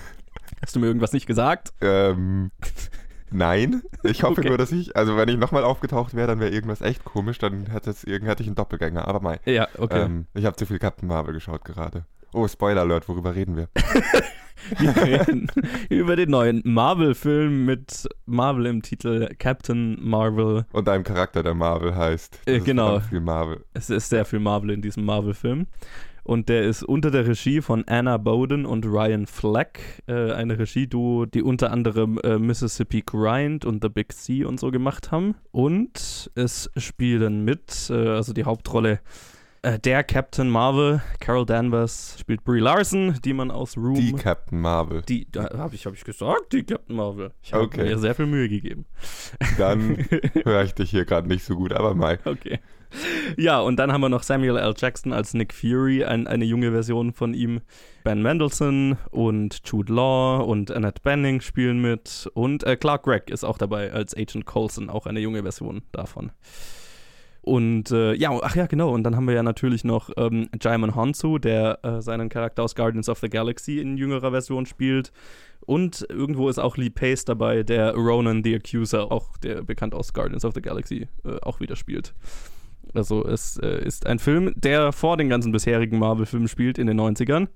Hast 0.62 0.74
du 0.74 0.80
mir 0.80 0.86
irgendwas 0.86 1.12
nicht 1.12 1.26
gesagt? 1.26 1.72
ähm, 1.80 2.50
nein. 3.30 3.82
Ich 4.02 4.24
hoffe 4.24 4.40
Okay. 4.40 4.48
nur, 4.48 4.58
dass 4.58 4.72
ich, 4.72 4.96
also 4.96 5.16
wenn 5.16 5.28
ich 5.28 5.36
nochmal 5.38 5.62
aufgetaucht 5.62 6.14
wäre, 6.14 6.26
dann 6.26 6.40
wäre 6.40 6.50
irgendwas 6.50 6.80
echt 6.80 7.04
komisch, 7.04 7.38
dann 7.38 7.66
hätte, 7.66 7.90
es, 7.90 8.02
hätte 8.04 8.42
ich 8.42 8.48
einen 8.48 8.56
Doppelgänger. 8.56 9.06
Aber 9.06 9.20
mei. 9.20 9.38
Ja, 9.44 9.68
okay. 9.78 10.02
Ähm, 10.02 10.26
ich 10.34 10.44
habe 10.44 10.56
zu 10.56 10.66
viel 10.66 10.80
Captain 10.80 11.08
Marvel 11.08 11.34
geschaut 11.34 11.64
gerade. 11.64 12.04
Oh, 12.32 12.46
Spoiler 12.46 12.82
Alert, 12.82 13.08
worüber 13.08 13.34
reden 13.34 13.56
wir? 13.56 13.68
Wir 14.78 14.94
reden 14.94 15.50
über 15.88 16.16
den 16.16 16.30
neuen 16.30 16.60
Marvel-Film 16.64 17.64
mit 17.64 18.06
Marvel 18.26 18.66
im 18.66 18.82
Titel 18.82 19.28
Captain 19.38 19.98
Marvel. 20.00 20.66
Und 20.72 20.88
einem 20.88 21.02
Charakter, 21.02 21.42
der 21.42 21.54
Marvel 21.54 21.96
heißt. 21.96 22.40
Äh, 22.46 22.60
genau. 22.60 23.00
Viel 23.00 23.20
Marvel. 23.20 23.64
Es 23.72 23.90
ist 23.90 24.10
sehr 24.10 24.24
viel 24.24 24.38
Marvel 24.38 24.70
in 24.70 24.82
diesem 24.82 25.04
Marvel-Film. 25.06 25.66
Und 26.22 26.48
der 26.48 26.64
ist 26.64 26.84
unter 26.84 27.10
der 27.10 27.26
Regie 27.26 27.62
von 27.62 27.84
Anna 27.88 28.18
Bowden 28.18 28.66
und 28.66 28.84
Ryan 28.86 29.26
Fleck, 29.26 29.80
äh, 30.06 30.32
eine 30.32 30.58
Regie-Duo, 30.58 31.26
die 31.26 31.42
unter 31.42 31.72
anderem 31.72 32.20
äh, 32.22 32.38
Mississippi 32.38 33.02
Grind 33.04 33.64
und 33.64 33.82
The 33.82 33.88
Big 33.88 34.12
Sea 34.12 34.46
und 34.46 34.60
so 34.60 34.70
gemacht 34.70 35.10
haben. 35.10 35.34
Und 35.50 36.30
es 36.34 36.70
spielen 36.76 37.44
mit, 37.44 37.90
äh, 37.90 38.08
also 38.08 38.32
die 38.32 38.44
Hauptrolle 38.44 39.00
der 39.62 40.04
Captain 40.04 40.48
Marvel, 40.48 41.02
Carol 41.20 41.44
Danvers, 41.44 42.16
spielt 42.18 42.44
Brie 42.44 42.60
Larson, 42.60 43.18
die 43.24 43.32
man 43.34 43.50
aus 43.50 43.76
Room... 43.76 43.94
Die 43.94 44.12
Captain 44.12 44.60
Marvel. 44.60 45.02
Die, 45.02 45.30
da 45.30 45.50
habe 45.58 45.74
ich, 45.74 45.84
hab 45.86 45.94
ich 45.94 46.04
gesagt, 46.04 46.52
die 46.52 46.62
Captain 46.62 46.96
Marvel. 46.96 47.32
Ich 47.42 47.52
habe 47.52 47.64
Okay. 47.64 47.82
mir 47.84 47.98
sehr 47.98 48.14
viel 48.14 48.26
Mühe 48.26 48.48
gegeben. 48.48 48.86
Dann 49.58 49.96
höre 50.44 50.64
ich 50.64 50.74
dich 50.74 50.90
hier 50.90 51.04
gerade 51.04 51.28
nicht 51.28 51.44
so 51.44 51.56
gut, 51.56 51.72
aber 51.72 51.94
Mai. 51.94 52.18
Okay. 52.24 52.58
Ja, 53.36 53.60
und 53.60 53.76
dann 53.76 53.92
haben 53.92 54.00
wir 54.00 54.08
noch 54.08 54.22
Samuel 54.24 54.56
L. 54.56 54.74
Jackson 54.76 55.12
als 55.12 55.32
Nick 55.34 55.54
Fury, 55.54 56.04
ein, 56.04 56.26
eine 56.26 56.44
junge 56.44 56.72
Version 56.72 57.12
von 57.12 57.34
ihm. 57.34 57.60
Ben 58.02 58.20
Mendelsohn 58.22 58.96
und 59.10 59.60
Jude 59.64 59.92
Law 59.92 60.38
und 60.42 60.70
Annette 60.72 61.00
Bening 61.02 61.40
spielen 61.40 61.80
mit. 61.80 62.28
Und 62.34 62.64
äh, 62.64 62.76
Clark 62.76 63.04
Gregg 63.04 63.30
ist 63.32 63.44
auch 63.44 63.58
dabei 63.58 63.92
als 63.92 64.16
Agent 64.16 64.46
Coulson, 64.46 64.90
auch 64.90 65.06
eine 65.06 65.20
junge 65.20 65.42
Version 65.42 65.82
davon. 65.92 66.32
Und 67.42 67.90
äh, 67.90 68.14
ja, 68.14 68.38
ach 68.42 68.54
ja, 68.54 68.66
genau. 68.66 68.92
Und 68.92 69.04
dann 69.04 69.16
haben 69.16 69.26
wir 69.26 69.34
ja 69.34 69.42
natürlich 69.42 69.84
noch 69.84 70.10
ähm, 70.16 70.48
Jaimon 70.60 70.94
Honsu, 70.94 71.38
der 71.38 71.78
äh, 71.82 72.02
seinen 72.02 72.28
Charakter 72.28 72.62
aus 72.62 72.74
Guardians 72.74 73.08
of 73.08 73.18
the 73.20 73.30
Galaxy 73.30 73.78
in 73.78 73.96
jüngerer 73.96 74.30
Version 74.30 74.66
spielt. 74.66 75.12
Und 75.60 76.06
irgendwo 76.08 76.48
ist 76.48 76.58
auch 76.58 76.76
Lee 76.76 76.90
Pace 76.90 77.24
dabei, 77.24 77.62
der 77.62 77.94
Ronan 77.94 78.42
the 78.42 78.54
Accuser, 78.54 79.10
auch 79.10 79.36
der 79.38 79.62
bekannt 79.62 79.94
aus 79.94 80.12
Guardians 80.12 80.44
of 80.44 80.54
the 80.54 80.62
Galaxy, 80.62 81.08
äh, 81.24 81.38
auch 81.42 81.60
wieder 81.60 81.76
spielt. 81.76 82.14
Also 82.94 83.24
es 83.24 83.56
äh, 83.58 83.84
ist 83.84 84.06
ein 84.06 84.18
Film, 84.18 84.52
der 84.56 84.92
vor 84.92 85.16
den 85.16 85.28
ganzen 85.28 85.52
bisherigen 85.52 85.98
Marvel-Filmen 85.98 86.48
spielt 86.48 86.78
in 86.78 86.86
den 86.86 87.00
90ern. 87.00 87.48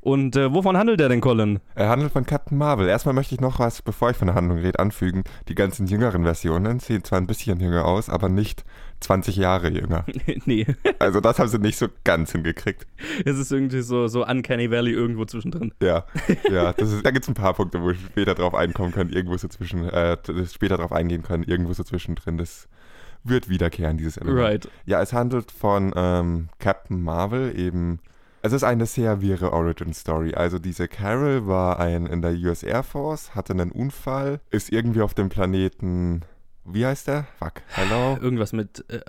Und 0.00 0.34
äh, 0.34 0.52
wovon 0.52 0.78
handelt 0.78 0.98
der 0.98 1.10
denn, 1.10 1.20
Colin? 1.20 1.60
Er 1.74 1.90
handelt 1.90 2.12
von 2.12 2.24
Captain 2.24 2.56
Marvel. 2.56 2.88
Erstmal 2.88 3.14
möchte 3.14 3.34
ich 3.34 3.40
noch 3.40 3.58
was, 3.58 3.82
bevor 3.82 4.10
ich 4.10 4.16
von 4.16 4.26
der 4.26 4.34
Handlung 4.34 4.58
rede, 4.58 4.78
anfügen. 4.78 5.24
Die 5.48 5.54
ganzen 5.54 5.86
jüngeren 5.86 6.24
Versionen 6.24 6.80
sehen 6.80 7.04
zwar 7.04 7.18
ein 7.18 7.26
bisschen 7.26 7.60
jünger 7.60 7.84
aus, 7.84 8.08
aber 8.08 8.28
nicht 8.28 8.64
20 9.00 9.36
Jahre 9.36 9.68
jünger. 9.68 10.04
nee, 10.44 10.66
Also 10.98 11.20
das 11.20 11.38
haben 11.38 11.48
sie 11.48 11.58
nicht 11.58 11.78
so 11.78 11.88
ganz 12.04 12.32
hingekriegt. 12.32 12.86
es 13.24 13.38
ist 13.38 13.50
irgendwie 13.50 13.80
so, 13.80 14.08
so 14.08 14.26
Uncanny 14.26 14.70
Valley 14.70 14.92
irgendwo 14.92 15.24
zwischendrin. 15.24 15.72
Ja, 15.82 16.04
ja, 16.50 16.72
das 16.72 16.92
ist, 16.92 17.04
da 17.04 17.10
gibt 17.10 17.24
es 17.24 17.28
ein 17.28 17.34
paar 17.34 17.54
Punkte, 17.54 17.80
wo 17.80 17.88
wir 17.88 17.94
später 17.94 18.34
drauf 18.34 18.54
einkommen 18.54 18.92
können, 18.92 19.10
irgendwo 19.10 19.36
so 19.36 19.48
zwischen, 19.48 19.88
äh, 19.88 20.16
später 20.46 20.76
drauf 20.76 20.92
eingehen 20.92 21.22
können, 21.22 21.44
irgendwo 21.44 21.72
so 21.72 21.82
zwischendrin. 21.82 22.36
Das 22.36 22.68
wird 23.24 23.48
wiederkehren, 23.48 23.96
dieses 23.96 24.16
Element. 24.16 24.38
Right. 24.40 24.68
Ja, 24.86 25.00
es 25.02 25.12
handelt 25.12 25.50
von 25.50 25.92
ähm, 25.96 26.48
Captain 26.58 27.02
Marvel 27.02 27.58
eben. 27.58 28.00
Es 28.42 28.52
ist 28.52 28.64
eine 28.64 28.86
sehr 28.86 29.20
wirre 29.20 29.52
Origin-Story. 29.52 30.34
Also 30.34 30.58
diese 30.58 30.88
Carol 30.88 31.46
war 31.46 31.78
ein 31.78 32.06
in 32.06 32.22
der 32.22 32.32
US 32.32 32.62
Air 32.62 32.82
Force, 32.82 33.34
hatte 33.34 33.52
einen 33.52 33.70
Unfall, 33.70 34.40
ist 34.50 34.72
irgendwie 34.72 35.02
auf 35.02 35.12
dem 35.12 35.28
Planeten. 35.28 36.22
Wie 36.64 36.84
heißt 36.86 37.08
der? 37.08 37.26
Fuck. 37.38 37.54
Hello? 37.68 38.18
Irgendwas 38.20 38.52
mit. 38.52 38.84
Äh, 38.88 39.00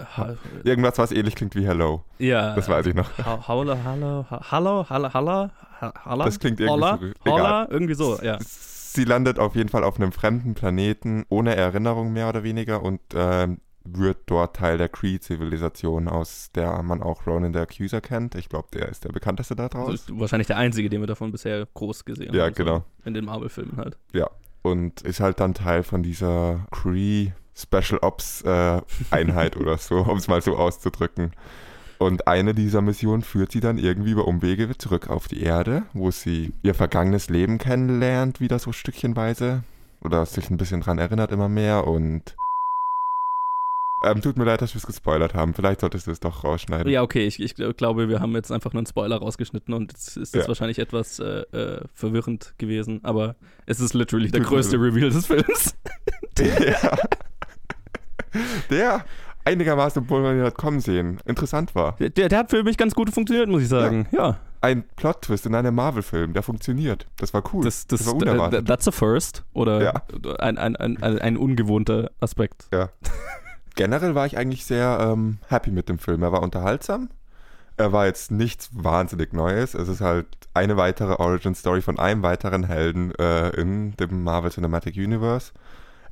Irgendwas, 0.64 0.97
was 0.97 1.12
ähnlich 1.12 1.36
klingt 1.36 1.54
wie 1.56 1.66
Hello. 1.68 2.04
ja. 2.18 2.56
Das 2.56 2.70
weiß 2.70 2.86
ich 2.88 2.95
noch. 2.95 3.10
Ha- 3.20 3.47
Hallo, 3.47 3.76
hallo, 3.84 4.26
ha- 4.30 4.41
hallo, 4.52 4.86
hallo, 4.89 5.10
hallo, 5.14 5.49
ha- 5.82 5.93
hallo. 6.06 6.24
Das 6.26 6.39
klingt 6.39 6.60
irgendwie 6.60 6.86
Holla, 6.86 6.99
so-. 7.26 7.32
Holla, 7.32 7.68
irgendwie 7.70 7.93
so, 7.93 8.20
ja. 8.22 8.38
Sie 8.39 9.04
landet 9.04 9.38
auf 9.39 9.56
jeden 9.56 9.70
Fall 9.70 9.84
auf 9.84 9.97
einem 9.99 10.12
fremden 10.12 10.54
Planeten, 10.54 11.26
ohne 11.30 11.56
Erinnerung 11.56 12.14
mehr 12.14 12.30
oder 12.30 12.43
weniger 12.43 12.82
und 12.84 12.99
ähm, 13.16 13.60
wird 13.84 14.20
dort 14.28 14.56
Teil 14.58 14.78
der 14.78 14.89
Kree-Zivilisation, 14.89 16.08
aus 16.08 16.52
der 16.54 16.82
man 16.84 17.02
auch 17.02 17.26
Ronan 17.26 17.52
der 17.54 17.64
Accuser 17.64 17.99
kennt. 18.02 18.36
Ich 18.36 18.47
glaube, 18.49 18.68
der 18.74 18.89
ist 18.89 19.04
der 19.04 19.10
bekannteste 19.10 19.56
da 19.56 19.70
draus. 19.70 19.93
ist 19.93 20.20
wahrscheinlich 20.20 20.47
der 20.47 20.58
einzige, 20.58 20.89
den 20.89 21.02
wir 21.02 21.08
davon 21.08 21.32
bisher 21.32 21.68
groß 21.74 22.06
gesehen 22.06 22.34
Ja, 22.34 22.43
haben. 22.45 22.54
so 22.56 22.64
genau. 22.64 22.84
In 23.06 23.14
den 23.14 23.26
Marvel-Filmen 23.26 23.78
halt. 23.78 23.97
Ja. 24.14 24.30
Und 24.62 25.02
ist 25.02 25.20
halt 25.20 25.39
dann 25.39 25.54
Teil 25.56 25.82
von 25.84 26.04
dieser 26.04 26.68
Cree 26.70 27.32
Special 27.62 27.99
Ops 28.01 28.41
äh, 28.41 28.82
Einheit 29.12 29.57
oder 29.57 29.78
so, 29.78 29.97
um 30.07 30.18
es 30.18 30.28
mal 30.28 30.41
so 30.41 30.55
auszudrücken. 30.57 31.32
Und 31.99 32.26
eine 32.28 32.55
dieser 32.55 32.82
Missionen 32.82 33.22
führt 33.22 33.51
sie 33.51 33.59
dann 33.59 33.78
irgendwie 33.78 34.12
über 34.12 34.26
Umwege 34.28 34.76
zurück 34.78 35.09
auf 35.09 35.28
die 35.28 35.43
Erde, 35.43 35.84
wo 35.93 36.09
sie 36.09 36.51
ihr 36.64 36.74
vergangenes 36.74 37.30
Leben 37.30 37.59
kennenlernt, 37.59 38.39
wieder 38.39 38.57
so 38.57 38.72
stückchenweise. 38.72 39.64
Oder 40.03 40.26
sich 40.26 40.49
ein 40.49 40.57
bisschen 40.57 40.82
dran 40.82 40.97
erinnert 40.97 41.32
immer 41.32 41.47
mehr 41.47 41.86
und. 41.86 42.36
Ähm, 44.03 44.20
tut 44.20 44.36
mir 44.36 44.45
leid, 44.45 44.64
dass 44.64 44.74
wir 44.74 44.80
es 44.80 44.88
gespoilert 44.88 45.36
haben. 45.36 45.53
Vielleicht 45.53 45.82
solltest 45.82 46.07
du 46.07 46.12
es 46.12 46.20
doch 46.20 46.43
rausschneiden. 46.43 46.91
Ja, 46.91 47.03
okay, 47.03 47.28
ich, 47.28 47.39
ich 47.39 47.53
glaube, 47.53 48.09
wir 48.09 48.20
haben 48.20 48.34
jetzt 48.34 48.51
einfach 48.51 48.74
einen 48.74 48.88
Spoiler 48.88 49.18
rausgeschnitten 49.18 49.76
und 49.76 49.93
es 49.93 50.18
ist 50.18 50.34
jetzt 50.34 50.45
Ja. 50.45 50.47
wahrscheinlich 50.47 50.80
etwas 50.80 51.20
äh, 51.20 51.41
äh, 51.51 51.86
verwirrend 51.93 52.55
gewesen, 52.57 53.01
aber 53.03 53.36
es 53.68 53.80
ist 53.80 53.93
literally 53.93 54.32
der 54.32 54.41
größte. 54.41 54.78
Reveal 54.82 55.12
des 55.12 55.28
Films. 55.28 55.76
Der, 56.39 56.97
der 58.69 59.05
einigermaßen, 59.43 60.03
obwohl 60.03 60.21
man 60.21 60.38
ihn 60.38 60.43
hat 60.43 60.55
kommen 60.57 60.79
sehen, 60.79 61.19
interessant 61.25 61.73
war. 61.75 61.95
Der, 61.99 62.09
der 62.29 62.38
hat 62.38 62.49
für 62.49 62.63
mich 62.63 62.77
ganz 62.77 62.93
gut 62.93 63.09
funktioniert, 63.09 63.49
muss 63.49 63.63
ich 63.63 63.69
sagen. 63.69 64.07
Ja, 64.11 64.38
ein 64.61 64.84
Plot-Twist 64.95 65.47
in 65.47 65.55
einem 65.55 65.73
Marvel-Film, 65.73 66.34
der 66.34 66.43
funktioniert. 66.43 67.07
Das 67.17 67.34
war 67.34 67.43
cool. 67.51 67.63
das, 67.63 67.88
das, 67.88 68.05
war 68.05 68.13
äh, 68.13 68.17
unerwartet. 68.17 68.67
that's 68.67 68.88
a 68.88 68.91
first 68.91 69.43
oder 69.53 69.82
Ja. 69.82 69.93
ein, 70.39 70.57
ein, 70.57 70.75
ein, 70.75 71.01
ein, 71.01 71.19
ein 71.19 71.38
ungewohnter 71.38 72.11
Aspekt. 72.19 72.67
ja. 72.71 72.89
Generell 73.75 74.15
war 74.15 74.25
ich 74.25 74.38
eigentlich 74.38 74.65
sehr 74.65 74.99
ähm, 74.99 75.38
happy 75.47 75.71
mit 75.71 75.88
dem 75.88 75.97
Film. 75.97 76.23
Er 76.23 76.34
war 76.34 76.43
unterhaltsam. 76.43 77.09
Er 77.77 77.93
war 77.93 78.05
jetzt 78.05 78.29
nichts 78.29 78.69
wahnsinnig 78.73 79.32
Neues. 79.32 79.73
Es 79.75 79.88
ist 79.88 80.01
halt 80.01 80.27
eine 80.53 80.75
weitere 80.75 81.13
Origin-Story 81.13 81.82
von 81.82 81.97
einem 81.97 82.21
weiteren 82.21 82.65
Helden 82.65 83.15
äh, 83.15 83.49
in 83.51 83.95
dem 83.95 84.23
Marvel 84.23 84.51
Cinematic 84.51 84.97
Universe. 84.97 85.53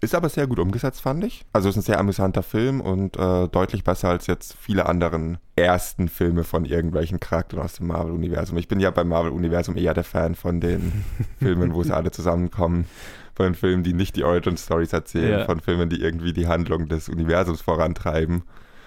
Ist 0.01 0.15
aber 0.15 0.29
sehr 0.29 0.47
gut 0.47 0.59
umgesetzt, 0.59 1.01
fand 1.01 1.23
ich. 1.25 1.45
Also 1.51 1.67
es 1.67 1.75
ist 1.75 1.83
ein 1.83 1.85
sehr 1.85 1.99
amüsanter 1.99 2.41
Film 2.43 2.79
und 2.79 3.17
äh, 3.17 3.47
deutlich 3.49 3.83
besser 3.83 4.09
als 4.09 4.27
jetzt 4.27 4.55
viele 4.59 4.85
anderen 4.85 5.39
ersten 5.57 6.07
Filme 6.07 6.45
von 6.45 6.63
irgendwelchen 6.63 7.19
Charakteren 7.19 7.63
aus 7.65 7.73
dem 7.73 7.87
Marvel-Universum. 7.87 8.57
Ich 8.57 8.69
bin 8.69 8.79
ja 8.79 8.91
beim 8.91 9.09
Marvel-Universum 9.09 9.75
eher 9.75 9.93
der 9.93 10.05
Fan 10.05 10.35
von 10.35 10.61
den 10.61 11.03
Filmen, 11.39 11.73
wo 11.73 11.83
sie 11.83 11.93
alle 11.93 12.11
zusammenkommen. 12.11 12.85
Von 13.35 13.55
Filmen, 13.55 13.83
die 13.83 13.93
nicht 13.93 14.15
die 14.15 14.23
Origin-Stories 14.23 14.93
erzählen, 14.93 15.39
Ja. 15.39 15.45
von 15.45 15.59
Filmen, 15.59 15.89
die 15.89 16.01
irgendwie 16.01 16.31
die 16.33 16.47
Handlung 16.47 16.87
des 16.87 17.09
Universums 17.09 17.61
vorantreiben. 17.61 18.43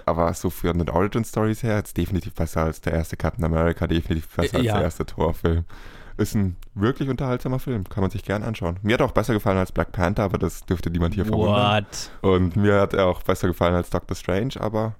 Aber 0.07 0.33
so 0.35 0.51
von 0.51 0.79
den 0.79 0.89
Origin-Stories 0.91 1.63
her 1.63 1.77
jetzt 1.77 1.97
definitiv 1.97 2.35
besser 2.35 2.63
als 2.63 2.81
der 2.81 2.95
erste 2.95 3.17
Captain 3.17 3.45
America, 3.45 3.87
definitiv 3.87 4.29
besser 4.35 4.55
Äh, 4.55 4.59
als 4.59 4.67
ja. 4.67 4.75
der 4.75 4.83
erste 4.85 5.07
Torfilm. 5.07 5.65
Ist 6.17 6.35
ein 6.35 6.57
wirklich 6.75 7.09
unterhaltsamer 7.09 7.59
Film, 7.59 7.89
kann 7.89 8.03
man 8.03 8.11
sich 8.11 8.25
gern 8.25 8.43
anschauen. 8.43 8.79
Mir 8.83 8.95
hat 8.95 9.01
er 9.01 9.07
auch 9.07 9.13
besser 9.13 9.35
gefallen 9.35 9.59
als 9.59 9.73
Black 9.73 9.93
Panther, 9.93 10.25
aber 10.25 10.39
das 10.39 10.65
dürfte 10.67 10.91
niemand 10.91 11.15
hier 11.15 11.25
verwundern. 11.25 11.85
What? 11.85 12.11
Und 12.21 12.57
mir 12.57 12.81
hat 12.81 12.95
er 12.95 13.07
auch 13.07 13.23
besser 13.23 13.49
gefallen 13.49 13.75
als 13.75 13.91
Doctor 13.91 14.17
Strange, 14.17 14.55
aber 14.61 14.95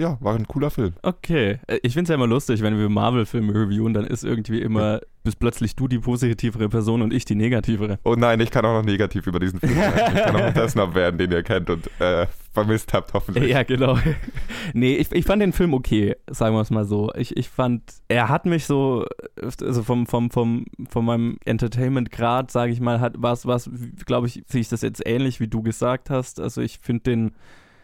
ja, 0.00 0.16
war 0.20 0.34
ein 0.34 0.48
cooler 0.48 0.70
Film. 0.70 0.94
Okay. 1.02 1.58
Äh, 1.66 1.78
Ich 1.82 1.92
finde 1.92 2.04
es 2.04 2.08
ja 2.08 2.14
immer 2.14 2.26
lustig, 2.26 2.62
wenn 2.62 2.78
wir 2.78 2.88
Marvel-Filme 2.88 3.54
reviewen, 3.54 3.92
dann 3.94 4.04
ist 4.06 4.24
irgendwie 4.24 4.60
immer, 4.60 5.00
bist 5.22 5.38
plötzlich 5.38 5.76
du 5.76 5.86
die 5.88 5.98
positivere 5.98 6.68
Person 6.68 7.02
und 7.02 7.12
ich 7.12 7.24
die 7.24 7.34
negativere. 7.34 7.98
Oh 8.04 8.14
nein, 8.16 8.40
ich 8.40 8.50
kann 8.50 8.64
auch 8.64 8.78
noch 8.78 8.84
negativ 8.84 9.26
über 9.26 9.38
diesen 9.38 9.60
Film 9.60 9.74
sagen. 9.74 10.16
Ich 10.16 10.22
kann 10.22 10.36
auch 10.36 10.54
einen 10.54 10.68
Snob 10.68 10.94
werden, 10.94 11.18
den 11.18 11.30
ihr 11.30 11.42
kennt 11.42 11.68
und 11.68 11.90
äh, 12.00 12.26
vermisst 12.52 12.92
habt, 12.92 13.12
hoffentlich. 13.12 13.50
Ja, 13.50 13.62
genau. 13.62 13.98
nee, 14.72 14.96
ich, 14.96 15.12
ich 15.12 15.24
fand 15.24 15.42
den 15.42 15.52
Film 15.52 15.74
okay, 15.74 16.16
sagen 16.30 16.56
wir 16.56 16.62
es 16.62 16.70
mal 16.70 16.84
so. 16.86 17.12
Ich, 17.14 17.36
ich 17.36 17.48
fand, 17.48 17.82
er 18.08 18.28
hat 18.28 18.46
mich 18.46 18.64
so, 18.64 19.04
also 19.36 19.82
vom, 19.82 20.06
vom, 20.06 20.30
vom, 20.30 20.64
von 20.88 21.04
meinem 21.04 21.36
Entertainment-Grad, 21.44 22.50
sage 22.50 22.72
ich 22.72 22.80
mal, 22.80 23.00
hat 23.00 23.14
was, 23.18 23.46
was, 23.46 23.70
glaube 24.06 24.26
ich, 24.26 24.42
sehe 24.46 24.62
ich 24.62 24.68
das 24.68 24.80
jetzt 24.80 25.06
ähnlich, 25.06 25.40
wie 25.40 25.48
du 25.48 25.62
gesagt 25.62 26.08
hast. 26.10 26.40
Also 26.40 26.62
ich 26.62 26.78
finde 26.82 27.02
den, 27.02 27.32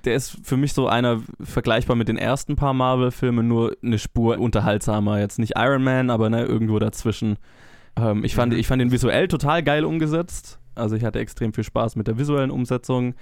der 0.07 0.15
ist 0.15 0.39
für 0.47 0.57
mich 0.57 0.73
so 0.73 0.89
einer 0.89 1.21
vergleichbar 1.41 1.97
mit 1.97 2.09
den 2.09 2.17
ersten 2.17 2.57
paar 2.57 2.73
Marvel-Filmen, 2.73 3.47
nur 3.47 3.77
eine 3.83 3.99
Spur 3.99 4.39
unterhaltsamer. 4.39 5.19
Jetzt 5.19 5.39
nicht 5.39 5.55
Iron 5.57 5.83
Man, 5.83 6.11
aber 6.11 6.31
ne, 6.31 6.45
irgendwo 6.45 6.79
dazwischen. 6.79 7.37
Ähm, 7.97 8.25
ich, 8.25 8.35
fand, 8.35 8.55
ich 8.55 8.67
fand 8.67 8.81
ihn 8.81 8.93
visuell 8.93 9.29
total 9.29 9.63
geil 9.63 9.85
umgesetzt. 9.85 10.59
Also 10.75 10.97
ich 10.97 11.05
hatte 11.05 11.19
extrem 11.19 11.53
viel 11.53 11.65
Spaß 11.65 11.97
mit 11.97 12.07
der 12.07 12.19
visuellen 12.19 12.51
Umsetzung. 12.51 13.15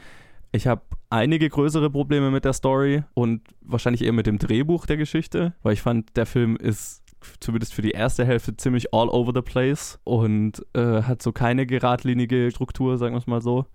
Ich 0.53 0.67
habe 0.67 0.83
einige 1.11 1.49
größere 1.49 1.91
Probleme 1.91 2.31
mit 2.31 2.45
der 2.45 2.53
Story 2.53 3.03
und 3.15 3.43
wahrscheinlich 3.61 4.05
eher 4.05 4.13
mit 4.13 4.27
dem 4.27 4.39
Drehbuch 4.39 4.87
der 4.87 4.97
Geschichte, 4.97 5.55
weil 5.63 5.73
ich 5.73 5.83
fand, 5.83 6.17
der 6.17 6.27
Film 6.27 6.57
ist 6.57 7.03
zumindest 7.41 7.75
für 7.75 7.83
die 7.83 7.93
erste 7.93 8.25
Hälfte 8.25 8.57
ziemlich 8.57 8.93
all 8.93 9.09
over 9.09 9.33
the 9.35 9.43
place 9.43 9.99
und 10.05 10.65
äh, 10.75 11.03
hat 11.03 11.23
so 11.23 11.33
keine 11.33 11.67
geradlinige 11.67 12.51
Struktur, 12.51 12.99
sagen 12.99 13.15
wir 13.15 13.19
es 13.19 13.27
mal 13.27 13.41
so. 13.41 13.67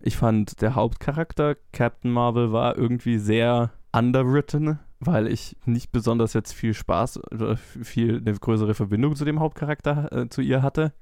Ich 0.00 0.16
fand, 0.16 0.60
der 0.60 0.74
Hauptcharakter, 0.74 1.56
Captain 1.72 2.10
Marvel, 2.10 2.52
war 2.52 2.76
irgendwie 2.76 3.18
sehr 3.18 3.72
underwritten, 3.92 4.78
weil 5.00 5.26
ich 5.26 5.56
nicht 5.64 5.90
besonders 5.92 6.32
jetzt 6.34 6.52
viel 6.52 6.74
Spaß 6.74 7.20
oder 7.32 7.56
viel 7.56 8.18
eine 8.18 8.34
größere 8.34 8.74
Verbindung 8.74 9.16
zu 9.16 9.24
dem 9.24 9.40
Hauptcharakter, 9.40 10.12
äh, 10.12 10.28
zu 10.28 10.40
ihr 10.40 10.62
hatte 10.62 10.92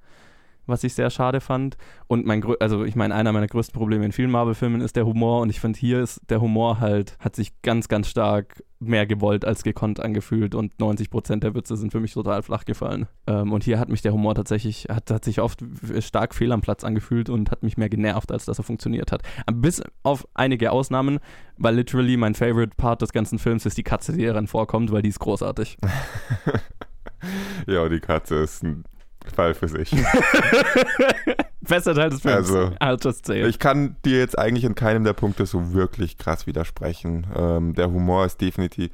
was 0.67 0.85
ich 0.85 0.95
sehr 0.95 1.11
schade 1.11 1.41
fand. 1.41 1.77
Und 2.07 2.27
mein, 2.27 2.45
also 2.61 2.85
ich 2.85 2.97
meine, 2.97 3.15
einer 3.15 3.33
meiner 3.33 3.47
größten 3.47 3.79
Probleme 3.79 4.05
in 4.05 4.13
vielen 4.13 4.31
Marvel-Filmen 4.31 4.81
ist 4.81 4.97
der 4.97 5.07
Humor 5.07 5.41
und 5.41 5.51
ich 5.51 5.61
finde, 5.61 5.79
hier 5.79 6.01
ist 6.01 6.21
der 6.29 6.41
Humor 6.41 6.81
halt, 6.81 7.17
hat 7.19 7.37
sich 7.37 7.61
ganz, 7.63 7.89
ganz 7.89 8.09
stark 8.09 8.63
mehr 8.79 9.07
gewollt 9.07 9.45
als 9.45 9.63
gekonnt 9.63 10.01
angefühlt 10.01 10.55
und 10.55 10.79
90 10.79 11.11
Prozent 11.11 11.43
der 11.43 11.55
Witze 11.55 11.77
sind 11.77 11.93
für 11.93 12.01
mich 12.01 12.13
total 12.13 12.43
flach 12.43 12.65
gefallen. 12.65 13.07
Ähm, 13.27 13.53
und 13.53 13.65
hier 13.65 13.79
hat 13.79 13.89
mich 13.89 14.03
der 14.03 14.13
Humor 14.13 14.35
tatsächlich, 14.35 14.89
hat, 14.91 15.11
hat 15.11 15.25
sich 15.25 15.41
oft 15.41 15.65
stark 16.01 16.35
fehl 16.35 16.53
am 16.53 16.61
Platz 16.61 16.85
angefühlt 16.85 17.31
und 17.31 17.51
hat 17.51 17.63
mich 17.63 17.77
mehr 17.77 17.89
genervt, 17.89 18.31
als 18.33 18.45
dass 18.45 18.59
er 18.59 18.65
funktioniert 18.65 19.13
hat. 19.13 19.23
Bis 19.53 19.83
auf 20.03 20.27
einige 20.35 20.73
Ausnahmen, 20.73 21.21
weil 21.57 21.75
literally 21.75 22.17
mein 22.17 22.35
favorite 22.35 22.77
Part 22.77 23.03
des 23.03 23.13
ganzen 23.13 23.39
Films 23.39 23.65
ist 23.65 23.79
die 23.79 23.83
Katze, 23.83 24.13
die 24.13 24.27
darin 24.27 24.47
vorkommt, 24.47 24.93
weil 24.93 25.03
die 25.03 25.09
ist 25.09 25.21
großartig. 25.21 25.79
ja, 27.67 27.89
die 27.89 28.01
Katze 28.01 28.37
ist 28.37 28.63
ein 28.63 28.85
Fall 29.31 29.55
für 29.55 29.69
sich. 29.69 29.91
Bester 31.61 31.95
Teil 31.95 32.11
des 32.11 32.23
Films. 32.23 32.51
Also, 32.51 32.71
I'll. 32.81 33.47
Ich 33.47 33.59
kann 33.59 33.97
dir 34.05 34.19
jetzt 34.19 34.39
eigentlich 34.39 34.65
in 34.65 34.75
keinem 34.75 35.05
der 35.05 35.13
Punkte 35.13 35.47
so 35.47 35.73
wirklich 35.73 36.19
krass 36.19 36.47
widersprechen. 36.47 37.27
Ähm, 37.35 37.75
der 37.75 37.91
Humor 37.91 38.25
ist 38.25 38.41
definitiv, 38.41 38.91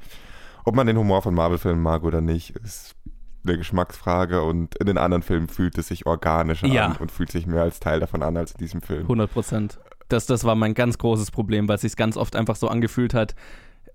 ob 0.65 0.75
man 0.75 0.87
den 0.87 0.97
Humor 0.97 1.21
von 1.21 1.33
Marvel-Filmen 1.33 1.81
mag 1.81 2.03
oder 2.03 2.21
nicht, 2.21 2.51
ist 2.57 2.95
eine 3.45 3.57
Geschmacksfrage 3.57 4.41
und 4.41 4.75
in 4.75 4.85
den 4.85 4.97
anderen 4.97 5.21
Filmen 5.21 5.49
fühlt 5.49 5.77
es 5.77 5.89
sich 5.89 6.05
organischer 6.05 6.67
ja. 6.67 6.87
an 6.87 6.97
und 6.97 7.11
fühlt 7.11 7.31
sich 7.31 7.45
mehr 7.45 7.61
als 7.61 7.79
Teil 7.79 7.99
davon 7.99 8.23
an 8.23 8.37
als 8.37 8.53
in 8.53 8.57
diesem 8.57 8.81
Film. 8.81 9.01
100 9.01 9.31
Prozent. 9.31 9.79
Das, 10.07 10.25
das 10.25 10.43
war 10.43 10.55
mein 10.55 10.73
ganz 10.73 10.97
großes 10.97 11.31
Problem, 11.31 11.67
weil 11.67 11.75
es 11.75 11.81
sich 11.81 11.95
ganz 11.95 12.17
oft 12.17 12.35
einfach 12.35 12.55
so 12.55 12.67
angefühlt 12.69 13.13
hat, 13.13 13.35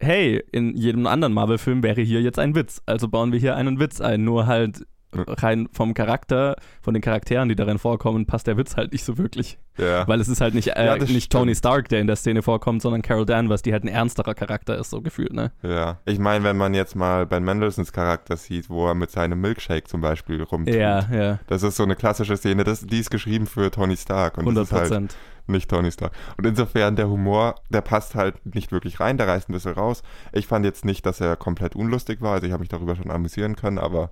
hey, 0.00 0.42
in 0.52 0.76
jedem 0.76 1.06
anderen 1.06 1.32
Marvel-Film 1.32 1.82
wäre 1.82 2.02
hier 2.02 2.20
jetzt 2.20 2.38
ein 2.38 2.54
Witz, 2.54 2.82
also 2.86 3.08
bauen 3.08 3.32
wir 3.32 3.38
hier 3.38 3.56
einen 3.56 3.80
Witz 3.80 4.00
ein, 4.00 4.24
nur 4.24 4.46
halt 4.46 4.86
rein 5.12 5.68
vom 5.72 5.94
Charakter, 5.94 6.56
von 6.82 6.94
den 6.94 7.02
Charakteren, 7.02 7.48
die 7.48 7.56
darin 7.56 7.78
vorkommen, 7.78 8.26
passt 8.26 8.46
der 8.46 8.56
Witz 8.56 8.76
halt 8.76 8.92
nicht 8.92 9.04
so 9.04 9.16
wirklich. 9.18 9.58
Ja. 9.78 10.06
Weil 10.08 10.20
es 10.20 10.28
ist 10.28 10.40
halt 10.40 10.54
nicht, 10.54 10.68
äh, 10.68 10.86
ja, 10.86 10.96
nicht 10.96 11.30
Tony 11.30 11.54
Stark, 11.54 11.88
der 11.88 12.00
in 12.00 12.06
der 12.06 12.16
Szene 12.16 12.42
vorkommt, 12.42 12.82
sondern 12.82 13.00
Carol 13.00 13.24
Danvers, 13.24 13.62
die 13.62 13.72
halt 13.72 13.84
ein 13.84 13.88
ernsterer 13.88 14.34
Charakter 14.34 14.76
ist, 14.76 14.90
so 14.90 15.00
gefühlt, 15.00 15.32
ne? 15.32 15.52
Ja. 15.62 15.98
Ich 16.04 16.18
meine, 16.18 16.44
wenn 16.44 16.56
man 16.56 16.74
jetzt 16.74 16.96
mal 16.96 17.26
Ben 17.26 17.44
Mendelssohns 17.44 17.92
Charakter 17.92 18.36
sieht, 18.36 18.68
wo 18.68 18.88
er 18.88 18.94
mit 18.94 19.10
seinem 19.10 19.40
Milkshake 19.40 19.86
zum 19.86 20.00
Beispiel 20.00 20.42
rumtut. 20.42 20.74
Ja, 20.74 21.08
ja. 21.12 21.38
Das 21.46 21.62
ist 21.62 21.76
so 21.76 21.84
eine 21.84 21.96
klassische 21.96 22.36
Szene, 22.36 22.64
das, 22.64 22.84
die 22.84 22.98
ist 22.98 23.10
geschrieben 23.10 23.46
für 23.46 23.70
Tony 23.70 23.96
Stark. 23.96 24.36
Und 24.36 24.44
100 24.44 24.72
Das 24.72 24.82
ist 24.82 24.90
halt 24.90 25.16
nicht 25.46 25.70
Tony 25.70 25.90
Stark. 25.90 26.12
Und 26.36 26.46
insofern 26.46 26.96
der 26.96 27.08
Humor, 27.08 27.54
der 27.70 27.80
passt 27.80 28.14
halt 28.14 28.44
nicht 28.44 28.72
wirklich 28.72 29.00
rein, 29.00 29.16
der 29.16 29.28
reißt 29.28 29.48
ein 29.48 29.52
bisschen 29.52 29.72
raus. 29.72 30.02
Ich 30.32 30.46
fand 30.46 30.64
jetzt 30.64 30.84
nicht, 30.84 31.06
dass 31.06 31.20
er 31.20 31.36
komplett 31.36 31.74
unlustig 31.74 32.20
war, 32.20 32.34
also 32.34 32.46
ich 32.46 32.52
habe 32.52 32.60
mich 32.60 32.68
darüber 32.68 32.96
schon 32.96 33.10
amüsieren 33.10 33.56
können, 33.56 33.78
aber 33.78 34.10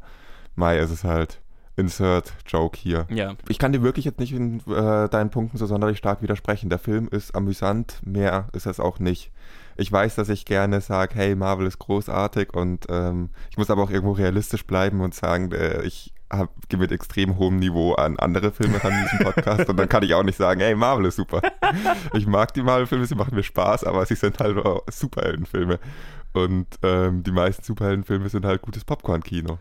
Mai 0.56 0.78
ist 0.78 0.90
es 0.90 1.04
halt. 1.04 1.40
Insert 1.78 2.32
Joke 2.46 2.78
hier. 2.78 3.06
Ja. 3.10 3.34
Ich 3.48 3.58
kann 3.58 3.70
dir 3.70 3.82
wirklich 3.82 4.06
jetzt 4.06 4.18
nicht 4.18 4.32
in 4.32 4.60
äh, 4.60 5.10
deinen 5.10 5.28
Punkten 5.28 5.58
so 5.58 5.66
sonderlich 5.66 5.98
stark 5.98 6.22
widersprechen. 6.22 6.70
Der 6.70 6.78
Film 6.78 7.06
ist 7.08 7.34
amüsant, 7.34 8.00
mehr 8.02 8.48
ist 8.54 8.64
es 8.64 8.80
auch 8.80 8.98
nicht. 8.98 9.30
Ich 9.76 9.92
weiß, 9.92 10.14
dass 10.14 10.30
ich 10.30 10.46
gerne 10.46 10.80
sage, 10.80 11.14
hey, 11.14 11.34
Marvel 11.36 11.66
ist 11.66 11.78
großartig 11.78 12.54
und 12.54 12.86
ähm, 12.88 13.28
ich 13.50 13.58
muss 13.58 13.68
aber 13.68 13.82
auch 13.82 13.90
irgendwo 13.90 14.12
realistisch 14.12 14.66
bleiben 14.66 15.02
und 15.02 15.14
sagen, 15.14 15.52
äh, 15.52 15.82
ich 15.82 16.14
gehe 16.70 16.78
mit 16.78 16.92
extrem 16.92 17.36
hohem 17.36 17.58
Niveau 17.58 17.92
an 17.92 18.18
andere 18.18 18.52
Filme 18.52 18.82
an 18.82 18.92
diesem 19.04 19.26
Podcast 19.26 19.68
und 19.68 19.76
dann 19.76 19.88
kann 19.88 20.02
ich 20.02 20.14
auch 20.14 20.24
nicht 20.24 20.38
sagen, 20.38 20.60
hey, 20.60 20.74
Marvel 20.74 21.04
ist 21.04 21.16
super. 21.16 21.42
Ich 22.14 22.26
mag 22.26 22.54
die 22.54 22.62
Marvel-Filme, 22.62 23.04
sie 23.04 23.14
machen 23.14 23.34
mir 23.34 23.42
Spaß, 23.42 23.84
aber 23.84 24.06
sie 24.06 24.14
sind 24.14 24.38
halt 24.38 24.56
Superheldenfilme. 24.90 25.78
Und 26.32 26.66
ähm, 26.82 27.22
die 27.22 27.32
meisten 27.32 27.62
Superheldenfilme 27.62 28.30
sind 28.30 28.46
halt 28.46 28.62
gutes 28.62 28.84
Popcorn-Kino 28.84 29.58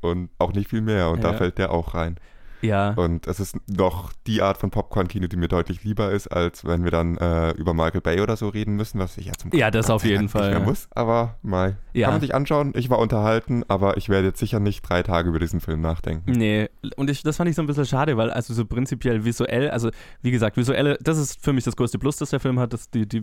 und 0.00 0.30
auch 0.38 0.52
nicht 0.52 0.70
viel 0.70 0.80
mehr. 0.80 1.10
Und 1.10 1.22
ja. 1.22 1.32
da 1.32 1.38
fällt 1.38 1.58
der 1.58 1.72
auch 1.72 1.94
rein. 1.94 2.18
Ja. 2.62 2.90
Und 2.90 3.26
es 3.26 3.40
ist 3.40 3.56
noch 3.68 4.12
die 4.26 4.42
Art 4.42 4.58
von 4.58 4.70
Popcorn-Kino, 4.70 5.26
die 5.26 5.36
mir 5.36 5.48
deutlich 5.48 5.82
lieber 5.84 6.10
ist, 6.10 6.28
als 6.28 6.64
wenn 6.64 6.84
wir 6.84 6.90
dann 6.90 7.16
äh, 7.16 7.52
über 7.52 7.74
Michael 7.74 8.00
Bay 8.00 8.20
oder 8.20 8.36
so 8.36 8.48
reden 8.48 8.76
müssen, 8.76 8.98
was 8.98 9.16
ich 9.16 9.26
ja 9.26 9.32
zum 9.32 9.50
Ja, 9.54 9.70
das 9.70 9.90
auf 9.90 10.04
jeden 10.04 10.28
Fall. 10.28 10.50
Nicht 10.50 10.58
mehr 10.58 10.68
muss, 10.68 10.88
aber 10.90 11.36
mal. 11.42 11.76
Ja. 11.92 12.06
Kann 12.06 12.14
man 12.14 12.20
sich 12.20 12.34
anschauen. 12.34 12.72
Ich 12.76 12.90
war 12.90 12.98
unterhalten, 12.98 13.64
aber 13.68 13.96
ich 13.96 14.08
werde 14.08 14.28
jetzt 14.28 14.38
sicher 14.38 14.60
nicht 14.60 14.82
drei 14.82 15.02
Tage 15.02 15.28
über 15.28 15.38
diesen 15.38 15.60
Film 15.60 15.80
nachdenken. 15.80 16.32
Nee, 16.32 16.68
und 16.96 17.10
ich, 17.10 17.22
das 17.22 17.36
fand 17.36 17.48
ich 17.48 17.56
so 17.56 17.62
ein 17.62 17.66
bisschen 17.66 17.86
schade, 17.86 18.16
weil 18.16 18.30
also 18.30 18.54
so 18.54 18.64
prinzipiell 18.64 19.24
visuell, 19.24 19.70
also 19.70 19.90
wie 20.22 20.30
gesagt, 20.30 20.56
visuelle, 20.56 20.98
das 21.00 21.18
ist 21.18 21.42
für 21.42 21.52
mich 21.52 21.64
das 21.64 21.76
größte 21.76 21.98
Plus, 21.98 22.16
das 22.16 22.30
der 22.30 22.40
Film 22.40 22.58
hat, 22.58 22.72
das 22.72 22.90
die, 22.90 23.06
die 23.08 23.22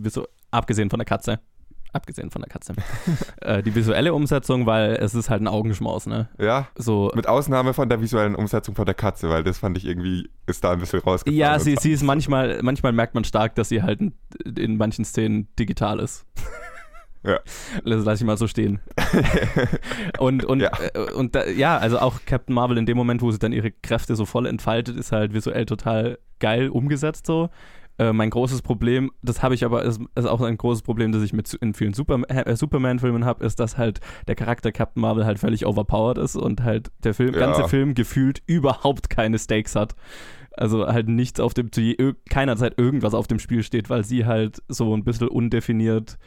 abgesehen 0.50 0.90
von 0.90 0.98
der 0.98 1.06
Katze 1.06 1.40
abgesehen 1.92 2.30
von 2.30 2.42
der 2.42 2.48
Katze. 2.48 2.74
äh, 3.40 3.62
die 3.62 3.74
visuelle 3.74 4.14
Umsetzung, 4.14 4.66
weil 4.66 4.92
es 4.96 5.14
ist 5.14 5.30
halt 5.30 5.42
ein 5.42 5.48
Augenschmaus, 5.48 6.06
ne? 6.06 6.28
Ja. 6.38 6.68
So. 6.76 7.10
Mit 7.14 7.28
Ausnahme 7.28 7.74
von 7.74 7.88
der 7.88 8.00
visuellen 8.00 8.34
Umsetzung 8.34 8.74
von 8.74 8.86
der 8.86 8.94
Katze, 8.94 9.30
weil 9.30 9.44
das 9.44 9.58
fand 9.58 9.76
ich 9.76 9.84
irgendwie, 9.84 10.30
ist 10.46 10.64
da 10.64 10.72
ein 10.72 10.80
bisschen 10.80 11.00
rausgekommen. 11.00 11.38
Ja, 11.38 11.58
sie, 11.58 11.76
sie 11.80 11.92
ist 11.92 12.02
manchmal, 12.02 12.60
manchmal 12.62 12.92
merkt 12.92 13.14
man 13.14 13.24
stark, 13.24 13.54
dass 13.54 13.68
sie 13.68 13.82
halt 13.82 14.00
in, 14.00 14.76
manchen 14.76 15.04
Szenen 15.04 15.48
digital 15.58 16.00
ist. 16.00 16.26
Ja. 17.24 17.40
Das 17.84 18.04
lasse 18.04 18.22
ich 18.22 18.26
mal 18.26 18.36
so 18.36 18.46
stehen. 18.46 18.78
und 20.18 20.44
und, 20.44 20.60
ja. 20.60 20.70
Äh, 20.94 21.12
und 21.12 21.34
da, 21.34 21.46
ja, 21.46 21.76
also 21.76 21.98
auch 21.98 22.20
Captain 22.24 22.54
Marvel 22.54 22.78
in 22.78 22.86
dem 22.86 22.96
Moment, 22.96 23.22
wo 23.22 23.30
sie 23.32 23.40
dann 23.40 23.52
ihre 23.52 23.72
Kräfte 23.72 24.14
so 24.14 24.24
voll 24.24 24.46
entfaltet, 24.46 24.96
ist 24.96 25.10
halt 25.10 25.34
visuell 25.34 25.66
total 25.66 26.18
geil 26.38 26.68
umgesetzt 26.68 27.26
so. 27.26 27.50
Äh, 27.98 28.12
mein 28.12 28.30
großes 28.30 28.62
Problem, 28.62 29.10
das 29.22 29.42
habe 29.42 29.54
ich 29.54 29.64
aber, 29.64 29.82
ist, 29.82 30.00
ist, 30.14 30.26
auch 30.26 30.40
ein 30.40 30.56
großes 30.56 30.82
Problem, 30.82 31.10
das 31.10 31.22
ich 31.22 31.32
mit 31.32 31.52
in 31.54 31.74
vielen 31.74 31.94
Super, 31.94 32.20
äh, 32.28 32.54
Superman-Filmen 32.54 33.24
habe, 33.24 33.44
ist, 33.44 33.58
dass 33.58 33.76
halt 33.76 34.00
der 34.28 34.36
Charakter 34.36 34.70
Captain 34.70 35.00
Marvel 35.00 35.26
halt 35.26 35.40
völlig 35.40 35.66
overpowered 35.66 36.18
ist 36.18 36.36
und 36.36 36.62
halt 36.62 36.92
der 37.02 37.12
Film, 37.12 37.34
ja. 37.34 37.40
ganze 37.40 37.68
Film 37.68 37.94
gefühlt 37.94 38.40
überhaupt 38.46 39.10
keine 39.10 39.38
Stakes 39.38 39.74
hat. 39.74 39.96
Also 40.52 40.86
halt 40.86 41.08
nichts 41.08 41.40
auf 41.40 41.54
dem, 41.54 41.72
zu 41.72 41.80
je, 41.80 42.14
keiner 42.30 42.56
Zeit 42.56 42.78
irgendwas 42.78 43.14
auf 43.14 43.26
dem 43.26 43.38
Spiel 43.38 43.62
steht, 43.62 43.90
weil 43.90 44.04
sie 44.04 44.26
halt 44.26 44.62
so 44.68 44.94
ein 44.94 45.04
bisschen 45.04 45.28
undefiniert 45.28 46.18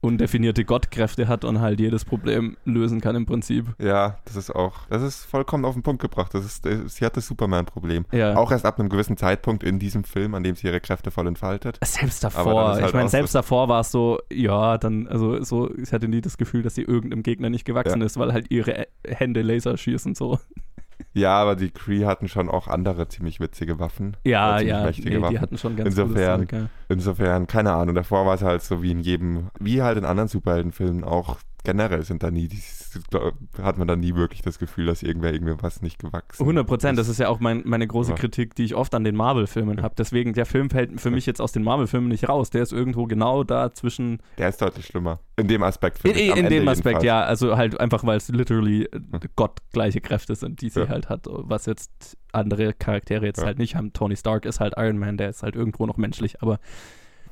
undefinierte 0.00 0.64
Gottkräfte 0.64 1.28
hat 1.28 1.44
und 1.44 1.60
halt 1.60 1.78
jedes 1.78 2.04
Problem 2.04 2.56
lösen 2.64 3.00
kann 3.00 3.16
im 3.16 3.26
Prinzip. 3.26 3.66
Ja, 3.78 4.18
das 4.24 4.36
ist 4.36 4.50
auch, 4.54 4.86
das 4.88 5.02
ist 5.02 5.24
vollkommen 5.24 5.64
auf 5.64 5.74
den 5.74 5.82
Punkt 5.82 6.00
gebracht. 6.00 6.32
Das 6.34 6.44
ist, 6.44 6.66
sie 6.86 7.04
hat 7.04 7.16
das 7.16 7.26
Superman-Problem. 7.26 8.06
Ja. 8.12 8.36
Auch 8.36 8.50
erst 8.50 8.64
ab 8.64 8.80
einem 8.80 8.88
gewissen 8.88 9.16
Zeitpunkt 9.16 9.62
in 9.62 9.78
diesem 9.78 10.04
Film, 10.04 10.34
an 10.34 10.42
dem 10.42 10.54
sie 10.56 10.66
ihre 10.66 10.80
Kräfte 10.80 11.10
voll 11.10 11.26
entfaltet. 11.26 11.78
Selbst 11.84 12.24
davor, 12.24 12.74
halt 12.74 12.86
ich 12.86 12.94
meine, 12.94 13.08
selbst 13.08 13.34
davor 13.34 13.68
war 13.68 13.80
es 13.80 13.90
so, 13.90 14.18
ja, 14.32 14.78
dann, 14.78 15.06
also 15.06 15.42
so, 15.42 15.74
ich 15.76 15.92
hatte 15.92 16.08
nie 16.08 16.20
das 16.20 16.38
Gefühl, 16.38 16.62
dass 16.62 16.74
sie 16.74 16.82
irgendeinem 16.82 17.22
Gegner 17.22 17.50
nicht 17.50 17.64
gewachsen 17.64 18.00
ja. 18.00 18.06
ist, 18.06 18.18
weil 18.18 18.32
halt 18.32 18.50
ihre 18.50 18.86
Hände 19.06 19.42
Laser 19.42 19.76
schießen 19.76 20.14
so. 20.14 20.38
Ja, 21.12 21.32
aber 21.40 21.56
die 21.56 21.70
Kree 21.70 22.04
hatten 22.04 22.28
schon 22.28 22.48
auch 22.48 22.68
andere 22.68 23.08
ziemlich 23.08 23.40
witzige 23.40 23.78
Waffen. 23.80 24.16
Ja, 24.24 24.60
ja, 24.60 24.90
nee, 24.90 25.20
Waffen. 25.20 25.34
die 25.34 25.40
hatten 25.40 25.58
schon 25.58 25.76
ganz 25.76 25.88
insofern, 25.88 26.40
Zeug, 26.48 26.52
ja. 26.52 26.68
insofern, 26.88 27.46
keine 27.46 27.72
Ahnung. 27.72 27.94
Davor 27.94 28.26
war 28.26 28.34
es 28.34 28.42
halt 28.42 28.62
so 28.62 28.82
wie 28.82 28.92
in 28.92 29.00
jedem, 29.00 29.48
wie 29.58 29.82
halt 29.82 29.98
in 29.98 30.04
anderen 30.04 30.28
Superheldenfilmen 30.28 31.02
auch 31.02 31.38
generell 31.64 32.02
sind 32.04 32.22
da 32.22 32.30
nie, 32.30 32.48
hat 33.62 33.78
man 33.78 33.88
da 33.88 33.96
nie 33.96 34.14
wirklich 34.14 34.42
das 34.42 34.58
Gefühl, 34.58 34.86
dass 34.86 35.02
irgendwer 35.02 35.32
irgendwas 35.32 35.82
nicht 35.82 35.98
gewachsen 35.98 36.42
100 36.42 36.66
Prozent, 36.66 36.98
das 36.98 37.08
ist 37.08 37.18
ja 37.18 37.28
auch 37.28 37.40
mein, 37.40 37.62
meine 37.64 37.86
große 37.86 38.14
Kritik, 38.14 38.54
die 38.54 38.64
ich 38.64 38.74
oft 38.74 38.94
an 38.94 39.04
den 39.04 39.16
Marvel-Filmen 39.16 39.78
ja. 39.78 39.82
habe. 39.82 39.94
Deswegen, 39.96 40.32
der 40.32 40.46
Film 40.46 40.70
fällt 40.70 41.00
für 41.00 41.10
mich 41.10 41.26
jetzt 41.26 41.40
aus 41.40 41.52
den 41.52 41.62
Marvel-Filmen 41.62 42.08
nicht 42.08 42.28
raus. 42.28 42.50
Der 42.50 42.62
ist 42.62 42.72
irgendwo 42.72 43.06
genau 43.06 43.44
da 43.44 43.72
zwischen. 43.72 44.18
Der 44.38 44.48
ist 44.48 44.60
deutlich 44.60 44.86
schlimmer. 44.86 45.20
In 45.36 45.48
dem 45.48 45.62
Aspekt, 45.62 45.98
für 45.98 46.08
In, 46.08 46.36
in 46.36 46.48
dem 46.48 46.68
Aspekt, 46.68 47.02
jedenfalls. 47.02 47.04
ja. 47.04 47.22
Also 47.22 47.56
halt 47.56 47.78
einfach, 47.80 48.04
weil 48.04 48.16
es 48.16 48.28
literally 48.28 48.88
hm. 48.92 49.20
gottgleiche 49.36 50.00
Kräfte 50.00 50.34
sind, 50.34 50.60
die 50.62 50.70
sie 50.70 50.80
ja. 50.80 50.88
halt 50.88 51.08
hat, 51.08 51.26
was 51.26 51.66
jetzt 51.66 52.16
andere 52.32 52.72
Charaktere 52.72 53.26
jetzt 53.26 53.40
ja. 53.40 53.46
halt 53.46 53.58
nicht 53.58 53.76
haben. 53.76 53.92
Tony 53.92 54.16
Stark 54.16 54.44
ist 54.44 54.60
halt 54.60 54.74
Iron 54.76 54.98
Man, 54.98 55.16
der 55.16 55.30
ist 55.30 55.42
halt 55.42 55.56
irgendwo 55.56 55.86
noch 55.86 55.96
menschlich, 55.96 56.42
aber 56.42 56.58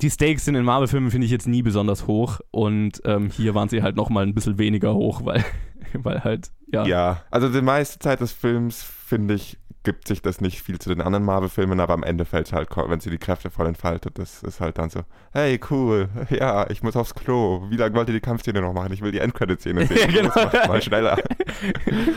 die 0.00 0.10
Stakes 0.10 0.46
in 0.48 0.54
den 0.54 0.64
Marvel-Filmen 0.64 1.10
finde 1.10 1.24
ich 1.24 1.30
jetzt 1.30 1.48
nie 1.48 1.62
besonders 1.62 2.06
hoch 2.06 2.40
und 2.50 3.00
ähm, 3.04 3.30
hier 3.30 3.54
waren 3.54 3.68
sie 3.68 3.82
halt 3.82 3.96
nochmal 3.96 4.24
ein 4.24 4.34
bisschen 4.34 4.58
weniger 4.58 4.94
hoch, 4.94 5.20
weil, 5.24 5.44
weil 5.94 6.24
halt, 6.24 6.50
ja. 6.72 6.84
Ja, 6.86 7.22
also 7.30 7.48
die 7.48 7.62
meiste 7.62 7.98
Zeit 7.98 8.20
des 8.20 8.32
Films, 8.32 8.82
finde 8.82 9.34
ich, 9.34 9.58
gibt 9.84 10.06
sich 10.06 10.20
das 10.20 10.40
nicht 10.40 10.60
viel 10.60 10.78
zu 10.78 10.90
den 10.90 11.00
anderen 11.00 11.24
Marvel-Filmen, 11.24 11.80
aber 11.80 11.94
am 11.94 12.02
Ende 12.02 12.24
fällt 12.24 12.46
es 12.48 12.52
halt, 12.52 12.68
wenn 12.76 13.00
sie 13.00 13.10
die 13.10 13.18
Kräfte 13.18 13.50
voll 13.50 13.66
entfaltet, 13.66 14.18
das 14.18 14.42
ist 14.42 14.60
halt 14.60 14.76
dann 14.76 14.90
so, 14.90 15.00
hey, 15.32 15.58
cool, 15.70 16.08
ja, 16.30 16.68
ich 16.68 16.82
muss 16.82 16.96
aufs 16.96 17.14
Klo. 17.14 17.64
Wie 17.70 17.76
lange 17.76 17.94
wollt 17.94 18.08
ihr 18.08 18.14
die 18.14 18.20
Kampfszene 18.20 18.60
noch 18.60 18.74
machen? 18.74 18.92
Ich 18.92 19.00
will 19.00 19.12
die 19.12 19.20
Endcredit-Szene 19.20 19.86
sehen. 19.86 20.12
Genau. 20.18 20.34
Macht 20.34 20.68
mal 20.68 20.82
schneller. 20.82 21.18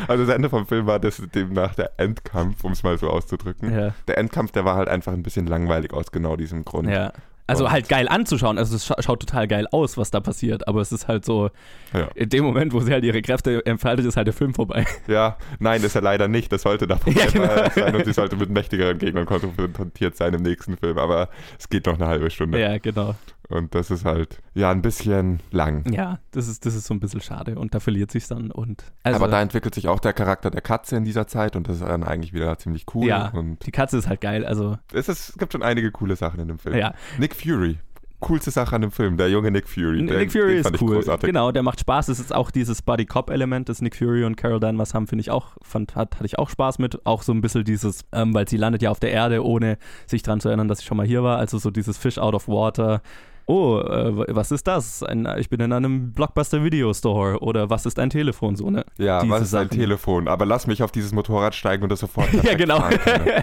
also 0.07 0.25
das 0.25 0.35
Ende 0.35 0.49
vom 0.49 0.65
Film 0.65 0.85
war 0.85 0.99
das 0.99 1.21
demnach 1.33 1.75
der 1.75 1.91
Endkampf, 1.97 2.63
um 2.63 2.71
es 2.71 2.83
mal 2.83 2.97
so 2.97 3.09
auszudrücken. 3.09 3.73
Ja. 3.73 3.93
Der 4.07 4.17
Endkampf, 4.17 4.51
der 4.51 4.65
war 4.65 4.75
halt 4.75 4.89
einfach 4.89 5.13
ein 5.13 5.23
bisschen 5.23 5.45
langweilig 5.45 5.93
aus 5.93 6.11
genau 6.11 6.35
diesem 6.35 6.65
Grund. 6.65 6.89
Ja. 6.89 7.13
Also 7.51 7.65
Und- 7.65 7.71
halt 7.71 7.87
geil 7.89 8.07
anzuschauen. 8.07 8.57
Also 8.57 8.75
es 8.75 8.85
scha 8.85 8.95
schaut 9.01 9.19
total 9.19 9.47
geil 9.47 9.67
aus, 9.71 9.97
was 9.97 10.09
da 10.11 10.19
passiert. 10.19 10.67
Aber 10.67 10.81
es 10.81 10.91
ist 10.91 11.07
halt 11.07 11.25
so, 11.25 11.49
Ja. 11.93 12.07
in 12.15 12.29
dem 12.29 12.43
Moment, 12.43 12.73
wo 12.73 12.79
sie 12.79 12.91
halt 12.91 13.03
ihre 13.03 13.21
Kräfte 13.21 13.65
entfaltet, 13.65 14.05
ist 14.05 14.17
halt 14.17 14.27
der 14.27 14.33
Film 14.33 14.53
vorbei. 14.53 14.85
Ja, 15.07 15.37
nein, 15.59 15.83
ist 15.83 15.95
er 15.95 16.01
leider 16.01 16.27
nicht. 16.27 16.51
Das 16.51 16.61
sollte 16.63 16.87
davon 16.87 17.13
Ja, 17.13 17.25
genau. 17.25 17.69
sein 17.75 17.95
und 17.95 18.05
sie 18.05 18.13
sollte 18.13 18.35
mit 18.35 18.49
mächtigeren 18.49 18.97
Gegnern 18.97 19.25
konfrontiert 19.25 20.15
sein 20.15 20.33
im 20.33 20.41
nächsten 20.41 20.77
Film. 20.77 20.97
Aber 20.97 21.29
es 21.59 21.69
geht 21.69 21.85
noch 21.85 21.95
eine 21.95 22.07
halbe 22.07 22.29
Stunde. 22.29 22.59
Ja, 22.59 22.77
genau. 22.77 23.15
Und 23.51 23.75
das 23.75 23.91
ist 23.91 24.05
halt, 24.05 24.39
ja, 24.53 24.71
ein 24.71 24.81
bisschen 24.81 25.39
lang. 25.51 25.91
Ja, 25.91 26.19
das 26.31 26.47
ist, 26.47 26.65
das 26.65 26.75
ist 26.75 26.85
so 26.87 26.93
ein 26.93 26.99
bisschen 26.99 27.21
schade 27.21 27.55
und 27.59 27.73
da 27.75 27.79
verliert 27.79 28.11
sich's 28.11 28.27
dann. 28.27 28.51
Und 28.51 28.83
also, 29.03 29.17
Aber 29.17 29.27
da 29.31 29.41
entwickelt 29.41 29.75
sich 29.75 29.87
auch 29.87 29.99
der 29.99 30.13
Charakter 30.13 30.49
der 30.49 30.61
Katze 30.61 30.95
in 30.95 31.03
dieser 31.03 31.27
Zeit 31.27 31.55
und 31.55 31.67
das 31.67 31.77
ist 31.77 31.85
dann 31.87 32.03
eigentlich 32.03 32.33
wieder 32.33 32.57
ziemlich 32.57 32.85
cool. 32.95 33.07
ja, 33.07 33.29
Und 33.29 33.65
die 33.65 33.71
Katze 33.71 33.97
ist 33.97 34.07
halt 34.07 34.21
geil. 34.21 34.45
Also, 34.45 34.77
es, 34.93 35.09
ist, 35.09 35.29
es 35.29 35.37
gibt 35.37 35.51
schon 35.53 35.63
einige 35.63 35.91
coole 35.91 36.15
Sachen 36.15 36.39
in 36.39 36.47
dem 36.47 36.59
Film. 36.59 36.75
ja. 36.77 36.93
Nick 37.17 37.35
Fury. 37.35 37.77
Coolste 38.23 38.51
Sache 38.51 38.75
an 38.75 38.83
dem 38.83 38.91
Film, 38.91 39.17
der 39.17 39.31
junge 39.31 39.49
Nick 39.49 39.67
Fury. 39.67 40.05
Der- 40.05 40.19
Nick 40.19 40.31
Fury 40.31 40.57
ist 40.59 40.79
cool. 40.79 40.93
Großartig. 40.97 41.25
Genau, 41.25 41.51
der 41.51 41.63
macht 41.63 41.79
Spaß. 41.79 42.07
Es 42.09 42.19
ist 42.19 42.31
auch 42.35 42.51
dieses 42.51 42.83
Buddy-Cop-Element, 42.83 43.67
das 43.67 43.81
Nick 43.81 43.95
Fury 43.95 44.25
und 44.25 44.35
Carol 44.37 44.59
Danvers 44.59 44.93
haben, 44.93 45.07
finde 45.07 45.21
ich 45.21 45.31
auch, 45.31 45.57
fand, 45.63 45.95
hat, 45.95 46.17
hatte 46.17 46.25
ich 46.27 46.37
auch 46.37 46.47
Spaß 46.47 46.77
mit. 46.77 47.03
Auch 47.07 47.23
so 47.23 47.31
ein 47.33 47.41
bisschen 47.41 47.63
dieses, 47.63 48.01
ähm, 48.11 48.31
weil 48.35 48.47
sie 48.47 48.57
landet 48.57 48.83
ja 48.83 48.91
auf 48.91 48.99
der 48.99 49.09
Erde, 49.11 49.43
ohne 49.43 49.79
sich 50.05 50.21
dran 50.21 50.39
zu 50.39 50.49
erinnern, 50.49 50.67
dass 50.67 50.77
sie 50.81 50.85
schon 50.85 50.97
mal 50.97 51.05
hier 51.07 51.23
war. 51.23 51.39
Also 51.39 51.57
so 51.57 51.71
dieses 51.71 51.97
Fish 51.97 52.19
out 52.19 52.35
of 52.35 52.47
water. 52.47 53.01
Oh, 53.45 53.79
äh, 53.79 54.35
was 54.35 54.51
ist 54.51 54.67
das? 54.67 55.03
Ein, 55.03 55.27
ich 55.37 55.49
bin 55.49 55.59
in 55.59 55.73
einem 55.73 56.13
Blockbuster-Video-Store. 56.13 57.39
Oder 57.39 57.69
was 57.69 57.85
ist 57.85 57.99
ein 57.99 58.09
Telefon? 58.09 58.55
So, 58.55 58.69
ne? 58.69 58.85
Ja, 58.97 59.21
Diese 59.21 59.31
was 59.33 59.41
ist 59.41 59.53
ein 59.55 59.67
Sachen. 59.67 59.77
Telefon? 59.77 60.27
Aber 60.27 60.45
lass 60.45 60.67
mich 60.67 60.83
auf 60.83 60.91
dieses 60.91 61.11
Motorrad 61.13 61.55
steigen 61.55 61.83
und 61.83 61.89
das 61.91 61.99
sofort 61.99 62.31
Ja, 62.43 62.53
genau. 62.55 62.83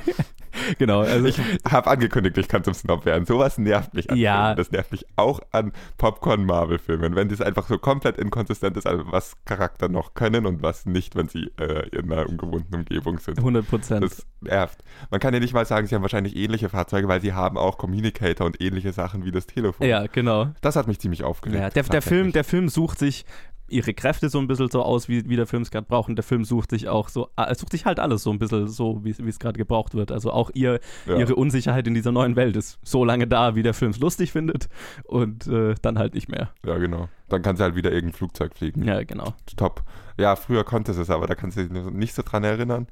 genau. 0.79 1.01
Also, 1.01 1.27
Ich 1.27 1.41
habe 1.71 1.91
angekündigt, 1.91 2.39
ich 2.39 2.49
kann 2.49 2.65
zum 2.65 2.75
Snob 2.75 3.05
werden. 3.05 3.27
Sowas 3.27 3.59
nervt 3.59 3.95
mich 3.95 4.11
an 4.11 4.17
Ja. 4.17 4.43
Filmen. 4.47 4.57
Das 4.57 4.71
nervt 4.71 4.93
mich 4.93 5.05
auch 5.17 5.41
an 5.53 5.73
Popcorn-Marvel-Filmen. 5.99 7.15
Wenn 7.15 7.29
das 7.29 7.41
einfach 7.41 7.67
so 7.69 7.79
komplett 7.79 8.19
inkonsistent 8.19 8.77
ist, 8.77 8.87
also 8.87 9.05
was 9.11 9.35
Charakter 9.45 9.89
noch 9.89 10.15
können 10.15 10.47
und 10.47 10.63
was 10.63 10.87
nicht, 10.87 11.17
wenn 11.17 11.29
sie 11.29 11.51
äh, 11.61 11.89
in 11.97 12.13
einer 12.13 12.29
ungewohnten 12.29 12.75
Umgebung 12.75 13.19
sind. 13.19 13.39
100 13.39 13.67
Prozent. 13.69 14.05
Das 14.05 14.27
nervt. 14.41 14.79
Man 15.11 15.21
kann 15.21 15.35
ja 15.35 15.41
nicht 15.41 15.53
mal 15.55 15.67
sagen, 15.67 15.87
sie 15.87 15.95
haben 15.95 16.03
wahrscheinlich 16.03 16.37
ähnliche 16.37 16.69
Fahrzeuge, 16.69 17.09
weil 17.09 17.21
sie 17.21 17.33
haben 17.33 17.57
auch 17.59 17.79
Communicator 17.79 18.47
und 18.47 18.61
ähnliche 18.61 18.93
Sachen 18.93 19.25
wie 19.25 19.31
das 19.33 19.47
Telefon. 19.47 19.87
Ja, 19.87 19.98
genau. 20.07 20.49
Das 20.61 20.77
hat 20.77 20.87
mich 20.87 20.99
ziemlich 21.01 21.25
aufgeregt. 21.25 21.61
Ja, 21.61 21.71
der, 21.71 21.83
der, 21.83 22.03
Film, 22.03 22.33
der 22.33 22.45
Film 22.45 22.69
sucht 22.69 22.99
sich 22.99 23.25
ihre 23.71 23.93
Kräfte 23.93 24.31
so 24.31 24.39
ein 24.39 24.47
bisschen 24.47 24.71
so 24.71 24.83
aus, 24.83 25.11
wie, 25.11 25.29
wie 25.29 25.37
der 25.37 25.47
Film 25.47 25.61
es 25.63 25.71
gerade 25.71 25.87
braucht. 25.87 26.09
Und 26.09 26.17
der 26.17 26.23
Film 26.23 26.43
sucht 26.45 26.71
sich 26.71 26.89
auch 26.89 27.11
so, 27.11 27.29
äh, 27.37 27.55
sucht 27.55 27.73
sich 27.73 27.85
halt 27.85 28.01
alles 28.01 28.23
so 28.23 28.31
ein 28.31 28.39
bisschen 28.39 28.67
so, 28.67 29.05
wie 29.05 29.11
es- 29.11 29.39
gerade 29.39 29.59
gebraucht 29.59 29.95
wird. 29.95 30.11
Also 30.11 30.33
auch 30.33 30.51
ihr, 30.55 30.81
Ja. 31.07 31.17
ihre 31.19 31.35
Unsicherheit 31.35 31.87
in 31.87 31.93
dieser 31.93 32.11
neuen 32.11 32.35
Welt 32.35 32.57
ist 32.57 32.79
so 32.83 33.05
lange 33.05 33.27
da, 33.27 33.57
wie 33.57 33.63
der 33.63 33.75
Film 33.75 33.91
es 33.91 33.99
lustig 34.01 34.33
findet 34.33 34.69
und 35.05 35.47
äh, 35.49 35.75
dann 35.83 35.99
halt 35.99 36.15
nicht 36.15 36.31
mehr. 36.31 36.49
Ja, 36.65 36.79
genau. 36.79 37.09
Dann 37.29 37.43
kann 37.43 37.57
sie 37.57 37.63
halt 37.63 37.75
wieder 37.75 37.93
irgendein 37.93 38.17
Flugzeug 38.17 38.55
fliegen. 38.57 38.85
Ja, 38.85 39.03
genau. 39.05 39.35
Top. 39.57 39.83
Ja, 40.17 40.35
früher 40.37 40.65
konnte 40.65 40.95
sie 40.95 41.03
es, 41.03 41.11
aber 41.11 41.27
da 41.27 41.35
kannst 41.35 41.59
du 41.59 41.69
dich 41.69 41.93
nicht 41.93 42.15
so 42.15 42.23
dran 42.23 42.45
erinnern. 42.45 42.87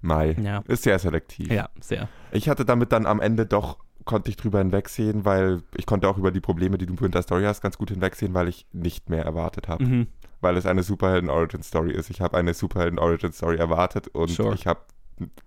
Mai. 0.00 0.36
Ja. 0.42 0.62
Ist 0.66 0.82
sehr 0.82 0.98
selektiv. 0.98 1.48
Ja, 1.50 1.68
sehr. 1.80 2.08
Ich 2.32 2.48
hatte 2.48 2.64
damit 2.64 2.90
dann 2.92 3.06
am 3.06 3.20
Ende 3.20 3.46
doch, 3.46 3.78
konnte 4.08 4.30
ich 4.30 4.36
drüber 4.36 4.58
hinwegsehen, 4.58 5.24
weil 5.24 5.62
ich 5.76 5.86
konnte 5.86 6.08
auch 6.08 6.16
über 6.18 6.32
die 6.32 6.40
Probleme, 6.40 6.78
die 6.78 6.86
du 6.86 6.94
mit 6.98 7.14
der 7.14 7.22
Story 7.22 7.44
hast, 7.44 7.60
ganz 7.60 7.78
gut 7.78 7.90
hinwegsehen, 7.90 8.34
weil 8.34 8.48
ich 8.48 8.66
nicht 8.72 9.10
mehr 9.10 9.24
erwartet 9.24 9.68
habe. 9.68 9.84
Mhm. 9.84 10.06
Weil 10.40 10.56
es 10.56 10.66
eine 10.66 10.82
Superhelden-Origin-Story 10.82 11.92
ist. 11.92 12.10
Ich 12.10 12.20
habe 12.20 12.36
eine 12.36 12.54
Superhelden-Origin-Story 12.54 13.56
erwartet 13.56 14.08
und 14.08 14.30
Sure. 14.30 14.54
ich 14.54 14.66
habe 14.66 14.80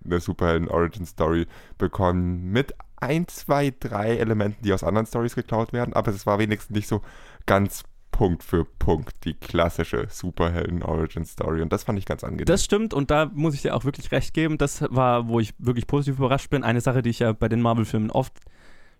eine 0.04 0.20
Superhelden-Origin-Story 0.20 1.46
bekommen 1.76 2.52
mit 2.52 2.74
ein, 2.96 3.26
zwei, 3.26 3.74
drei 3.78 4.16
Elementen, 4.16 4.62
die 4.62 4.72
aus 4.72 4.84
anderen 4.84 5.06
Stories 5.06 5.34
geklaut 5.34 5.72
werden, 5.72 5.92
aber 5.94 6.12
es 6.12 6.24
war 6.24 6.38
wenigstens 6.38 6.76
nicht 6.76 6.86
so 6.86 7.02
ganz 7.46 7.82
Punkt 8.12 8.44
für 8.44 8.64
Punkt 8.64 9.24
die 9.24 9.34
klassische 9.34 10.06
Superhelden-Origin-Story 10.08 11.62
und 11.62 11.72
das 11.72 11.82
fand 11.82 11.98
ich 11.98 12.04
ganz 12.04 12.22
angenehm. 12.22 12.44
Das 12.44 12.64
stimmt 12.64 12.94
und 12.94 13.10
da 13.10 13.30
muss 13.34 13.54
ich 13.54 13.62
dir 13.62 13.74
auch 13.74 13.84
wirklich 13.84 14.12
recht 14.12 14.32
geben. 14.34 14.58
Das 14.58 14.84
war, 14.90 15.26
wo 15.26 15.40
ich 15.40 15.54
wirklich 15.58 15.88
positiv 15.88 16.18
überrascht 16.18 16.50
bin. 16.50 16.62
Eine 16.62 16.80
Sache, 16.80 17.02
die 17.02 17.10
ich 17.10 17.18
ja 17.18 17.32
bei 17.32 17.48
den 17.48 17.60
Marvel-Filmen 17.60 18.10
oft 18.10 18.38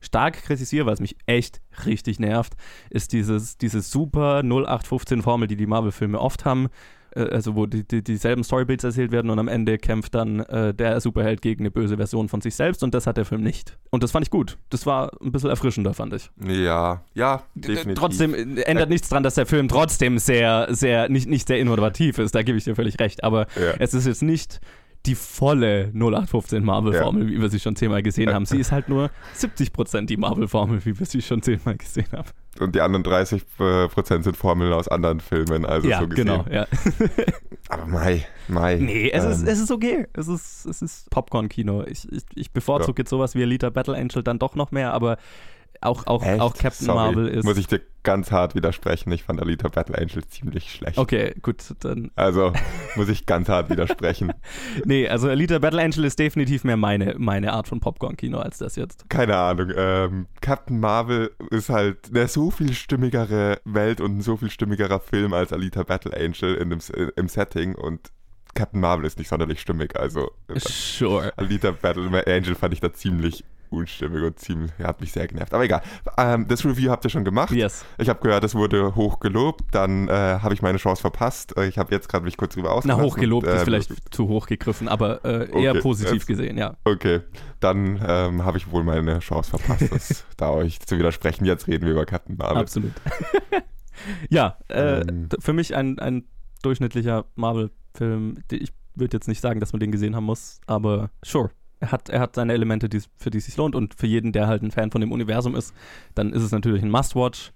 stark 0.01 0.43
kritisiere, 0.43 0.87
weil 0.87 0.95
es 0.95 1.01
mich 1.01 1.17
echt 1.27 1.61
richtig 1.87 2.19
nervt, 2.19 2.55
ist 2.91 3.13
dieses, 3.13 3.57
diese 3.57 3.81
super 3.83 4.41
0815-Formel, 4.41 5.47
die 5.47 5.57
die 5.57 5.67
Marvel-Filme 5.67 6.19
oft 6.19 6.45
haben. 6.45 6.69
Äh, 7.15 7.29
Also 7.31 7.55
wo 7.57 7.67
die, 7.67 7.87
die, 7.87 8.03
dieselben 8.03 8.45
Storybeats 8.45 8.85
erzählt 8.85 9.13
werden 9.13 9.31
und 9.31 9.39
am 9.39 9.49
Ende 9.49 9.79
kämpft 9.79 10.15
dann 10.15 10.41
äh, 10.41 10.73
der 10.75 11.01
Superheld 11.01 11.43
gegen 11.43 11.63
eine 11.63 11.71
böse 11.71 11.97
Version 11.97 12.29
von 12.29 12.41
sich 12.41 12.55
selbst 12.55 12.83
und 12.83 12.95
das 12.95 13.07
hat 13.07 13.17
der 13.17 13.25
Film 13.25 13.43
nicht. 13.43 13.77
Und 13.91 14.03
das 14.03 14.11
fand 14.13 14.25
ich 14.27 14.31
gut. 14.31 14.59
Das 14.71 14.87
war 14.87 15.11
ein 15.23 15.33
bisschen 15.33 15.51
erfrischender, 15.51 15.95
fand 15.95 16.13
ich. 16.15 16.31
ja, 16.47 17.03
ja, 17.15 17.43
definitiv. 17.55 17.95
Trotzdem 17.99 18.35
äh, 18.35 18.61
ändert 18.63 18.89
nichts 18.89 19.09
dran, 19.09 19.23
dass 19.23 19.35
der 19.35 19.47
Film 19.47 19.69
trotzdem 19.69 20.19
sehr, 20.19 20.69
sehr, 20.71 21.09
nicht, 21.09 21.29
nicht 21.29 21.47
sehr 21.49 21.59
innovativ 21.59 22.19
ist, 22.19 22.35
da 22.35 22.43
gebe 22.43 22.59
ich 22.59 22.65
dir 22.65 22.75
völlig 22.77 22.99
recht. 23.01 23.25
Aber 23.25 23.47
Ja. 23.57 23.75
es 23.79 23.95
ist 23.95 24.07
jetzt 24.07 24.23
nicht 24.23 24.61
die 25.07 25.17
volle 25.17 25.91
0815 25.95 26.65
Marvel-Formel, 26.65 27.27
wie 27.29 27.41
wir 27.41 27.49
sie 27.49 27.59
schon 27.59 27.75
zehnmal 27.75 28.03
gesehen 28.05 28.31
haben. 28.35 28.47
Sie 28.47 28.59
ist 28.59 28.71
halt 28.71 28.89
nur 28.89 29.11
70% 29.37 30.07
die 30.07 30.17
Marvel-Formel, 30.17 30.85
wie 30.85 30.97
wir 30.99 31.07
sie 31.07 31.21
schon 31.23 31.43
zehnmal 31.43 31.77
gesehen 31.77 32.07
haben. 32.13 32.29
Und 32.61 32.75
die 32.75 32.81
anderen 32.81 33.03
30 33.03 33.43
äh, 33.59 33.89
Prozent 33.89 34.25
sind 34.25 34.37
Formeln 34.37 34.73
aus 34.73 34.87
anderen 34.89 35.21
Filmen, 35.21 35.65
also 35.65 35.89
ja, 35.89 36.01
so 36.01 36.09
gesehen. 36.09 36.27
genau. 36.27 36.45
Ja. 36.51 36.67
Aber 37.69 37.87
Mai, 37.87 38.27
Mai. 38.49 38.77
Nee, 38.77 39.11
es, 39.11 39.25
ist, 39.25 39.43
ähm, 39.43 39.49
es 39.49 39.59
ist 39.59 39.71
okay. 39.71 40.07
Es 40.13 40.29
ist, 40.29 40.67
es 40.67 40.83
ist 40.83 41.11
Popcorn-Kino. 41.11 41.85
Ich, 41.85 42.11
ich, 42.13 42.25
ich 42.35 42.53
bevorzuge 42.53 43.03
jetzt 43.03 43.11
sowas 43.11 43.35
wie 43.35 43.43
Alita 43.43 43.71
Battle 43.71 43.97
Angel 43.97 44.23
dann 44.23 44.39
doch 44.39 44.55
noch 44.55 44.71
mehr, 44.71 44.93
aber 44.93 45.17
auch, 45.83 46.07
auch, 46.07 46.23
echt? 46.23 46.41
auch 46.41 46.55
Captain 46.55 46.87
Sorry, 46.87 46.99
Marvel 46.99 47.29
ist. 47.29 47.45
Muss 47.45 47.59
ich 47.59 47.67
dir 47.67 47.81
ganz 48.03 48.33
hart 48.33 48.55
widersprechen. 48.55 49.13
Ich 49.13 49.23
fand 49.23 49.41
Alita 49.41 49.69
Battle 49.69 49.97
Angel 49.97 50.25
ziemlich 50.27 50.73
schlecht. 50.73 50.99
okay, 50.99 51.35
gut, 51.43 51.63
dann 51.81 52.11
Also 52.17 52.53
muss 52.97 53.09
ich 53.09 53.27
ganz 53.27 53.49
hart 53.49 53.71
widersprechen. 53.71 54.33
Nee, 54.85 55.09
also 55.09 55.29
Alita 55.29 55.59
Battle 55.59 55.83
Angel 55.83 56.05
ist 56.05 56.19
definitiv 56.19 56.65
mehr 56.65 56.77
meine, 56.77 57.15
meine 57.19 57.53
Art 57.53 57.69
von 57.69 57.81
Popcorn-Kino 57.81 58.39
als 58.39 58.59
das 58.59 58.77
jetzt. 58.77 59.09
Keine 59.09 59.37
Ahnung. 59.37 59.73
Ähm, 59.77 60.27
Captain 60.41 60.81
Marvel 60.81 61.31
ist 61.51 61.69
halt 61.69 62.11
eine 62.11 62.29
so 62.29 62.51
viel 62.51 62.73
stimmigere 62.75 63.61
Welt 63.65 64.01
und 64.01 64.19
ein 64.19 64.21
so 64.23 64.37
viel 64.37 64.51
stimmigerer 64.51 65.01
Film 65.01 65.33
als 65.33 65.53
Alita 65.53 65.83
Battle 65.85 66.17
Angel 66.17 66.55
in 66.55 66.71
dem, 66.71 66.81
im 67.17 67.29
Setting 67.29 67.75
und 67.75 68.11
Captain 68.55 68.81
Marvel 68.81 69.07
ist 69.07 69.19
nicht 69.19 69.29
sonderlich 69.29 69.61
stimmig. 69.61 69.97
Also 69.99 70.31
Sure. 70.57 71.33
Alita 71.37 71.71
Battle 71.71 72.27
Angel 72.27 72.55
fand 72.55 72.75
ich 72.75 72.81
da 72.81 72.93
ziemlich 72.93 73.45
unstimmig 73.73 74.23
und 74.23 74.39
ziemlich, 74.39 74.71
hat 74.83 75.01
mich 75.01 75.13
sehr 75.13 75.27
genervt. 75.27 75.53
Aber 75.55 75.65
egal. 75.65 75.83
Ähm, 76.19 76.47
das 76.49 76.65
Review 76.65 76.91
habt 76.91 77.05
ihr 77.05 77.11
schon 77.11 77.25
gemacht. 77.25 77.51
Yes. 77.53 77.85
Ich 77.99 78.09
habe 78.09 78.21
gehört, 78.21 78.45
es 78.45 78.55
wurde 78.55 78.95
hoch 78.95 79.19
gelobt. 79.21 79.63
Dann 79.73 80.09
äh, 80.09 80.13
habe 80.13 80.55
ich 80.55 80.63
meine 80.63 80.79
Chance 80.79 81.01
verpasst. 81.01 81.57
Äh, 81.57 81.67
Ich 81.67 81.79
habe 81.79 81.93
jetzt 81.95 82.09
gerade 82.09 82.25
mich 82.25 82.37
kurz 82.37 82.55
drüber 82.55 82.69
Na, 82.69 82.75
ausgelassen. 82.75 83.05
hochgelobt 83.05 83.47
und, 83.47 83.53
ist 83.53 83.59
ähm, 83.61 83.65
vielleicht 83.65 84.15
zu 84.15 84.29
hoch 84.29 84.47
gegriffen, 84.47 84.89
aber 84.89 85.25
äh, 85.25 85.51
eher 85.63 85.73
Okay, 85.73 85.81
positiv 85.81 86.13
jetzt- 86.15 86.27
gesehen, 86.27 86.59
ja. 86.59 86.77
Okay, 86.85 87.21
dann 87.61 88.01
ähm, 88.07 88.45
habe 88.45 88.59
ich 88.59 88.71
wohl 88.71 88.85
meine 88.85 89.19
Chance 89.21 89.51
verpasst, 89.51 89.91
das, 89.93 90.25
da 90.37 90.51
euch 90.51 90.81
zu 90.81 90.99
widersprechen. 90.99 91.45
Jetzt 91.45 91.67
reden 91.69 91.85
wir 91.87 91.93
über 91.93 92.05
Captain 92.07 92.37
Marvel. 92.37 92.59
Absolut. 92.59 92.93
ja, 94.31 94.57
äh, 94.69 95.01
Ähm. 95.03 95.29
für 95.39 95.53
mich 95.53 95.75
ein, 95.77 95.99
ein 95.99 96.25
durchschnittlicher 96.63 97.25
Marvel-Film. 97.35 98.39
Ich 98.51 98.73
würde 98.95 99.17
jetzt 99.17 99.29
nicht 99.29 99.41
sagen, 99.41 99.61
dass 99.61 99.73
man 99.73 99.81
den 99.81 99.91
gesehen 99.93 100.15
haben 100.17 100.25
muss, 100.25 100.61
aber 100.67 101.11
sure. 101.25 101.51
Er 101.83 101.91
hat, 101.91 102.09
er 102.09 102.21
hat 102.21 102.37
seine 102.37 102.53
Elemente, 102.53 102.89
die, 102.89 103.03
für 103.17 103.31
die 103.31 103.39
es 103.39 103.47
sich 103.47 103.57
lohnt 103.57 103.75
und 103.75 103.95
für 103.95 104.07
jeden, 104.07 104.31
der 104.31 104.47
halt 104.47 104.63
ein 104.63 104.71
Fan 104.71 104.93
von 104.93 105.01
dem 105.01 105.11
Universum 105.11 105.57
ist, 105.57 105.75
dann 106.15 106.33
ist 106.33 106.45
es 106.45 106.53
natürlich 106.53 106.81
ein 106.81 106.91
Must-Watch. 106.91 107.53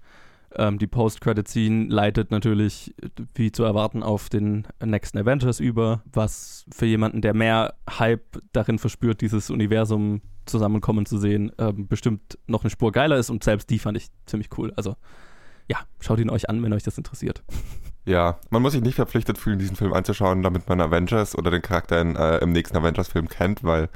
Ähm, 0.53 0.77
die 0.79 0.87
Post-Credit-Scene 0.87 1.85
leitet 1.85 2.29
natürlich, 2.29 2.93
wie 3.35 3.53
zu 3.53 3.63
erwarten, 3.63 4.03
auf 4.03 4.27
den 4.27 4.67
nächsten 4.83 5.17
Avengers 5.17 5.61
über, 5.61 6.03
was 6.11 6.65
für 6.69 6.85
jemanden, 6.85 7.21
der 7.21 7.33
mehr 7.33 7.75
Hype 7.89 8.41
darin 8.51 8.79
verspürt, 8.79 9.21
dieses 9.21 9.49
Universum 9.49 10.21
zusammenkommen 10.45 11.05
zu 11.05 11.17
sehen, 11.17 11.53
ähm, 11.57 11.87
bestimmt 11.87 12.37
noch 12.47 12.63
eine 12.63 12.69
Spur 12.69 12.91
geiler 12.91 13.15
ist 13.15 13.29
und 13.29 13.45
selbst 13.45 13.69
die 13.69 13.79
fand 13.79 13.95
ich 13.95 14.07
ziemlich 14.25 14.49
cool. 14.57 14.73
Also 14.75 14.97
ja, 15.69 15.77
schaut 16.01 16.19
ihn 16.19 16.29
euch 16.29 16.49
an, 16.49 16.61
wenn 16.63 16.73
euch 16.73 16.83
das 16.83 16.97
interessiert. 16.97 17.43
Ja, 18.07 18.37
man 18.49 18.61
muss 18.61 18.71
sich 18.71 18.81
nicht 18.81 18.95
verpflichtet 18.95 19.37
fühlen, 19.37 19.59
diesen 19.59 19.75
Film 19.75 19.91
anzuschauen, 19.91 20.41
damit 20.41 20.69
man 20.69 20.79
Avengers 20.79 21.37
oder 21.37 21.51
den 21.51 21.61
Charakter 21.61 21.99
in, 21.99 22.15
äh, 22.15 22.37
im 22.37 22.53
nächsten 22.53 22.77
Avengers-Film 22.77 23.27
kennt, 23.27 23.65
weil 23.65 23.89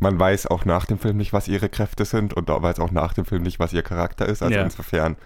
man 0.00 0.18
weiß 0.18 0.48
auch 0.48 0.64
nach 0.64 0.86
dem 0.86 0.98
Film 0.98 1.16
nicht, 1.16 1.32
was 1.32 1.46
ihre 1.46 1.68
Kräfte 1.68 2.04
sind 2.04 2.34
und 2.34 2.48
weiß 2.48 2.80
auch 2.80 2.90
nach 2.90 3.12
dem 3.14 3.24
Film 3.24 3.44
nicht, 3.44 3.60
was 3.60 3.72
ihr 3.72 3.82
Charakter 3.82 4.26
ist. 4.26 4.42
Also 4.42 4.56
Ja. 4.56 4.64
insofern 4.64 5.16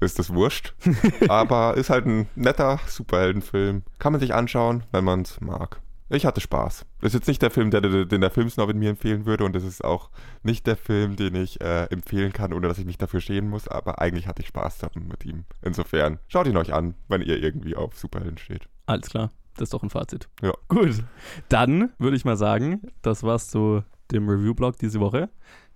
ist 0.00 0.18
das 0.18 0.34
wurscht. 0.34 0.74
Aber 1.28 1.74
ist 1.78 1.88
halt 1.88 2.04
ein 2.06 2.28
netter 2.34 2.78
Superheldenfilm. 2.86 3.82
Kann 3.98 4.12
man 4.12 4.20
sich 4.20 4.34
anschauen, 4.34 4.84
wenn 4.92 5.04
man 5.04 5.22
es 5.22 5.40
mag. 5.40 5.80
Ich 6.12 6.26
hatte 6.26 6.42
Spaß. 6.42 6.84
Das 7.00 7.08
ist 7.08 7.14
jetzt 7.14 7.26
nicht 7.26 7.40
der 7.40 7.50
Film, 7.50 7.70
der, 7.70 7.80
den 7.80 8.20
der 8.20 8.30
Filmsnob 8.30 8.68
in 8.68 8.78
mir 8.78 8.90
empfehlen 8.90 9.24
würde 9.24 9.44
und 9.44 9.56
es 9.56 9.64
ist 9.64 9.82
auch 9.82 10.10
nicht 10.42 10.66
der 10.66 10.76
Film, 10.76 11.16
den 11.16 11.34
ich 11.34 11.60
äh, 11.62 11.84
empfehlen 11.84 12.34
kann, 12.34 12.52
ohne 12.52 12.68
dass 12.68 12.78
ich 12.78 12.84
mich 12.84 12.98
dafür 12.98 13.22
schämen 13.22 13.48
muss, 13.48 13.66
aber 13.66 13.98
eigentlich 13.98 14.26
hatte 14.26 14.42
ich 14.42 14.48
Spaß 14.48 14.80
mit 14.94 15.24
ihm. 15.24 15.44
Insofern, 15.62 16.18
schaut 16.28 16.46
ihn 16.46 16.56
euch 16.58 16.74
an, 16.74 16.94
wenn 17.08 17.22
ihr 17.22 17.42
irgendwie 17.42 17.76
auf 17.76 17.98
Superhelden 17.98 18.36
steht. 18.36 18.68
Alles 18.84 19.08
klar. 19.08 19.30
Das 19.54 19.64
ist 19.66 19.74
doch 19.74 19.82
ein 19.82 19.90
Fazit. 19.90 20.28
Ja. 20.42 20.52
Gut. 20.68 21.02
Dann 21.48 21.92
würde 21.98 22.16
ich 22.16 22.26
mal 22.26 22.36
sagen, 22.36 22.82
das 23.00 23.22
war's 23.22 23.48
zu 23.48 23.82
dem 24.10 24.28
Review-Blog 24.28 24.78
diese 24.78 25.00
Woche. 25.00 25.30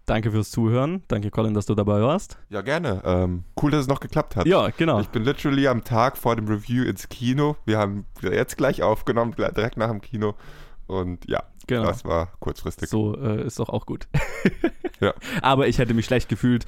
Danke 0.07 0.31
fürs 0.31 0.53
Zuhören. 0.53 1.03
Danke, 1.09 1.33
Colin, 1.33 1.53
dass 1.53 1.67
du 1.67 1.75
dabei 1.75 2.01
warst. 2.01 2.39
Ja, 2.49 2.63
gerne. 2.63 3.03
Ähm, 3.05 3.43
cool, 3.61 3.73
dass 3.73 3.83
es 3.83 3.89
noch 3.89 3.99
geklappt 3.99 4.37
hat. 4.37 4.47
Ja, 4.47 4.69
genau. 4.69 5.01
Ich 5.01 5.09
bin 5.09 5.25
literally 5.25 5.67
am 5.67 5.83
Tag 5.83 6.17
vor 6.17 6.37
dem 6.37 6.47
Review 6.47 6.85
ins 6.85 7.09
Kino. 7.09 7.57
Wir 7.65 7.79
haben 7.79 8.07
jetzt 8.23 8.57
gleich 8.57 8.85
aufgenommen, 8.85 9.35
direkt 9.37 9.77
nach 9.77 9.91
dem 9.91 10.01
Kino. 10.01 10.35
Und 10.87 11.29
ja, 11.29 11.43
genau. 11.67 11.87
das 11.87 12.05
war 12.05 12.29
kurzfristig. 12.39 12.89
So 12.89 13.17
äh, 13.17 13.45
ist 13.45 13.59
doch 13.59 13.69
auch 13.69 13.85
gut. 13.85 14.07
ja. 15.01 15.13
Aber 15.43 15.67
ich 15.67 15.79
hätte 15.79 15.93
mich 15.93 16.07
schlecht 16.07 16.29
gefühlt, 16.29 16.67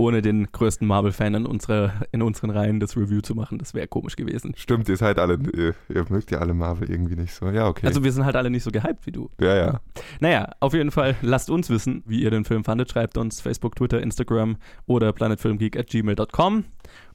ohne 0.00 0.22
den 0.22 0.50
größten 0.50 0.86
Marvel-Fan 0.86 1.34
in, 1.34 1.46
unsere, 1.46 1.92
in 2.10 2.22
unseren 2.22 2.48
Reihen 2.48 2.80
das 2.80 2.96
Review 2.96 3.20
zu 3.20 3.34
machen. 3.34 3.58
Das 3.58 3.74
wäre 3.74 3.86
komisch 3.86 4.16
gewesen. 4.16 4.54
Stimmt, 4.56 4.88
ihr 4.88 4.96
seid 4.96 5.18
alle, 5.18 5.38
ihr, 5.54 5.74
ihr, 5.90 6.06
mögt 6.08 6.30
ja 6.30 6.38
alle 6.38 6.54
Marvel 6.54 6.90
irgendwie 6.90 7.16
nicht 7.16 7.34
so. 7.34 7.50
Ja, 7.50 7.68
okay. 7.68 7.86
Also 7.86 8.02
wir 8.02 8.10
sind 8.10 8.24
halt 8.24 8.34
alle 8.34 8.48
nicht 8.48 8.62
so 8.62 8.70
gehypt 8.70 9.04
wie 9.04 9.12
du. 9.12 9.28
Ja, 9.38 9.54
ja. 9.54 9.80
Naja, 10.18 10.52
auf 10.58 10.72
jeden 10.72 10.90
Fall 10.90 11.16
lasst 11.20 11.50
uns 11.50 11.68
wissen, 11.68 12.02
wie 12.06 12.22
ihr 12.22 12.30
den 12.30 12.46
Film 12.46 12.64
fandet. 12.64 12.90
Schreibt 12.90 13.18
uns 13.18 13.42
Facebook, 13.42 13.76
Twitter, 13.76 14.00
Instagram 14.00 14.56
oder 14.86 15.12
planetfilmgeek 15.12 15.76
at 15.78 15.88
gmail.com 15.88 16.64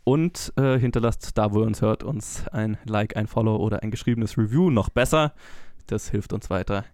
und 0.04 0.54
äh, 0.56 0.78
hinterlasst 0.78 1.36
da, 1.40 1.54
wo 1.54 1.62
ihr 1.62 1.66
uns 1.66 1.82
hört, 1.82 2.04
uns 2.04 2.48
ein 2.50 2.78
Like, 2.86 3.18
ein 3.18 3.26
Follow 3.26 3.56
oder 3.56 3.82
ein 3.82 3.90
geschriebenes 3.90 4.38
Review. 4.38 4.70
Noch 4.70 4.90
besser. 4.90 5.34
Das 5.88 6.10
hilft 6.10 6.34
uns 6.34 6.52
weiter. 6.52 6.86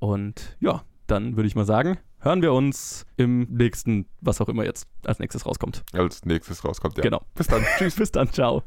Und 0.00 0.56
ja, 0.58 0.82
dann 1.06 1.36
würde 1.36 1.46
ich 1.46 1.54
mal 1.54 1.66
sagen, 1.66 1.98
hören 2.20 2.42
wir 2.42 2.52
uns 2.52 3.06
im 3.16 3.42
nächsten, 3.50 4.06
was 4.20 4.40
auch 4.40 4.48
immer 4.48 4.64
jetzt 4.64 4.86
als 5.04 5.18
nächstes 5.18 5.46
rauskommt. 5.46 5.82
Als 5.92 6.24
nächstes 6.24 6.64
rauskommt, 6.64 6.96
ja. 6.98 7.02
Genau. 7.02 7.22
Bis 7.34 7.46
dann. 7.46 7.64
Tschüss. 7.78 7.96
Bis 7.96 8.12
dann. 8.12 8.30
Ciao. 8.32 8.62